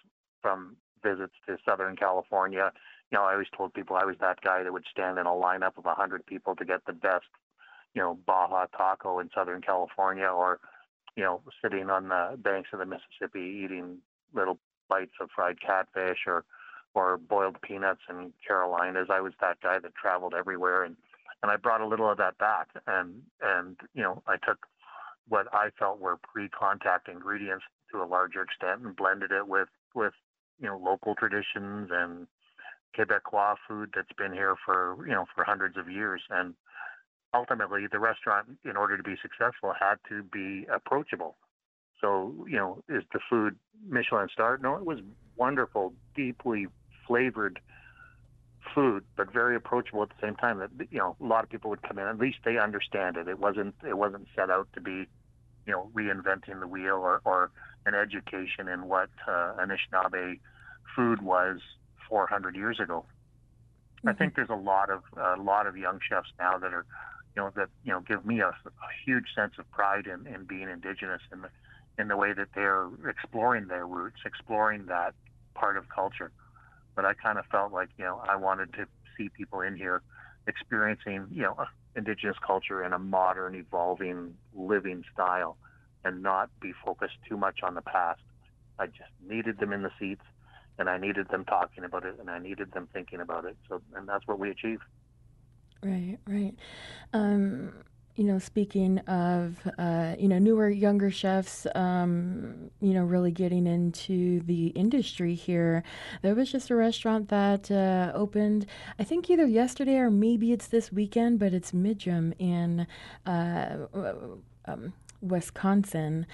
from 0.42 0.78
visits 1.04 1.34
to 1.48 1.58
Southern 1.68 1.96
California. 1.96 2.72
You 3.12 3.18
know, 3.18 3.26
I 3.26 3.34
always 3.34 3.48
told 3.56 3.74
people 3.74 3.96
I 3.96 4.06
was 4.06 4.16
that 4.22 4.42
guy 4.42 4.64
that 4.64 4.74
would 4.74 4.86
stand 4.90 5.20
in 5.20 5.26
a 5.26 5.32
lineup 5.32 5.78
of 5.78 5.86
a 5.86 5.94
hundred 5.94 6.26
people 6.26 6.56
to 6.56 6.66
get 6.66 6.86
the 6.86 6.94
best, 6.94 7.26
you 7.94 8.02
know, 8.02 8.18
Baja 8.26 8.66
taco 8.76 9.20
in 9.20 9.30
Southern 9.36 9.62
California, 9.62 10.26
or 10.26 10.60
you 11.16 11.24
know, 11.24 11.42
sitting 11.62 11.90
on 11.90 12.10
the 12.10 12.38
banks 12.38 12.70
of 12.74 12.80
the 12.80 12.86
Mississippi 12.86 13.62
eating 13.64 13.98
little 14.34 14.58
bites 14.90 15.14
of 15.22 15.30
fried 15.36 15.62
catfish 15.62 16.20
or 16.26 16.44
or 16.96 17.18
boiled 17.18 17.62
peanuts 17.62 18.02
in 18.10 18.34
Carolinas. 18.46 19.08
I 19.10 19.22
was 19.22 19.34
that 19.42 19.62
guy 19.62 19.80
that 19.80 19.96
traveled 19.96 20.34
everywhere 20.34 20.84
and 20.84 20.96
and 21.42 21.52
I 21.52 21.58
brought 21.58 21.82
a 21.82 21.88
little 21.88 22.10
of 22.10 22.18
that 22.18 22.38
back 22.38 22.70
and 22.88 23.22
and 23.42 23.78
you 23.94 24.04
know 24.04 24.22
I 24.28 24.38
took 24.38 24.66
what 25.28 25.48
I 25.54 25.70
felt 25.78 26.00
were 26.00 26.18
pre-contact 26.18 27.08
ingredients 27.08 27.66
to 27.92 28.02
a 28.02 28.06
larger 28.06 28.42
extent 28.42 28.82
and 28.82 28.96
blended 28.96 29.32
it 29.32 29.48
with 29.48 29.70
with 29.94 30.14
you 30.60 30.68
know 30.68 30.78
local 30.78 31.16
traditions 31.16 31.90
and 31.92 32.28
Quebecois 32.98 33.56
food 33.68 33.90
that's 33.96 34.14
been 34.18 34.34
here 34.34 34.56
for 34.66 34.98
you 35.08 35.14
know 35.14 35.26
for 35.36 35.44
hundreds 35.44 35.78
of 35.78 35.90
years 35.90 36.22
and 36.30 36.54
ultimately 37.34 37.88
the 37.92 38.00
restaurant 38.00 38.48
in 38.64 38.78
order 38.78 38.96
to 38.96 39.04
be 39.04 39.16
successful 39.22 39.74
had 39.80 39.96
to 40.08 40.22
be 40.24 40.68
approachable 40.72 41.36
so, 42.04 42.46
you 42.50 42.58
know, 42.58 42.84
is 42.90 43.04
the 43.14 43.20
food 43.30 43.56
Michelin 43.88 44.28
star? 44.32 44.60
No, 44.62 44.76
it 44.76 44.86
was 44.86 45.00
wonderful, 45.38 45.94
deeply 46.16 46.68
flavored 47.08 47.60
food, 48.74 49.04
but 49.16 49.32
very 49.32 49.56
approachable 49.56 50.04
at 50.04 50.10
the 50.10 50.16
same 50.22 50.36
time. 50.36 50.60
That 50.60 50.70
you 50.92 51.00
know, 51.00 51.16
a 51.20 51.26
lot 51.26 51.44
of 51.44 51.50
people 51.50 51.70
would 51.70 51.82
come 51.82 52.00
in. 52.00 52.08
At 52.08 52.20
least 52.20 52.38
they 52.46 52.58
understand 52.58 53.18
it. 53.18 53.28
It 53.28 53.40
wasn't 53.40 53.76
it 53.88 53.98
wasn't 53.98 54.28
set 54.36 54.50
out 54.50 54.68
to 54.74 54.82
be, 54.82 55.06
you 55.66 55.74
know, 55.74 55.90
reinventing 55.94 56.60
the 56.60 56.68
wheel 56.68 56.96
or, 56.96 57.22
or 57.26 57.52
an 57.86 57.96
education 57.96 58.68
in 58.68 58.88
what 58.88 59.10
uh, 59.28 59.54
Anishinaabe 59.60 60.40
food 60.96 61.22
was 61.22 61.60
400 62.10 62.56
years 62.56 62.80
ago. 62.80 63.06
Mm-hmm. 64.00 64.10
I 64.10 64.14
think 64.14 64.36
there's 64.36 64.50
a 64.50 64.56
lot 64.56 64.90
of 64.90 65.04
a 65.18 65.42
lot 65.42 65.68
of 65.68 65.78
young 65.78 66.00
chefs 66.08 66.30
now 66.40 66.58
that 66.58 66.74
are, 66.74 66.86
you 67.36 67.42
know, 67.42 67.52
that 67.56 67.70
you 67.84 67.92
know 67.92 68.02
give 68.02 68.26
me 68.26 68.40
a, 68.40 68.50
a 68.50 68.90
huge 69.06 69.28
sense 69.36 69.54
of 69.60 69.70
pride 69.72 70.08
in, 70.08 70.28
in 70.34 70.46
being 70.46 70.70
indigenous 70.70 71.22
and 71.32 71.46
in 72.00 72.08
the 72.08 72.18
way 72.18 72.34
that 72.34 72.48
they're 72.56 72.90
exploring 73.08 73.68
their 73.68 73.86
roots, 73.86 74.18
exploring 74.26 74.88
that 74.88 75.14
part 75.54 75.78
of 75.78 75.88
culture. 75.90 76.32
But 76.96 77.06
I 77.06 77.14
kind 77.14 77.38
of 77.38 77.46
felt 77.48 77.72
like, 77.72 77.90
you 77.98 78.06
know, 78.06 78.22
I 78.28 78.36
wanted 78.36 78.74
to 78.74 78.86
see 79.18 79.30
people 79.30 79.62
in 79.62 79.76
here 79.76 80.02
experiencing, 80.48 81.28
you 81.32 81.44
know, 81.44 81.56
indigenous 81.96 82.38
culture 82.46 82.84
in 82.84 82.94
a 82.94 83.00
modern, 83.00 83.56
evolving, 83.56 84.36
living 84.54 85.04
style 85.14 85.58
and 86.04 86.22
not 86.22 86.50
be 86.60 86.74
focused 86.86 87.16
too 87.28 87.38
much 87.38 87.60
on 87.64 87.76
the 87.76 87.82
past. 87.82 88.22
I 88.78 88.88
just 88.88 89.12
needed 89.26 89.60
them 89.60 89.72
in 89.72 89.84
the 89.84 89.92
seats 90.00 90.24
and 90.78 90.90
I 90.90 90.98
needed 90.98 91.30
them 91.30 91.46
talking 91.46 91.84
about 91.84 92.06
it 92.06 92.16
and 92.20 92.30
I 92.30 92.40
needed 92.40 92.72
them 92.74 92.90
thinking 92.92 93.22
about 93.22 93.46
it. 93.46 93.56
So, 93.70 93.82
and 93.96 94.08
that's 94.08 94.28
what 94.28 94.40
we 94.40 94.50
achieved. 94.50 94.84
Right, 95.82 96.18
right. 96.28 96.56
Um, 97.14 97.74
you 98.16 98.24
know, 98.24 98.38
speaking 98.38 99.00
of, 99.00 99.58
uh, 99.80 100.16
you 100.20 100.28
know, 100.28 100.38
newer, 100.38 100.70
younger 100.70 101.10
chefs, 101.10 101.66
um, 101.74 102.70
you 102.80 102.94
know, 102.94 103.04
really 103.04 103.32
getting 103.32 103.66
into 103.66 104.40
the 104.42 104.68
industry 104.68 105.34
here, 105.34 105.84
there 106.22 106.36
was 106.36 106.52
just 106.52 106.70
a 106.70 106.76
restaurant 106.76 107.30
that 107.30 107.72
uh, 107.72 108.12
opened, 108.14 108.68
I 109.00 109.04
think 109.04 109.30
either 109.30 109.48
yesterday 109.48 109.98
or 109.98 110.12
maybe 110.12 110.52
it's 110.52 110.68
this 110.68 110.92
weekend, 110.92 111.40
but 111.40 111.54
it's 111.54 111.72
Midrum 111.72 112.34
in 112.38 112.86
uh, 113.26 113.88
um, 114.66 114.94
Wisconsin, 115.24 116.26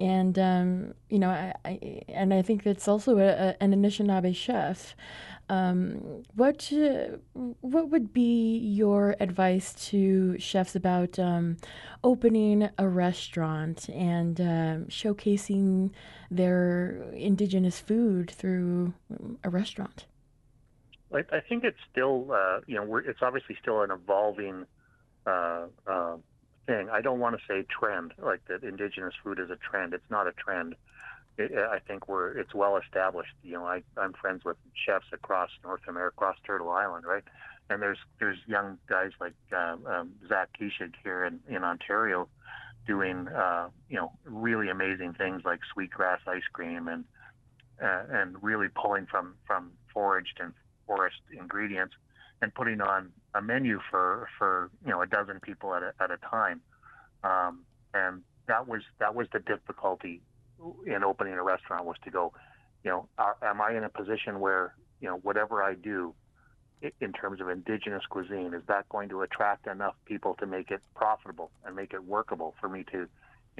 and 0.00 0.38
um, 0.38 0.94
you 1.08 1.18
know, 1.18 1.30
I, 1.30 1.54
I, 1.64 2.02
and 2.08 2.32
I 2.32 2.42
think 2.42 2.66
it's 2.66 2.88
also 2.88 3.18
a, 3.18 3.28
a, 3.28 3.56
an 3.62 3.74
Anishinaabe 3.74 4.34
chef. 4.34 4.96
Um, 5.50 6.24
what 6.34 6.70
uh, 6.72 7.18
what 7.60 7.90
would 7.90 8.12
be 8.12 8.58
your 8.58 9.16
advice 9.20 9.72
to 9.90 10.38
chefs 10.38 10.74
about 10.76 11.18
um, 11.18 11.56
opening 12.04 12.68
a 12.76 12.88
restaurant 12.88 13.88
and 13.88 14.40
uh, 14.40 14.84
showcasing 14.88 15.90
their 16.30 17.06
indigenous 17.14 17.80
food 17.80 18.30
through 18.30 18.92
a 19.42 19.48
restaurant? 19.48 20.06
I, 21.12 21.24
I 21.32 21.40
think 21.40 21.64
it's 21.64 21.78
still, 21.90 22.30
uh, 22.32 22.60
you 22.66 22.76
know, 22.76 22.96
it's 22.96 23.22
obviously 23.22 23.56
still 23.60 23.82
an 23.82 23.90
evolving 23.90 24.66
uh, 25.26 25.66
uh, 25.86 26.16
thing. 26.68 26.90
I 26.90 27.00
don't 27.00 27.18
want 27.18 27.34
to 27.36 27.42
say 27.48 27.64
trend, 27.68 28.12
like 28.22 28.44
that 28.46 28.62
indigenous 28.62 29.14
food 29.24 29.40
is 29.40 29.50
a 29.50 29.56
trend. 29.56 29.94
It's 29.94 30.10
not 30.10 30.28
a 30.28 30.32
trend. 30.32 30.76
It, 31.38 31.52
I 31.56 31.78
think 31.78 32.08
we're 32.08 32.36
it's 32.38 32.54
well 32.54 32.76
established. 32.76 33.32
You 33.42 33.54
know, 33.54 33.64
I, 33.64 33.82
I'm 33.96 34.12
friends 34.12 34.44
with 34.44 34.58
chefs 34.74 35.06
across 35.12 35.50
North 35.64 35.80
America, 35.88 36.14
across 36.14 36.36
Turtle 36.46 36.70
Island, 36.70 37.06
right? 37.06 37.24
And 37.70 37.82
there's 37.82 37.98
there's 38.20 38.38
young 38.46 38.78
guys 38.88 39.12
like 39.18 39.34
um, 39.56 39.86
um, 39.86 40.10
Zach 40.28 40.50
Keeshig 40.60 40.92
here 41.02 41.24
in, 41.24 41.40
in 41.48 41.64
Ontario 41.64 42.28
doing 42.86 43.28
uh, 43.28 43.68
you 43.88 43.96
know 43.96 44.12
really 44.24 44.68
amazing 44.68 45.14
things 45.14 45.42
like 45.44 45.60
sweetgrass 45.72 46.20
ice 46.26 46.48
cream 46.52 46.86
and 46.86 47.04
uh, 47.82 48.02
and 48.10 48.36
really 48.42 48.68
pulling 48.68 49.06
from 49.06 49.34
from 49.46 49.72
foraged 49.92 50.38
and 50.40 50.52
forest 50.86 51.20
ingredients 51.38 51.94
and 52.42 52.54
putting 52.54 52.80
on 52.80 53.10
a 53.38 53.42
menu 53.42 53.78
for 53.90 54.28
for 54.36 54.70
you 54.84 54.90
know 54.90 55.00
a 55.00 55.06
dozen 55.06 55.40
people 55.40 55.74
at 55.74 55.82
a, 55.82 55.92
at 56.00 56.10
a 56.10 56.18
time. 56.18 56.60
Um, 57.24 57.60
and 57.94 58.22
that 58.46 58.66
was 58.66 58.82
that 58.98 59.14
was 59.14 59.28
the 59.32 59.38
difficulty 59.38 60.20
in 60.86 61.04
opening 61.04 61.34
a 61.34 61.42
restaurant 61.42 61.84
was 61.84 61.96
to 62.04 62.10
go, 62.10 62.32
you 62.84 62.90
know, 62.90 63.08
am 63.42 63.60
I 63.60 63.76
in 63.76 63.84
a 63.84 63.88
position 63.88 64.40
where 64.40 64.74
you 65.00 65.08
know 65.08 65.16
whatever 65.22 65.62
I 65.62 65.74
do 65.74 66.14
in 67.00 67.12
terms 67.12 67.40
of 67.40 67.48
indigenous 67.48 68.04
cuisine 68.08 68.54
is 68.54 68.62
that 68.68 68.88
going 68.88 69.08
to 69.08 69.22
attract 69.22 69.66
enough 69.66 69.94
people 70.04 70.34
to 70.34 70.46
make 70.46 70.70
it 70.70 70.80
profitable 70.94 71.50
and 71.64 71.74
make 71.74 71.92
it 71.92 72.04
workable 72.04 72.54
for 72.60 72.68
me 72.68 72.84
to, 72.92 72.98
you 72.98 73.08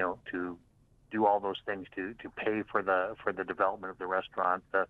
know, 0.05 0.19
to 0.31 0.57
do 1.11 1.27
all 1.27 1.41
those 1.41 1.57
things 1.67 1.87
to 1.97 2.15
to 2.23 2.31
pay 2.31 2.63
for 2.71 2.83
the 2.83 3.17
for 3.23 3.33
the 3.33 3.45
development 3.45 3.91
of 3.91 3.99
the 3.99 4.07
restaurant, 4.07 4.63
the 4.73 4.87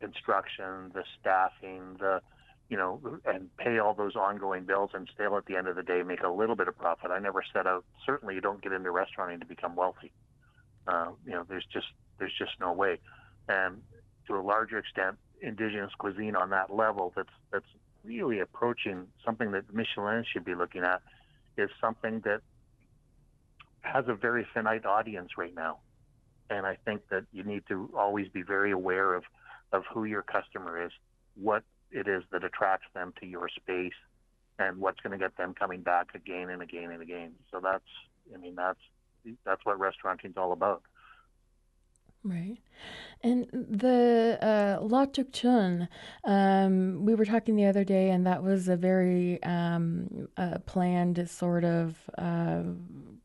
construction, 0.00 0.90
the 0.94 1.04
staffing, 1.20 1.96
the 1.98 2.20
you 2.68 2.76
know, 2.76 3.20
and 3.24 3.54
pay 3.56 3.78
all 3.78 3.94
those 3.94 4.14
ongoing 4.14 4.64
bills 4.64 4.90
and 4.92 5.08
still 5.12 5.36
at 5.36 5.46
the 5.46 5.56
end 5.56 5.68
of 5.68 5.76
the 5.76 5.82
day 5.82 6.02
make 6.02 6.22
a 6.22 6.28
little 6.28 6.56
bit 6.56 6.68
of 6.68 6.76
profit. 6.76 7.10
I 7.10 7.18
never 7.18 7.42
set 7.52 7.66
out. 7.66 7.84
Certainly, 8.04 8.34
you 8.34 8.40
don't 8.40 8.60
get 8.60 8.72
into 8.72 8.90
restauranting 8.90 9.40
to 9.40 9.46
become 9.46 9.74
wealthy. 9.74 10.12
Uh, 10.86 11.12
you 11.26 11.32
know, 11.32 11.44
there's 11.48 11.66
just 11.72 11.86
there's 12.18 12.34
just 12.38 12.52
no 12.60 12.72
way. 12.72 12.98
And 13.48 13.82
to 14.26 14.36
a 14.36 14.42
larger 14.42 14.78
extent, 14.78 15.16
indigenous 15.40 15.92
cuisine 15.98 16.36
on 16.36 16.50
that 16.50 16.74
level 16.74 17.12
that's 17.16 17.32
that's 17.50 17.66
really 18.04 18.40
approaching 18.40 19.06
something 19.24 19.52
that 19.52 19.72
Michelin 19.72 20.24
should 20.30 20.44
be 20.44 20.54
looking 20.54 20.82
at 20.82 21.02
is 21.56 21.70
something 21.80 22.20
that 22.20 22.40
has 23.80 24.04
a 24.08 24.14
very 24.14 24.46
finite 24.54 24.86
audience 24.86 25.30
right 25.36 25.54
now. 25.54 25.78
And 26.50 26.66
I 26.66 26.76
think 26.84 27.02
that 27.10 27.24
you 27.32 27.42
need 27.42 27.64
to 27.68 27.90
always 27.96 28.28
be 28.28 28.42
very 28.42 28.70
aware 28.70 29.14
of, 29.14 29.24
of 29.72 29.84
who 29.92 30.04
your 30.04 30.22
customer 30.22 30.82
is, 30.82 30.92
what 31.34 31.62
it 31.90 32.08
is 32.08 32.22
that 32.32 32.44
attracts 32.44 32.86
them 32.94 33.12
to 33.20 33.26
your 33.26 33.48
space 33.48 33.92
and 34.58 34.78
what's 34.78 35.00
going 35.00 35.12
to 35.12 35.18
get 35.18 35.36
them 35.36 35.54
coming 35.54 35.82
back 35.82 36.08
again 36.14 36.50
and 36.50 36.62
again 36.62 36.90
and 36.90 37.02
again. 37.02 37.32
So 37.50 37.60
that's, 37.62 37.84
I 38.34 38.38
mean, 38.38 38.54
that's 38.54 38.80
that's 39.44 39.64
what 39.64 39.78
restauranting 39.78 40.30
is 40.30 40.36
all 40.36 40.52
about. 40.52 40.82
Right. 42.24 42.58
And 43.22 43.46
the 43.52 44.38
uh, 44.42 44.84
L'Autochtone, 44.84 45.88
um, 46.24 47.04
we 47.04 47.14
were 47.14 47.24
talking 47.24 47.56
the 47.56 47.66
other 47.66 47.84
day, 47.84 48.10
and 48.10 48.26
that 48.26 48.42
was 48.42 48.68
a 48.68 48.76
very 48.76 49.42
um, 49.42 50.28
uh, 50.36 50.58
planned 50.66 51.28
sort 51.30 51.64
of, 51.64 51.96
uh, 52.18 52.62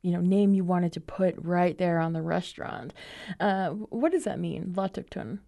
you 0.03 0.11
know, 0.11 0.21
name 0.21 0.53
you 0.53 0.63
wanted 0.63 0.93
to 0.93 1.01
put 1.01 1.35
right 1.37 1.77
there 1.77 1.99
on 1.99 2.13
the 2.13 2.21
restaurant. 2.21 2.93
Uh, 3.39 3.69
what 3.69 4.11
does 4.11 4.25
that 4.25 4.39
mean, 4.39 4.73
L'Autochtone? 4.75 5.39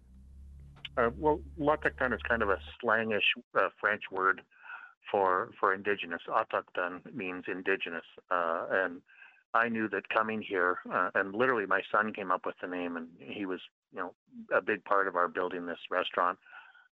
Uh, 0.96 1.10
well, 1.18 1.40
autochtone 1.60 2.14
is 2.14 2.20
kind 2.28 2.42
of 2.42 2.48
a 2.48 2.58
slangish 2.82 3.20
uh, 3.54 3.68
French 3.80 4.02
word 4.10 4.40
for 5.10 5.50
for 5.60 5.74
indigenous. 5.74 6.22
Autochtone 6.28 7.14
means 7.14 7.44
indigenous, 7.48 8.04
uh, 8.30 8.66
and 8.70 9.02
I 9.52 9.68
knew 9.68 9.88
that 9.90 10.08
coming 10.08 10.42
here, 10.42 10.78
uh, 10.92 11.10
and 11.14 11.34
literally 11.34 11.66
my 11.66 11.82
son 11.92 12.12
came 12.12 12.30
up 12.30 12.46
with 12.46 12.56
the 12.60 12.68
name, 12.68 12.96
and 12.96 13.08
he 13.18 13.46
was 13.46 13.60
you 13.92 13.98
know 13.98 14.14
a 14.56 14.62
big 14.62 14.84
part 14.84 15.06
of 15.06 15.16
our 15.16 15.28
building 15.28 15.66
this 15.66 15.78
restaurant, 15.90 16.38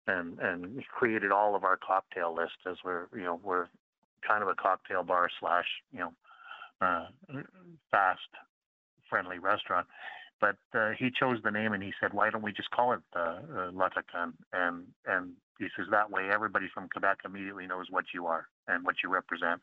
and 0.07 0.39
and 0.39 0.83
created 0.87 1.31
all 1.31 1.55
of 1.55 1.65
our 1.65 1.77
cocktail 1.77 2.35
list 2.35 2.57
as 2.67 2.77
we're 2.85 3.07
you 3.15 3.25
know 3.25 3.41
we're 3.43 3.69
kind 4.27 4.43
of 4.43 4.49
a 4.49 4.55
cocktail 4.55 5.03
bar 5.03 5.29
slash 5.41 5.67
you 5.93 6.01
know 6.01 6.13
uh, 6.81 7.07
fast 7.91 8.21
friendly 9.11 9.39
restaurant 9.39 9.87
but 10.41 10.57
uh, 10.75 10.91
he 10.99 11.11
chose 11.11 11.39
the 11.45 11.51
name 11.51 11.73
and 11.73 11.83
he 11.83 11.93
said, 12.01 12.13
"Why 12.13 12.31
don't 12.31 12.43
we 12.43 12.53
just 12.53 12.71
call 12.71 12.93
it 12.93 13.01
uh, 13.15 13.41
uh, 13.55 13.71
L'Autochtone?" 13.73 14.33
And 14.53 14.87
and 15.07 15.33
he 15.59 15.67
says 15.77 15.87
that 15.91 16.11
way 16.11 16.31
everybody 16.33 16.67
from 16.73 16.89
Quebec 16.89 17.19
immediately 17.25 17.67
knows 17.67 17.87
what 17.91 18.07
you 18.15 18.27
are 18.27 18.47
and 18.67 18.85
what 18.85 18.97
you 19.03 19.11
represent. 19.11 19.61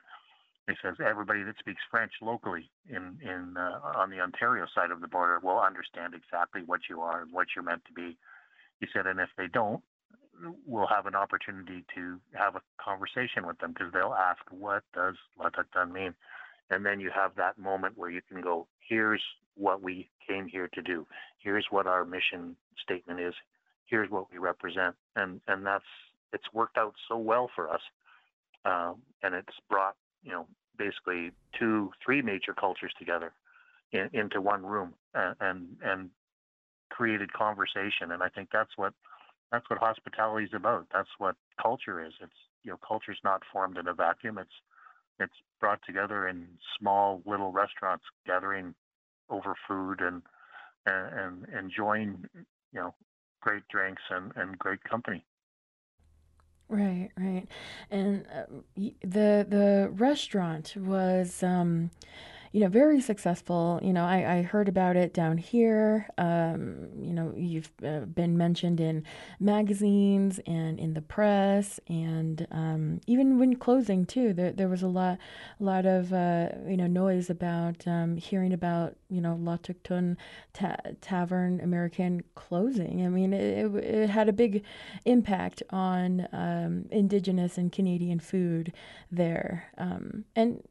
He 0.67 0.75
says 0.81 0.95
everybody 1.03 1.43
that 1.43 1.57
speaks 1.59 1.81
French 1.89 2.11
locally 2.21 2.69
in 2.87 3.17
in 3.21 3.55
uh, 3.57 3.79
on 3.95 4.11
the 4.11 4.19
Ontario 4.19 4.67
side 4.73 4.91
of 4.91 5.01
the 5.01 5.07
border 5.07 5.39
will 5.41 5.59
understand 5.59 6.13
exactly 6.13 6.61
what 6.65 6.81
you 6.89 7.01
are 7.01 7.21
and 7.21 7.31
what 7.31 7.47
you're 7.55 7.65
meant 7.65 7.85
to 7.85 7.93
be. 7.93 8.17
He 8.79 8.87
said, 8.93 9.07
and 9.07 9.19
if 9.19 9.29
they 9.37 9.47
don't, 9.47 9.81
we'll 10.67 10.87
have 10.87 11.07
an 11.07 11.15
opportunity 11.15 11.83
to 11.95 12.19
have 12.33 12.55
a 12.55 12.61
conversation 12.79 13.47
with 13.47 13.57
them 13.57 13.73
because 13.73 13.91
they'll 13.93 14.13
ask, 14.13 14.41
"What 14.51 14.83
does 14.93 15.15
L'Autochtone 15.39 15.91
mean?" 15.91 16.13
And 16.69 16.85
then 16.85 16.99
you 16.99 17.09
have 17.09 17.33
that 17.35 17.57
moment 17.57 17.97
where 17.97 18.11
you 18.11 18.21
can 18.21 18.41
go, 18.41 18.67
"Here's 18.79 19.23
what 19.57 19.81
we 19.81 20.09
came 20.27 20.47
here 20.47 20.69
to 20.73 20.81
do. 20.81 21.05
Here's 21.39 21.65
what 21.69 21.87
our 21.87 22.05
mission 22.05 22.55
statement 22.81 23.19
is. 23.19 23.33
Here's 23.85 24.09
what 24.09 24.31
we 24.31 24.37
represent." 24.37 24.95
And 25.15 25.41
and 25.47 25.65
that's 25.65 25.85
it's 26.33 26.53
worked 26.53 26.77
out 26.77 26.93
so 27.07 27.17
well 27.17 27.49
for 27.55 27.69
us, 27.69 27.81
um, 28.65 29.01
and 29.23 29.33
it's 29.35 29.55
brought 29.69 29.95
you 30.23 30.31
know 30.31 30.47
basically 30.77 31.31
two, 31.57 31.91
three 32.03 32.21
major 32.21 32.53
cultures 32.53 32.93
together 32.99 33.33
in, 33.91 34.09
into 34.13 34.41
one 34.41 34.65
room 34.65 34.93
and, 35.13 35.77
and 35.83 36.09
created 36.89 37.33
conversation. 37.33 38.11
And 38.11 38.21
I 38.21 38.29
think 38.29 38.49
that's 38.51 38.71
what 38.75 38.93
that's 39.51 39.69
what 39.69 39.79
hospitality 39.79 40.45
is 40.45 40.53
about. 40.53 40.87
That's 40.93 41.09
what 41.17 41.35
culture 41.61 42.05
is. 42.05 42.13
It's 42.21 42.31
you 42.63 42.71
know 42.71 42.77
culture's 42.85 43.19
not 43.23 43.43
formed 43.51 43.77
in 43.77 43.87
a 43.87 43.93
vacuum. 43.93 44.37
It's 44.37 44.49
it's 45.19 45.33
brought 45.59 45.79
together 45.85 46.27
in 46.27 46.47
small 46.79 47.21
little 47.25 47.51
restaurants, 47.51 48.03
gathering 48.25 48.75
over 49.29 49.55
food 49.67 50.01
and 50.01 50.21
and, 50.85 51.45
and 51.45 51.57
enjoying 51.57 52.25
you 52.35 52.79
know 52.79 52.93
great 53.41 53.63
drinks 53.69 54.01
and, 54.09 54.31
and 54.35 54.57
great 54.57 54.83
company. 54.83 55.25
Right, 56.69 57.11
right. 57.17 57.47
And 57.89 58.25
uh, 58.27 58.43
the 58.75 59.45
the 59.47 59.89
restaurant 59.93 60.75
was 60.75 61.41
um 61.41 61.91
you 62.51 62.61
know, 62.61 62.67
very 62.67 63.01
successful. 63.01 63.79
You 63.83 63.93
know, 63.93 64.05
I, 64.05 64.37
I 64.37 64.41
heard 64.41 64.67
about 64.67 64.95
it 64.95 65.13
down 65.13 65.37
here. 65.37 66.07
Um, 66.17 66.89
you 66.99 67.13
know, 67.13 67.33
you've 67.35 67.71
uh, 67.85 68.01
been 68.01 68.37
mentioned 68.37 68.79
in 68.79 69.03
magazines 69.39 70.39
and 70.45 70.79
in 70.79 70.93
the 70.93 71.01
press, 71.01 71.79
and 71.87 72.47
um, 72.51 73.01
even 73.07 73.39
when 73.39 73.55
closing 73.55 74.05
too. 74.05 74.33
There, 74.33 74.51
there 74.51 74.69
was 74.69 74.81
a 74.81 74.87
lot, 74.87 75.17
a 75.59 75.63
lot 75.63 75.85
of 75.85 76.13
uh, 76.13 76.49
you 76.67 76.77
know 76.77 76.87
noise 76.87 77.29
about 77.29 77.87
um, 77.87 78.17
hearing 78.17 78.53
about 78.53 78.95
you 79.09 79.21
know 79.21 79.37
L'Autochtone 79.39 80.15
ta- 80.53 80.77
Tavern 81.01 81.59
American 81.61 82.23
closing. 82.35 83.05
I 83.05 83.09
mean, 83.09 83.33
it, 83.33 83.73
it 83.75 84.09
had 84.09 84.29
a 84.29 84.33
big 84.33 84.63
impact 85.05 85.63
on 85.69 86.27
um, 86.31 86.85
Indigenous 86.91 87.57
and 87.57 87.71
Canadian 87.71 88.19
food 88.19 88.73
there, 89.11 89.65
um, 89.77 90.25
and 90.35 90.61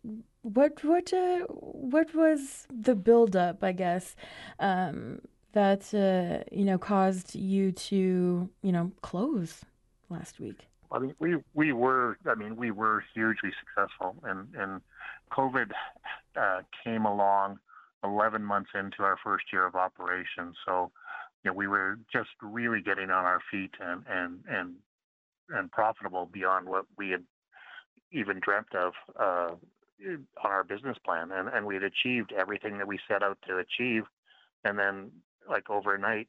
what 0.55 0.85
what 0.85 1.13
uh, 1.13 1.41
what 1.49 2.15
was 2.15 2.67
the 2.71 2.95
buildup? 2.95 3.65
I 3.65 3.73
guess 3.73 4.15
um, 4.61 5.21
that 5.53 5.93
uh, 5.93 6.45
you 6.53 6.65
know 6.65 6.79
caused 6.79 7.35
you 7.35 7.73
to 7.73 8.49
you 8.63 8.73
know 8.73 8.93
close 9.03 9.65
last 10.09 10.39
week. 10.39 10.69
I 10.93 11.01
mean, 11.01 11.15
we 11.19 11.37
we 11.55 11.73
were 11.73 12.19
I 12.27 12.35
mean 12.35 12.57
we 12.57 12.71
were 12.71 13.05
hugely 13.13 13.51
successful, 13.61 14.17
and 14.23 14.49
and 14.55 14.81
COVID 15.33 15.73
uh, 16.37 16.61
came 16.85 17.07
along 17.07 17.59
11 18.05 18.45
months 18.45 18.71
into 18.75 19.03
our 19.03 19.17
first 19.25 19.47
year 19.53 19.67
of 19.67 19.75
operation. 19.75 20.55
So, 20.65 20.93
you 21.43 21.51
know, 21.51 21.55
we 21.55 21.67
were 21.67 21.99
just 22.13 22.31
really 22.41 22.81
getting 22.81 23.11
on 23.11 23.25
our 23.25 23.41
feet 23.51 23.75
and 23.81 24.05
and 24.09 24.45
and 24.49 24.75
and 25.51 25.73
profitable 25.73 26.29
beyond 26.33 26.69
what 26.69 26.85
we 26.97 27.11
had 27.11 27.25
even 28.13 28.39
dreamt 28.41 28.73
of 28.75 28.93
uh, 29.19 29.55
on 30.05 30.27
our 30.51 30.65
business 30.65 30.97
plan, 31.05 31.31
and 31.33 31.49
and 31.49 31.67
we 31.67 31.75
had 31.75 31.83
achieved 31.83 32.33
everything 32.33 32.79
that 32.79 32.87
we 32.87 32.99
set 33.09 33.23
out 33.23 33.39
to 33.49 33.59
achieve, 33.59 34.05
and 34.65 34.79
then 34.79 35.11
like 35.49 35.71
overnight, 35.71 36.29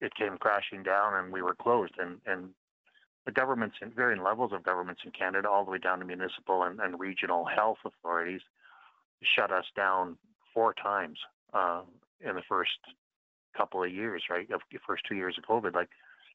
it 0.00 0.14
came 0.14 0.38
crashing 0.38 0.82
down, 0.82 1.14
and 1.14 1.32
we 1.32 1.42
were 1.42 1.54
closed, 1.54 1.94
and 1.98 2.20
and 2.26 2.50
the 3.26 3.32
governments 3.32 3.76
in 3.82 3.90
varying 3.90 4.22
levels 4.22 4.52
of 4.52 4.62
governments 4.62 5.02
in 5.04 5.10
Canada, 5.10 5.48
all 5.48 5.64
the 5.64 5.70
way 5.70 5.78
down 5.78 5.98
to 5.98 6.04
municipal 6.04 6.62
and, 6.62 6.80
and 6.80 6.98
regional 6.98 7.44
health 7.44 7.78
authorities, 7.84 8.40
shut 9.22 9.52
us 9.52 9.66
down 9.76 10.16
four 10.54 10.72
times 10.72 11.18
uh, 11.52 11.82
in 12.20 12.36
the 12.36 12.42
first 12.48 12.78
couple 13.56 13.82
of 13.82 13.92
years, 13.92 14.22
right? 14.30 14.50
Of 14.50 14.60
the 14.72 14.78
first 14.86 15.02
two 15.06 15.14
years 15.16 15.36
of 15.36 15.44
COVID, 15.44 15.74
like, 15.74 15.90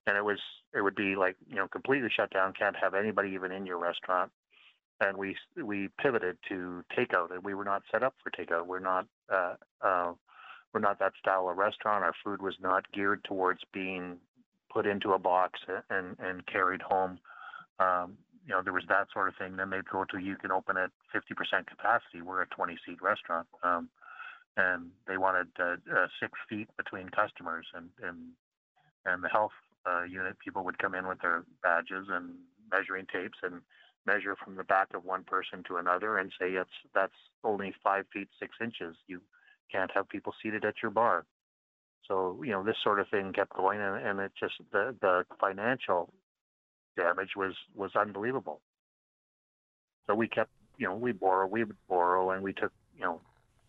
and 0.06 0.18
it 0.18 0.26
was 0.26 0.40
it 0.76 0.82
would 0.82 0.96
be 0.96 1.16
like 1.16 1.38
you 1.48 1.56
know 1.56 1.68
completely 1.68 2.10
shut 2.14 2.30
down, 2.32 2.54
can't 2.54 2.76
have 2.76 2.94
anybody 2.94 3.30
even 3.30 3.52
in 3.52 3.66
your 3.66 3.78
restaurant 3.78 4.32
and 5.02 5.18
we 5.18 5.36
we 5.62 5.89
pivoted 6.02 6.38
to 6.50 6.84
takeout, 6.98 7.32
and 7.32 7.44
we 7.44 7.54
were 7.54 7.66
not 7.66 7.84
set 7.91 8.04
up 8.04 8.16
for 8.24 8.32
takeout. 8.32 8.68
We're 8.68 8.80
not 8.80 9.08
uh, 9.32 9.56
uh, 9.82 10.14
we're 10.74 10.80
not 10.80 11.00
that 11.00 11.14
style 11.20 11.50
of 11.50 11.58
restaurant. 11.58 12.04
Our 12.04 12.14
food 12.24 12.41
was 12.41 12.56
not 12.62 12.91
geared 12.91 13.24
towards 13.24 13.62
being 13.74 14.18
put 14.72 14.86
into 14.86 15.14
a 15.14 15.20
box 15.20 15.60
and 15.89 16.16
and 16.20 16.46
carried 16.46 16.82
home. 16.82 17.20
Um, 17.80 18.18
you 18.46 18.54
know, 18.54 18.62
there 18.62 18.74
was 18.74 18.84
that 18.89 19.08
sort 19.14 19.30
of 19.30 19.36
thing. 19.36 19.56
Then 19.56 19.70
they'd 19.70 19.88
go 19.89 20.04
to 20.04 20.18
you 20.18 20.36
can 20.36 20.52
open 20.52 20.78
at 20.78 20.91
50% 21.16 21.66
capacity. 21.66 22.22
We're 22.22 22.41
a 22.41 22.48
20 22.48 22.78
seat 22.86 23.02
restaurant, 23.02 23.48
um, 23.64 23.89
and 24.58 24.89
they 25.08 25.18
wanted 25.18 25.48
uh, 25.60 25.76
uh, 25.91 26.08
six 26.20 26.34
feet 26.50 26.68
between 26.78 27.10
customers, 27.10 27.66
and 27.74 27.89
and 28.02 28.18
and 29.06 29.24
the 29.24 29.30
health 29.30 29.54
uh, 29.86 30.04
unit 30.04 30.38
people 30.39 30.64
would 30.64 30.78
come 30.78 30.96
in 30.96 31.08
with 31.08 31.22
their 31.22 31.44
badges 31.62 32.08
and 32.10 32.36
measuring 32.72 33.06
tapes 33.12 33.38
and 33.44 33.62
measure 34.06 34.36
from 34.36 34.56
the 34.56 34.64
back 34.64 34.89
of 34.93 35.06
one 35.06 35.24
person 35.24 35.64
to 35.68 35.78
another 35.78 36.18
and 36.18 36.32
say 36.39 36.51
it's 36.51 36.70
that's 36.93 37.14
only 37.43 37.74
five 37.84 38.06
feet 38.14 38.28
six 38.39 38.56
inches. 38.62 38.95
You 39.08 39.22
can't 39.72 39.91
have 39.93 40.10
people 40.10 40.34
seated 40.41 40.66
at 40.66 40.76
your 40.82 40.91
bar. 40.91 41.26
So 42.08 42.41
you 42.43 42.51
know 42.51 42.64
this 42.64 42.76
sort 42.84 42.99
of 42.99 43.08
thing 43.10 43.32
kept 43.34 43.54
going, 43.54 43.80
and, 43.80 44.06
and 44.06 44.20
it 44.20 44.32
just 44.39 44.56
the 44.72 44.95
the 45.01 45.26
financial 45.39 46.14
damage 46.97 47.32
was 47.36 47.54
was 47.76 47.91
unbelievable. 47.95 48.62
So 50.08 50.16
we 50.16 50.28
kept 50.28 50.51
you 50.78 50.88
know 50.88 50.95
we 50.95 51.12
borrow 51.12 51.47
we 51.47 51.64
would 51.64 51.78
borrow 51.88 52.32
and 52.32 52.43
we 52.43 52.54
took 52.54 52.72
you 52.97 53.04
know 53.04 53.22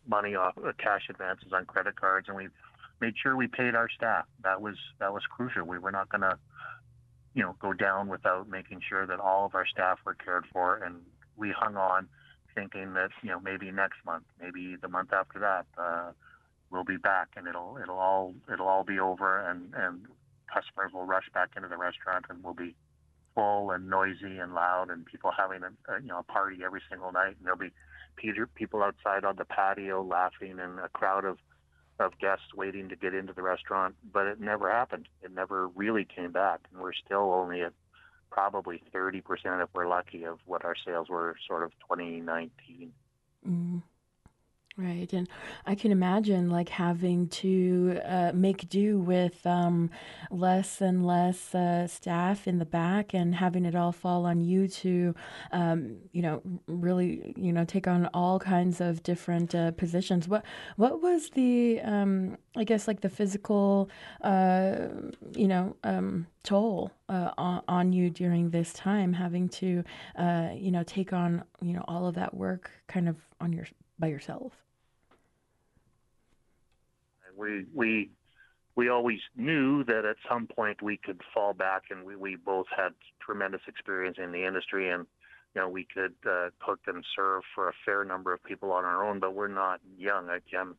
money 0.07 0.35
off 0.35 0.55
uh, 0.59 0.72
cash 0.78 1.03
advances 1.09 1.53
on 1.53 1.64
credit 1.64 1.99
cards 1.99 2.28
and 2.28 2.37
we 2.37 2.49
made 3.01 3.14
sure 3.22 3.37
we 3.37 3.47
paid 3.47 3.74
our 3.74 3.89
staff. 3.89 4.26
That 4.43 4.61
was 4.61 4.76
that 5.01 5.12
was 5.12 5.22
crucial. 5.30 5.64
We 5.64 5.78
were 5.78 5.93
not 5.93 6.09
going 6.09 6.22
to 6.22 6.39
you 7.35 7.43
know, 7.43 7.57
go 7.61 7.72
down 7.72 8.09
without 8.09 8.49
making 8.49 8.80
sure 8.89 9.07
that 9.07 9.20
all 9.20 9.45
of 9.45 9.55
our 9.55 9.66
staff 9.66 9.99
were 10.05 10.14
cared 10.14 10.45
for. 10.53 10.76
And 10.76 10.97
we 11.37 11.51
hung 11.51 11.76
on 11.76 12.09
thinking 12.55 12.95
that, 12.95 13.11
you 13.22 13.30
know, 13.30 13.41
maybe 13.41 13.70
next 13.70 13.97
month, 14.07 14.24
maybe 14.41 14.76
the 14.80 14.89
month 14.89 15.12
after 15.12 15.41
that, 15.41 15.66
uh, 15.76 16.12
we'll 16.70 16.85
be 16.85 16.97
back 16.97 17.28
and 17.37 17.49
it'll, 17.49 17.78
it'll 17.82 17.99
all, 17.99 18.35
it'll 18.53 18.68
all 18.68 18.85
be 18.85 18.99
over 18.99 19.41
and, 19.41 19.74
and 19.74 20.07
customers 20.53 20.93
will 20.93 21.05
rush 21.05 21.28
back 21.35 21.51
into 21.57 21.68
the 21.68 21.76
restaurant 21.76 22.24
and 22.30 22.43
we'll 22.45 22.55
be 22.55 22.74
full 23.35 23.72
and 23.72 23.91
noisy 23.91 24.39
and 24.39 24.55
loud 24.55 24.89
and 24.91 25.05
people 25.05 25.32
having 25.37 25.62
a, 25.64 25.93
a 25.93 26.01
you 26.01 26.09
know, 26.09 26.18
a 26.18 26.22
party 26.22 26.59
every 26.64 26.80
single 26.89 27.11
night. 27.11 27.35
And 27.37 27.45
there'll 27.45 27.59
be 27.59 27.72
people 28.55 28.82
outside 28.82 29.24
on 29.24 29.37
the 29.37 29.45
patio 29.45 30.05
laughing 30.05 30.61
and 30.61 30.78
a 30.78 30.89
crowd 30.89 31.24
of, 31.24 31.39
of 32.01 32.18
guests 32.18 32.55
waiting 32.55 32.88
to 32.88 32.97
get 32.97 33.14
into 33.14 33.32
the 33.32 33.42
restaurant, 33.42 33.95
but 34.12 34.26
it 34.26 34.40
never 34.40 34.70
happened. 34.70 35.09
It 35.22 35.32
never 35.32 35.68
really 35.68 36.05
came 36.05 36.32
back, 36.32 36.61
and 36.72 36.82
we're 36.82 36.92
still 36.92 37.32
only 37.32 37.62
at 37.62 37.72
probably 38.30 38.82
30% 38.92 39.22
if 39.62 39.68
we're 39.74 39.86
lucky 39.86 40.24
of 40.24 40.38
what 40.45 40.64
our 40.64 40.74
sales 40.84 41.09
were 41.09 41.36
sort 41.47 41.62
of 41.62 41.70
2019. 41.88 42.92
Mm. 43.49 43.82
Right. 44.77 45.12
And 45.12 45.29
I 45.66 45.77
can 45.77 45.93
imagine 45.93 46.51
like 46.51 46.68
having 46.68 47.29
to 47.29 48.01
uh, 48.05 48.33
make 48.35 48.68
do 48.68 48.99
with 48.99 49.47
um, 49.47 49.89
less 50.33 50.81
and 50.81 51.07
less 51.07 51.55
uh, 51.55 51.87
staff 51.87 52.49
in 52.49 52.59
the 52.59 52.64
back 52.64 53.14
and 53.14 53.37
having 53.37 53.66
it 53.66 53.77
all 53.77 53.93
fall 53.93 54.27
on 54.27 54.41
you 54.41 54.66
to, 54.66 55.14
um, 55.53 55.99
you 56.11 56.22
know, 56.22 56.43
really, 56.66 57.35
you 57.37 57.53
know, 57.53 57.64
take 57.64 57.87
on 57.87 58.07
all 58.14 58.41
kinds 58.41 58.81
of 58.81 59.05
different 59.05 59.55
uh, 59.55 59.70
positions. 59.70 60.27
What, 60.27 60.45
what 60.75 61.01
was 61.01 61.31
the, 61.31 61.81
um, 61.83 62.37
I 62.57 62.64
guess, 62.64 62.89
like 62.89 63.01
the 63.01 63.09
physical, 63.09 63.89
uh, 64.22 64.89
you 65.37 65.47
know, 65.47 65.77
um, 65.85 66.27
toll 66.43 66.91
uh, 67.09 67.31
on, 67.39 67.62
on 67.68 67.93
you 67.93 68.11
during 68.11 68.51
this 68.51 68.72
time, 68.72 69.12
having 69.12 69.49
to, 69.51 69.85
uh, 70.16 70.49
you 70.53 70.72
know, 70.72 70.83
take 70.83 71.12
on, 71.12 71.45
you 71.62 71.75
know, 71.75 71.85
all 71.87 72.09
of 72.09 72.16
that 72.16 72.35
work 72.35 72.72
kind 72.89 73.09
of 73.09 73.18
on 73.41 73.53
your 73.53 73.66
by 74.01 74.09
yourself? 74.09 74.64
We 77.37 77.66
we 77.74 78.11
we 78.76 78.89
always 78.89 79.20
knew 79.37 79.85
that 79.85 80.05
at 80.05 80.16
some 80.28 80.47
point 80.47 80.82
we 80.82 80.97
could 80.97 81.20
fall 81.32 81.55
back, 81.55 81.85
and 81.91 82.05
we, 82.05 82.16
we 82.16 82.37
both 82.37 82.66
had 82.76 82.93
tremendous 83.20 83.61
experience 83.68 84.16
in 84.22 84.32
the 84.32 84.45
industry, 84.45 84.91
and 84.91 85.07
you 85.55 85.61
know 85.61 85.68
we 85.68 85.87
could 85.93 86.14
uh, 86.28 86.51
cook 86.61 86.80
and 86.87 87.05
serve 87.14 87.43
for 87.55 87.68
a 87.68 87.72
fair 87.85 88.05
number 88.05 88.32
of 88.32 88.43
people 88.43 88.72
on 88.72 88.85
our 88.85 89.05
own. 89.05 89.20
But 89.20 89.35
we're 89.35 89.49
not 89.49 89.80
young. 89.97 90.28
Again, 90.28 90.74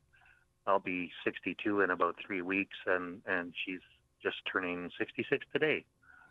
I'll 0.68 0.80
be 0.80 1.12
62 1.24 1.82
in 1.82 1.90
about 1.90 2.16
three 2.26 2.42
weeks, 2.42 2.78
and 2.86 3.22
and 3.26 3.54
she's 3.66 3.82
just 4.22 4.38
turning 4.52 4.90
66 4.98 5.46
today. 5.54 5.86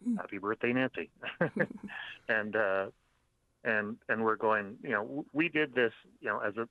Mm. 0.06 0.16
Happy 0.16 0.38
birthday, 0.38 0.72
Nancy! 0.72 1.10
and 2.28 2.56
uh, 2.56 2.86
and 3.64 3.96
and 4.08 4.24
we're 4.24 4.36
going. 4.36 4.76
You 4.82 4.90
know, 4.90 5.26
we 5.32 5.48
did 5.48 5.74
this. 5.74 5.92
You 6.20 6.28
know, 6.28 6.40
as 6.40 6.56
a 6.56 6.68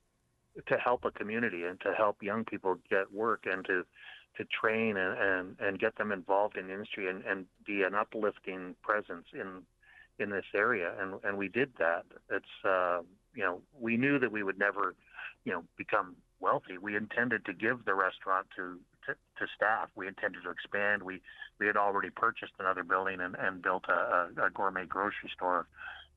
to 0.68 0.78
help 0.78 1.06
a 1.06 1.12
community 1.12 1.64
and 1.64 1.80
to 1.82 1.94
help 1.94 2.22
young 2.22 2.46
people 2.46 2.78
get 2.90 3.12
work 3.12 3.46
and 3.46 3.66
to 3.66 3.86
to 4.38 4.46
train 4.46 4.98
and, 4.98 5.18
and, 5.20 5.56
and 5.60 5.80
get 5.80 5.96
them 5.98 6.12
involved 6.12 6.58
in 6.58 6.72
industry 6.72 7.08
and, 7.08 7.24
and 7.24 7.46
be 7.68 7.84
an 7.84 7.94
uplifting 7.94 8.76
presence 8.82 9.26
in 9.34 9.62
in 10.20 10.30
this 10.30 10.46
area. 10.56 10.94
And 11.00 11.16
and 11.24 11.38
we 11.38 11.48
did 11.48 11.72
that. 11.80 12.04
It's 12.30 12.66
uh, 12.66 13.02
you 13.36 13.44
know 13.44 13.62
we 13.80 13.98
knew 13.98 14.20
that 14.20 14.32
we 14.32 14.44
would 14.44 14.60
never 14.60 14.96
you 15.46 15.52
know 15.52 15.64
become 15.78 16.16
wealthy. 16.40 16.78
We 16.78 16.96
intended 16.96 17.46
to 17.46 17.54
give 17.54 17.86
the 17.86 17.96
restaurant 17.96 18.48
to 18.56 18.80
to, 19.06 19.14
to 19.14 19.48
staff. 19.56 19.90
We 19.96 20.08
intended 20.08 20.44
to 20.44 20.50
expand. 20.50 21.04
We 21.04 21.22
we 21.60 21.68
had 21.68 21.78
already 21.78 22.10
purchased 22.10 22.54
another 22.60 22.84
building 22.84 23.20
and, 23.22 23.36
and 23.36 23.62
built 23.62 23.86
a, 23.88 24.30
a, 24.38 24.48
a 24.48 24.50
gourmet 24.50 24.86
grocery 24.86 25.32
store. 25.34 25.68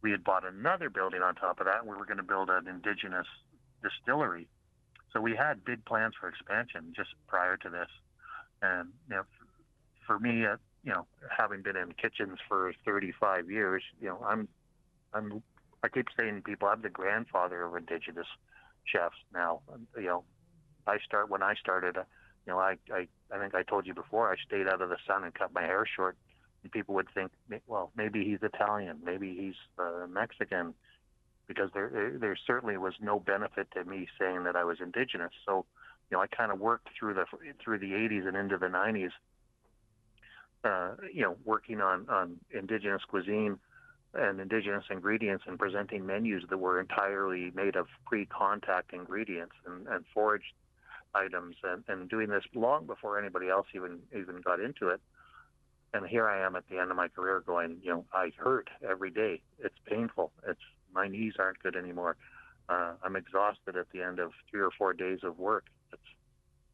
We 0.02 0.10
had 0.10 0.24
bought 0.24 0.46
another 0.46 0.90
building 0.90 1.22
on 1.22 1.34
top 1.34 1.60
of 1.60 1.66
that 1.66 1.80
and 1.80 1.90
we 1.90 1.96
were 1.96 2.04
going 2.04 2.18
to 2.18 2.22
build 2.22 2.50
an 2.50 2.68
indigenous 2.68 3.26
distillery 3.82 4.48
so 5.12 5.20
we 5.20 5.34
had 5.34 5.64
big 5.64 5.84
plans 5.84 6.14
for 6.20 6.28
expansion 6.28 6.92
just 6.94 7.10
prior 7.26 7.56
to 7.56 7.68
this 7.68 7.88
and 8.62 8.88
you 9.08 9.16
know, 9.16 9.22
for 10.06 10.18
me, 10.18 10.46
uh, 10.46 10.56
you 10.84 10.92
know, 10.92 11.06
having 11.36 11.62
been 11.62 11.76
in 11.76 11.92
kitchens 11.92 12.38
for 12.48 12.72
35 12.84 13.50
years, 13.50 13.82
you 14.00 14.08
know, 14.08 14.24
I'm, 14.24 14.48
I'm, 15.12 15.42
I 15.82 15.88
keep 15.88 16.06
saying 16.16 16.36
to 16.36 16.42
people, 16.42 16.68
I'm 16.68 16.82
the 16.82 16.88
grandfather 16.88 17.62
of 17.64 17.74
indigenous 17.76 18.26
chefs 18.84 19.16
now. 19.34 19.60
You 19.96 20.02
know, 20.02 20.24
I 20.86 20.98
start 21.04 21.28
when 21.28 21.42
I 21.42 21.54
started. 21.54 21.96
Uh, 21.96 22.04
you 22.46 22.52
know, 22.52 22.60
I, 22.60 22.76
I, 22.92 23.08
I 23.32 23.38
think 23.40 23.56
I 23.56 23.64
told 23.64 23.86
you 23.86 23.94
before. 23.94 24.30
I 24.30 24.36
stayed 24.46 24.68
out 24.68 24.80
of 24.80 24.88
the 24.88 24.98
sun 25.06 25.24
and 25.24 25.34
cut 25.34 25.52
my 25.52 25.62
hair 25.62 25.84
short, 25.84 26.16
and 26.62 26.70
people 26.70 26.94
would 26.94 27.08
think, 27.12 27.32
well, 27.66 27.90
maybe 27.96 28.24
he's 28.24 28.38
Italian, 28.42 28.98
maybe 29.04 29.34
he's 29.36 29.56
uh, 29.80 30.06
Mexican, 30.06 30.72
because 31.46 31.70
there, 31.74 32.16
there 32.18 32.36
certainly 32.46 32.76
was 32.76 32.94
no 33.00 33.20
benefit 33.20 33.68
to 33.72 33.84
me 33.84 34.08
saying 34.18 34.44
that 34.44 34.56
I 34.56 34.64
was 34.64 34.78
indigenous. 34.80 35.32
So 35.44 35.64
you 36.10 36.16
know, 36.16 36.22
I 36.22 36.26
kind 36.26 36.52
of 36.52 36.60
worked 36.60 36.88
through 36.98 37.14
the 37.14 37.24
through 37.62 37.78
the 37.78 37.92
80s 37.92 38.26
and 38.26 38.36
into 38.36 38.58
the 38.58 38.66
90s, 38.66 39.10
uh, 40.64 40.94
you 41.12 41.22
know, 41.22 41.36
working 41.44 41.80
on 41.80 42.08
on 42.08 42.36
indigenous 42.50 43.02
cuisine 43.08 43.58
and 44.14 44.40
indigenous 44.40 44.84
ingredients 44.90 45.44
and 45.46 45.58
presenting 45.58 46.06
menus 46.06 46.44
that 46.48 46.58
were 46.58 46.80
entirely 46.80 47.52
made 47.54 47.76
of 47.76 47.86
pre-contact 48.06 48.92
ingredients 48.94 49.54
and, 49.66 49.86
and 49.88 50.04
foraged 50.14 50.54
items 51.14 51.56
and, 51.64 51.84
and 51.88 52.08
doing 52.08 52.28
this 52.28 52.44
long 52.54 52.86
before 52.86 53.18
anybody 53.18 53.48
else 53.48 53.66
even 53.74 53.98
even 54.12 54.40
got 54.40 54.60
into 54.60 54.88
it. 54.88 55.00
And 55.92 56.06
here 56.06 56.28
I 56.28 56.44
am 56.44 56.56
at 56.56 56.64
the 56.70 56.78
end 56.78 56.90
of 56.90 56.96
my 56.96 57.08
career 57.08 57.42
going, 57.44 57.78
you 57.82 57.90
know, 57.90 58.04
I 58.12 58.30
hurt 58.36 58.68
every 58.86 59.10
day. 59.10 59.40
It's 59.58 59.78
painful. 59.86 60.30
It's 60.46 60.60
my 60.96 61.06
knees 61.06 61.34
aren't 61.38 61.62
good 61.62 61.76
anymore. 61.76 62.16
Uh, 62.68 62.94
I'm 63.04 63.14
exhausted 63.14 63.76
at 63.76 63.86
the 63.92 64.02
end 64.02 64.18
of 64.18 64.32
three 64.50 64.60
or 64.60 64.70
four 64.76 64.92
days 64.92 65.20
of 65.22 65.38
work 65.38 65.66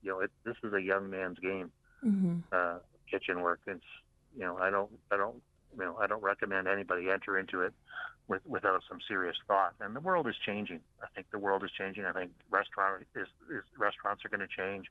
you 0.03 0.11
know, 0.11 0.21
it, 0.21 0.31
this 0.45 0.57
is 0.63 0.73
a 0.75 0.83
young 0.83 1.09
man's 1.09 1.39
game. 1.39 1.71
Mm-hmm. 2.05 2.39
Uh, 2.51 2.79
kitchen 3.11 3.41
work. 3.41 3.61
It's 3.67 3.81
you 4.37 4.45
know, 4.45 4.59
I 4.59 4.71
don't, 4.71 4.91
I 5.11 5.17
don't, 5.17 5.37
you 5.77 5.85
know, 5.85 5.97
I 6.01 6.07
don't 6.07 6.23
recommend 6.23 6.67
anybody 6.67 7.11
enter 7.11 7.39
into 7.39 7.61
it 7.63 7.73
with, 8.29 8.41
without 8.47 8.83
some 8.89 8.99
serious 9.07 9.37
thought. 9.47 9.75
And 9.81 9.95
the 9.95 10.01
world 10.01 10.27
is 10.27 10.35
changing. 10.45 10.81
I 11.03 11.07
think 11.15 11.27
the 11.31 11.39
world 11.39 11.63
is 11.65 11.71
changing. 11.71 12.05
I 12.05 12.13
think 12.13 12.33
restaurant 12.51 13.05
is, 13.15 13.29
is 13.51 13.63
restaurants 13.79 14.25
are 14.25 14.29
going 14.29 14.41
to 14.41 14.49
change. 14.49 14.87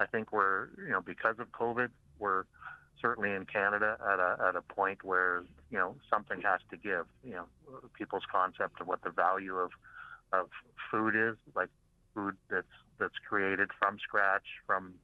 I 0.00 0.06
think 0.06 0.32
we're, 0.32 0.68
you 0.78 0.90
know, 0.90 1.00
because 1.00 1.36
of 1.38 1.50
COVID, 1.52 1.88
we're 2.18 2.44
certainly 3.04 3.32
in 3.32 3.44
Canada 3.44 3.98
at 4.00 4.18
a 4.18 4.48
at 4.48 4.56
a 4.56 4.62
point 4.62 5.04
where 5.04 5.44
you 5.70 5.78
know 5.78 5.94
something 6.08 6.40
has 6.40 6.60
to 6.70 6.76
give. 6.76 7.04
You 7.22 7.34
know, 7.34 7.44
people's 7.98 8.22
concept 8.32 8.80
of 8.80 8.86
what 8.86 9.02
the 9.02 9.10
value 9.10 9.56
of 9.56 9.70
of 10.32 10.48
food 10.90 11.14
is, 11.14 11.36
like 11.54 11.68
food 12.14 12.34
that's 12.50 12.66
that's 12.98 13.18
created 13.28 13.68
from 13.78 13.98
scratch 13.98 14.46
from 14.66 14.94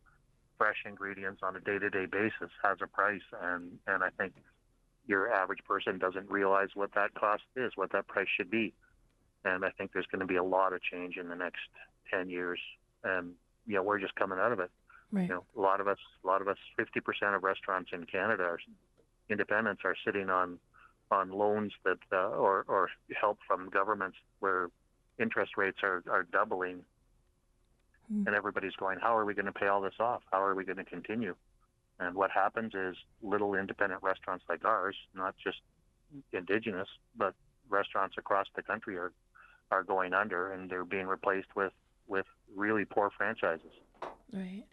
fresh 0.57 0.85
ingredients 0.87 1.41
on 1.43 1.57
a 1.57 1.61
day-to-day 1.61 2.07
basis 2.07 2.51
has 2.63 2.79
a 2.83 2.87
price 2.87 3.29
and 3.43 3.79
and 3.87 4.03
I 4.03 4.11
think 4.17 4.35
your 5.07 5.33
average 5.33 5.61
person 5.67 5.99
doesn't 5.99 6.31
realize 6.31 6.69
what 6.75 6.93
that 6.95 7.15
cost 7.15 7.43
is, 7.57 7.73
what 7.75 7.93
that 7.93 8.07
price 8.07 8.29
should 8.37 8.51
be. 8.51 8.73
And 9.45 9.65
I 9.65 9.71
think 9.71 9.93
there's 9.93 10.07
going 10.07 10.21
to 10.21 10.27
be 10.27 10.37
a 10.37 10.45
lot 10.45 10.73
of 10.73 10.81
change 10.83 11.17
in 11.17 11.29
the 11.29 11.35
next 11.35 11.69
10 12.13 12.31
years 12.31 12.61
and 13.03 13.33
you 13.67 13.75
know, 13.75 13.83
we're 13.83 13.99
just 13.99 14.15
coming 14.15 14.39
out 14.39 14.53
of 14.53 14.61
it. 14.61 14.71
Right. 15.13 15.23
You 15.23 15.29
know, 15.29 15.45
a 15.57 15.61
lot 15.61 15.81
of 15.81 15.89
us 15.89 15.99
a 16.25 16.27
lot 16.27 16.41
of 16.41 16.49
us 16.49 16.59
50% 16.79 17.35
of 17.35 17.43
restaurants 17.43 17.91
in 17.93 18.05
Canada 18.07 18.45
are 18.45 18.61
independents 19.29 19.83
are 19.85 19.97
sitting 20.05 20.31
on 20.31 20.59
on 21.11 21.31
loans 21.31 21.73
that 21.85 21.99
uh, 22.13 22.29
or 22.29 22.65
or 22.69 22.91
help 23.21 23.39
from 23.47 23.69
governments 23.69 24.17
where 24.39 24.71
interest 25.19 25.57
rates 25.57 25.79
are, 25.83 26.03
are 26.09 26.23
doubling 26.23 26.85
Mm. 28.13 28.27
And 28.27 28.35
everybody's 28.35 28.75
going, 28.75 28.99
how 29.01 29.17
are 29.17 29.25
we 29.25 29.35
going 29.35 29.47
to 29.47 29.53
pay 29.53 29.69
all 29.69 29.81
this 29.81 29.95
off? 30.01 30.23
How 30.31 30.43
are 30.43 30.55
we 30.55 30.65
going 30.65 30.79
to 30.79 30.85
continue? 30.85 31.35
And 31.99 32.15
what 32.15 32.31
happens 32.31 32.75
is 32.75 32.97
little 33.23 33.55
independent 33.55 34.03
restaurants 34.03 34.45
like 34.49 34.65
ours, 34.65 34.97
not 35.15 35.35
just 35.43 35.59
indigenous, 36.33 36.89
but 37.17 37.35
restaurants 37.69 38.17
across 38.19 38.47
the 38.57 38.63
country 38.63 38.97
are 38.97 39.13
are 39.71 39.85
going 39.85 40.13
under 40.13 40.53
and 40.53 40.69
they're 40.69 40.85
being 40.85 41.07
replaced 41.07 41.55
with 41.55 41.73
with 42.09 42.27
really 42.57 42.85
poor 42.85 43.11
franchises. 43.17 43.71
Right. 44.33 44.65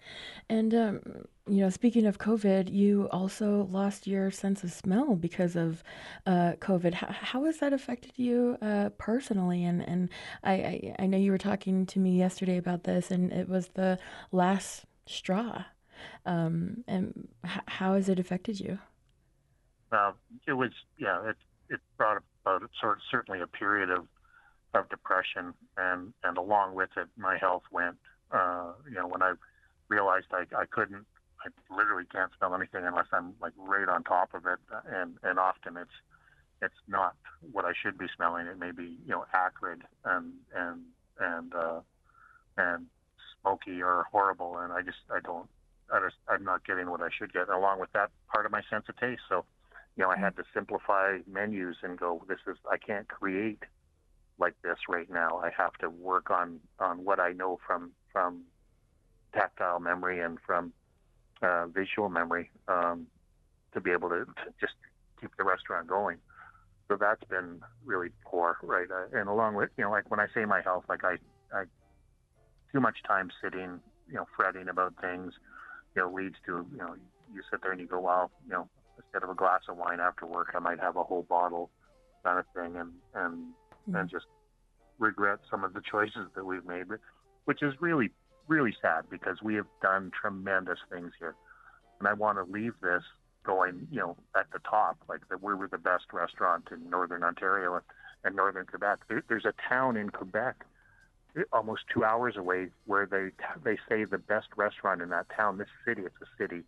And, 0.49 0.73
um, 0.75 1.01
you 1.47 1.61
know, 1.61 1.69
speaking 1.69 2.05
of 2.05 2.19
COVID, 2.19 2.71
you 2.71 3.09
also 3.11 3.67
lost 3.71 4.05
your 4.05 4.29
sense 4.29 4.63
of 4.63 4.71
smell 4.71 5.15
because 5.15 5.55
of 5.55 5.83
uh, 6.27 6.53
COVID. 6.59 6.93
How, 6.93 7.07
how 7.09 7.43
has 7.45 7.57
that 7.57 7.73
affected 7.73 8.11
you 8.17 8.57
uh, 8.61 8.89
personally? 8.99 9.63
And, 9.63 9.81
and 9.87 10.09
I, 10.43 10.53
I, 10.53 10.95
I, 10.99 11.05
know 11.07 11.17
you 11.17 11.31
were 11.31 11.39
talking 11.39 11.87
to 11.87 11.99
me 11.99 12.17
yesterday 12.17 12.57
about 12.57 12.83
this, 12.83 13.09
and 13.09 13.31
it 13.33 13.49
was 13.49 13.69
the 13.69 13.97
last 14.31 14.85
straw. 15.07 15.63
Um, 16.25 16.83
and 16.87 17.27
h- 17.43 17.61
how 17.67 17.95
has 17.95 18.09
it 18.09 18.19
affected 18.19 18.59
you? 18.59 18.77
Uh, 19.91 20.11
it 20.47 20.53
was, 20.53 20.71
yeah, 20.99 21.29
it, 21.29 21.37
it 21.69 21.79
brought 21.97 22.21
about 22.43 22.61
sort 22.79 22.97
of, 22.97 23.01
certainly 23.09 23.41
a 23.41 23.47
period 23.47 23.89
of, 23.89 24.05
of 24.75 24.87
depression, 24.89 25.55
and, 25.77 26.13
and 26.23 26.37
along 26.37 26.75
with 26.75 26.89
it, 26.95 27.07
my 27.17 27.37
health 27.37 27.63
went 27.71 27.97
uh, 28.31 28.71
you 28.89 28.95
know, 28.95 29.07
when 29.07 29.21
I 29.21 29.33
realized 29.89 30.27
I, 30.31 30.43
I 30.55 30.65
couldn't, 30.69 31.05
I 31.45 31.75
literally 31.75 32.05
can't 32.11 32.31
smell 32.37 32.55
anything 32.55 32.85
unless 32.85 33.07
I'm 33.13 33.33
like 33.41 33.53
right 33.57 33.87
on 33.87 34.03
top 34.03 34.33
of 34.33 34.45
it, 34.45 34.59
and 34.91 35.17
and 35.23 35.39
often 35.39 35.77
it's 35.77 35.91
it's 36.61 36.75
not 36.87 37.15
what 37.51 37.65
I 37.65 37.73
should 37.81 37.97
be 37.97 38.07
smelling. 38.15 38.47
It 38.47 38.59
may 38.59 38.71
be 38.71 38.97
you 39.05 39.11
know 39.11 39.25
acrid 39.33 39.83
and 40.03 40.33
and 40.55 40.81
and 41.19 41.53
uh, 41.53 41.79
and 42.57 42.87
smoky 43.41 43.81
or 43.81 44.05
horrible, 44.11 44.57
and 44.57 44.73
I 44.73 44.81
just 44.81 44.97
I 45.13 45.19
don't 45.19 45.47
I 45.93 45.99
just 45.99 46.15
I'm 46.27 46.43
not 46.43 46.65
getting 46.65 46.89
what 46.89 47.01
I 47.01 47.09
should 47.15 47.33
get. 47.33 47.49
Along 47.49 47.79
with 47.79 47.91
that, 47.93 48.09
part 48.33 48.45
of 48.45 48.51
my 48.51 48.61
sense 48.69 48.85
of 48.89 48.97
taste. 48.97 49.21
So, 49.29 49.45
you 49.95 50.03
know, 50.03 50.09
I 50.09 50.17
had 50.17 50.35
to 50.37 50.43
simplify 50.53 51.19
menus 51.31 51.77
and 51.83 51.97
go. 51.97 52.23
This 52.27 52.39
is 52.47 52.57
I 52.69 52.77
can't 52.77 53.07
create 53.07 53.63
like 54.39 54.55
this 54.63 54.77
right 54.89 55.09
now. 55.09 55.39
I 55.43 55.51
have 55.57 55.73
to 55.79 55.89
work 55.89 56.29
on 56.29 56.59
on 56.79 57.03
what 57.03 57.19
I 57.19 57.31
know 57.31 57.59
from 57.65 57.91
from 58.17 58.41
tactile 59.31 59.79
memory 59.79 60.21
and 60.21 60.39
from 60.43 60.73
uh, 61.43 61.67
visual 61.67 62.09
memory 62.09 62.49
um, 62.67 63.05
to 63.73 63.79
be 63.79 63.91
able 63.91 64.09
to, 64.09 64.25
to, 64.25 64.49
just 64.59 64.73
keep 65.21 65.29
the 65.37 65.43
restaurant 65.43 65.87
going. 65.87 66.17
So 66.87 66.97
that's 66.99 67.23
been 67.29 67.61
really 67.85 68.09
poor, 68.25 68.57
right? 68.63 68.87
Uh, 68.89 69.19
and 69.19 69.29
along 69.29 69.53
with 69.53 69.69
you 69.77 69.83
know, 69.83 69.91
like 69.91 70.09
when 70.09 70.19
I 70.19 70.27
say 70.33 70.45
my 70.45 70.61
health, 70.61 70.85
like 70.89 71.03
I, 71.03 71.17
I 71.53 71.65
too 72.71 72.79
much 72.79 72.97
time 73.05 73.29
sitting, 73.43 73.79
you 74.07 74.15
know, 74.15 74.25
fretting 74.35 74.67
about 74.67 74.95
things, 74.99 75.33
you 75.95 76.01
know, 76.01 76.11
leads 76.11 76.35
to 76.47 76.65
you 76.71 76.77
know, 76.77 76.95
you 77.33 77.41
sit 77.51 77.61
there 77.61 77.71
and 77.71 77.79
you 77.79 77.87
go, 77.87 77.99
well, 77.99 78.31
you 78.45 78.53
know, 78.53 78.67
instead 78.97 79.23
of 79.23 79.29
a 79.29 79.35
glass 79.35 79.61
of 79.69 79.77
wine 79.77 79.99
after 79.99 80.25
work, 80.25 80.53
I 80.55 80.59
might 80.59 80.79
have 80.79 80.95
a 80.95 81.03
whole 81.03 81.23
bottle, 81.23 81.69
kind 82.23 82.39
of 82.39 82.45
thing, 82.55 82.79
and 82.79 82.93
and 83.13 83.37
mm-hmm. 83.37 83.95
and 83.95 84.09
just 84.09 84.25
regret 84.97 85.39
some 85.51 85.63
of 85.63 85.73
the 85.73 85.81
choices 85.91 86.29
that 86.35 86.45
we've 86.45 86.65
made. 86.65 86.87
But 86.87 86.99
which 87.47 87.63
is 87.63 87.73
really, 87.79 88.09
really 88.49 88.75
sad 88.81 89.05
because 89.09 89.41
we 89.41 89.55
have 89.55 89.67
done 89.81 90.11
tremendous 90.11 90.79
things 90.91 91.13
here. 91.17 91.33
And 91.97 92.07
I 92.07 92.11
want 92.11 92.37
to 92.37 92.51
leave 92.51 92.73
this 92.81 93.03
going, 93.45 93.87
you 93.89 93.99
know, 93.99 94.17
at 94.35 94.47
the 94.51 94.59
top, 94.59 94.97
like 95.07 95.21
that 95.29 95.41
we 95.41 95.53
were 95.53 95.69
the 95.69 95.77
best 95.77 96.11
restaurant 96.11 96.67
in 96.73 96.89
northern 96.89 97.23
Ontario 97.23 97.75
and, 97.75 97.83
and 98.25 98.35
northern 98.35 98.65
Quebec. 98.65 98.99
There, 99.07 99.23
there's 99.29 99.45
a 99.45 99.53
town 99.69 99.95
in 99.95 100.09
Quebec, 100.09 100.65
almost 101.53 101.83
two 101.91 102.03
hours 102.03 102.35
away, 102.35 102.67
where 102.85 103.05
they 103.05 103.29
they 103.63 103.77
say 103.87 104.03
the 104.03 104.17
best 104.17 104.47
restaurant 104.57 105.01
in 105.01 105.07
that 105.09 105.27
town, 105.33 105.57
this 105.57 105.69
city, 105.85 106.01
it's 106.01 106.15
a 106.21 106.27
city. 106.37 106.63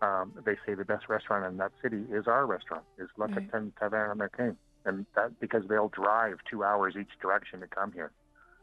Um, 0.00 0.32
they 0.46 0.56
say 0.64 0.72
the 0.72 0.86
best 0.86 1.10
restaurant 1.10 1.44
in 1.44 1.58
that 1.58 1.72
city 1.82 2.04
is 2.10 2.26
our 2.26 2.46
restaurant, 2.46 2.84
is 2.98 3.10
La 3.18 3.26
Capitaine 3.26 3.74
Taverne 3.78 4.16
Américaine, 4.16 4.56
and 4.86 5.04
that 5.14 5.38
because 5.40 5.64
they'll 5.68 5.90
drive 5.90 6.38
two 6.50 6.64
hours 6.64 6.94
each 6.98 7.20
direction 7.20 7.60
to 7.60 7.66
come 7.66 7.92
here. 7.92 8.12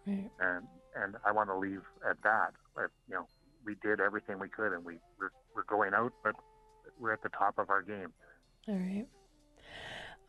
Right. 0.07 0.31
And 0.39 0.65
and 1.03 1.15
I 1.25 1.31
want 1.31 1.49
to 1.49 1.57
leave 1.57 1.81
at 2.07 2.21
that. 2.23 2.53
But, 2.75 2.89
you 3.07 3.15
know, 3.15 3.27
we 3.65 3.75
did 3.81 3.99
everything 3.99 4.39
we 4.39 4.49
could, 4.49 4.73
and 4.73 4.83
we 4.83 4.99
we're, 5.19 5.31
we're 5.55 5.63
going 5.63 5.93
out, 5.93 6.13
but 6.23 6.35
we're 6.99 7.13
at 7.13 7.21
the 7.23 7.29
top 7.29 7.57
of 7.57 7.69
our 7.69 7.81
game. 7.81 8.13
All 8.67 8.75
right. 8.75 9.05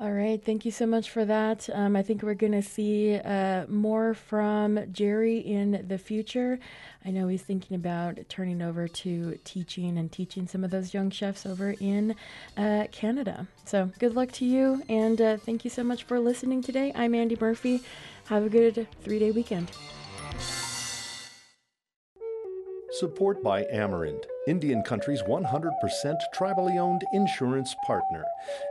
All 0.00 0.12
right, 0.12 0.40
thank 0.40 0.64
you 0.64 0.70
so 0.70 0.86
much 0.86 1.10
for 1.10 1.24
that. 1.24 1.68
Um, 1.74 1.96
I 1.96 2.02
think 2.02 2.22
we're 2.22 2.34
going 2.34 2.52
to 2.52 2.62
see 2.62 3.16
uh, 3.16 3.66
more 3.66 4.14
from 4.14 4.78
Gerry 4.92 5.38
in 5.38 5.86
the 5.88 5.98
future. 5.98 6.60
I 7.04 7.10
know 7.10 7.26
he's 7.26 7.42
thinking 7.42 7.74
about 7.74 8.16
turning 8.28 8.62
over 8.62 8.86
to 8.86 9.40
teaching 9.42 9.98
and 9.98 10.12
teaching 10.12 10.46
some 10.46 10.62
of 10.62 10.70
those 10.70 10.94
young 10.94 11.10
chefs 11.10 11.44
over 11.44 11.74
in 11.80 12.14
uh, 12.56 12.86
Canada. 12.92 13.48
So 13.64 13.90
good 13.98 14.14
luck 14.14 14.30
to 14.32 14.44
you, 14.44 14.84
and 14.88 15.20
uh, 15.20 15.36
thank 15.38 15.64
you 15.64 15.70
so 15.70 15.82
much 15.82 16.04
for 16.04 16.20
listening 16.20 16.62
today. 16.62 16.92
I'm 16.94 17.12
Andy 17.12 17.36
Murphy. 17.40 17.82
Have 18.26 18.44
a 18.44 18.48
good 18.48 18.86
three 19.02 19.18
day 19.18 19.32
weekend. 19.32 19.72
Support 22.98 23.44
by 23.44 23.62
Amerind, 23.66 24.24
Indian 24.48 24.82
Country's 24.82 25.22
100% 25.22 26.20
tribally 26.34 26.80
owned 26.80 27.04
insurance 27.12 27.72
partner. 27.86 28.24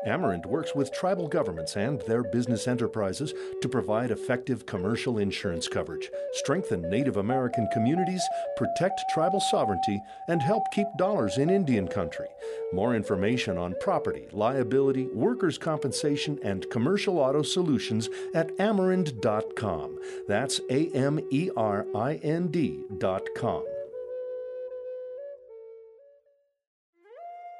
Amerind 0.05 0.45
works 0.45 0.75
with 0.75 0.91
tribal 0.91 1.29
governments 1.29 1.77
and 1.77 2.01
their 2.01 2.23
business 2.23 2.67
enterprises 2.67 3.33
to 3.61 3.69
provide 3.69 4.11
effective 4.11 4.65
commercial 4.65 5.17
insurance 5.17 5.69
coverage, 5.69 6.09
strengthen 6.33 6.81
Native 6.89 7.15
American 7.15 7.69
communities, 7.71 8.21
protect 8.57 8.99
tribal 9.13 9.39
sovereignty, 9.39 10.01
and 10.27 10.41
help 10.41 10.63
keep 10.73 10.87
dollars 10.97 11.37
in 11.37 11.49
Indian 11.49 11.87
Country. 11.87 12.27
More 12.73 12.95
information 12.95 13.57
on 13.57 13.75
property, 13.79 14.27
liability, 14.33 15.07
workers' 15.13 15.57
compensation, 15.57 16.37
and 16.43 16.69
commercial 16.69 17.17
auto 17.17 17.43
solutions 17.43 18.09
at 18.35 18.49
amerind.com. 18.57 19.99
That's 20.27 20.59
A 20.69 20.89
M 20.89 21.21
E 21.31 21.49
R 21.55 21.85
I 21.95 22.15
N 22.15 22.47
D.com. 22.47 23.63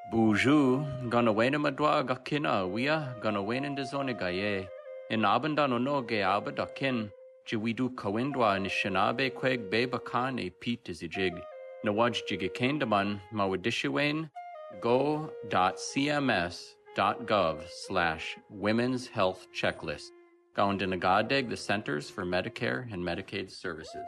Buju, 0.10 1.10
gana 1.10 1.34
wena 1.34 1.60
madwa 1.60 2.04
ga 2.08 2.16
kina 2.16 2.66
wia, 2.66 3.14
gana 3.22 3.42
wena 3.44 3.76
de 3.76 3.84
zone 3.84 4.14
ga 4.14 4.28
ye. 4.28 4.68
In 5.10 5.22
abanda 5.24 5.68
no 5.68 5.78
no 5.78 6.02
ge 6.02 6.22
abada 6.24 6.66
kin, 6.74 7.12
jiwidu 7.46 7.90
kawindwa 7.94 8.58
ni 8.62 8.70
shinabe 8.70 9.30
kweg 9.36 9.70
beba 9.70 10.00
kan 10.00 10.40
e 10.40 10.50
pete 10.50 10.94
jig. 11.10 11.34
Na 11.84 11.92
waj 11.92 12.22
jige 12.30 12.50
kendaman 12.54 13.20
mawadishiwain, 13.34 14.30
go.cms.gov 14.80 15.36
slash 17.70 18.38
women's 18.50 19.08
health 19.08 19.48
checklist. 19.54 20.12
Gound 20.56 20.82
in 20.82 20.90
the 20.90 21.58
Centers 21.58 22.10
for 22.10 22.24
Medicare 22.26 22.92
and 22.94 23.04
Medicaid 23.04 23.52
Services. 23.52 24.08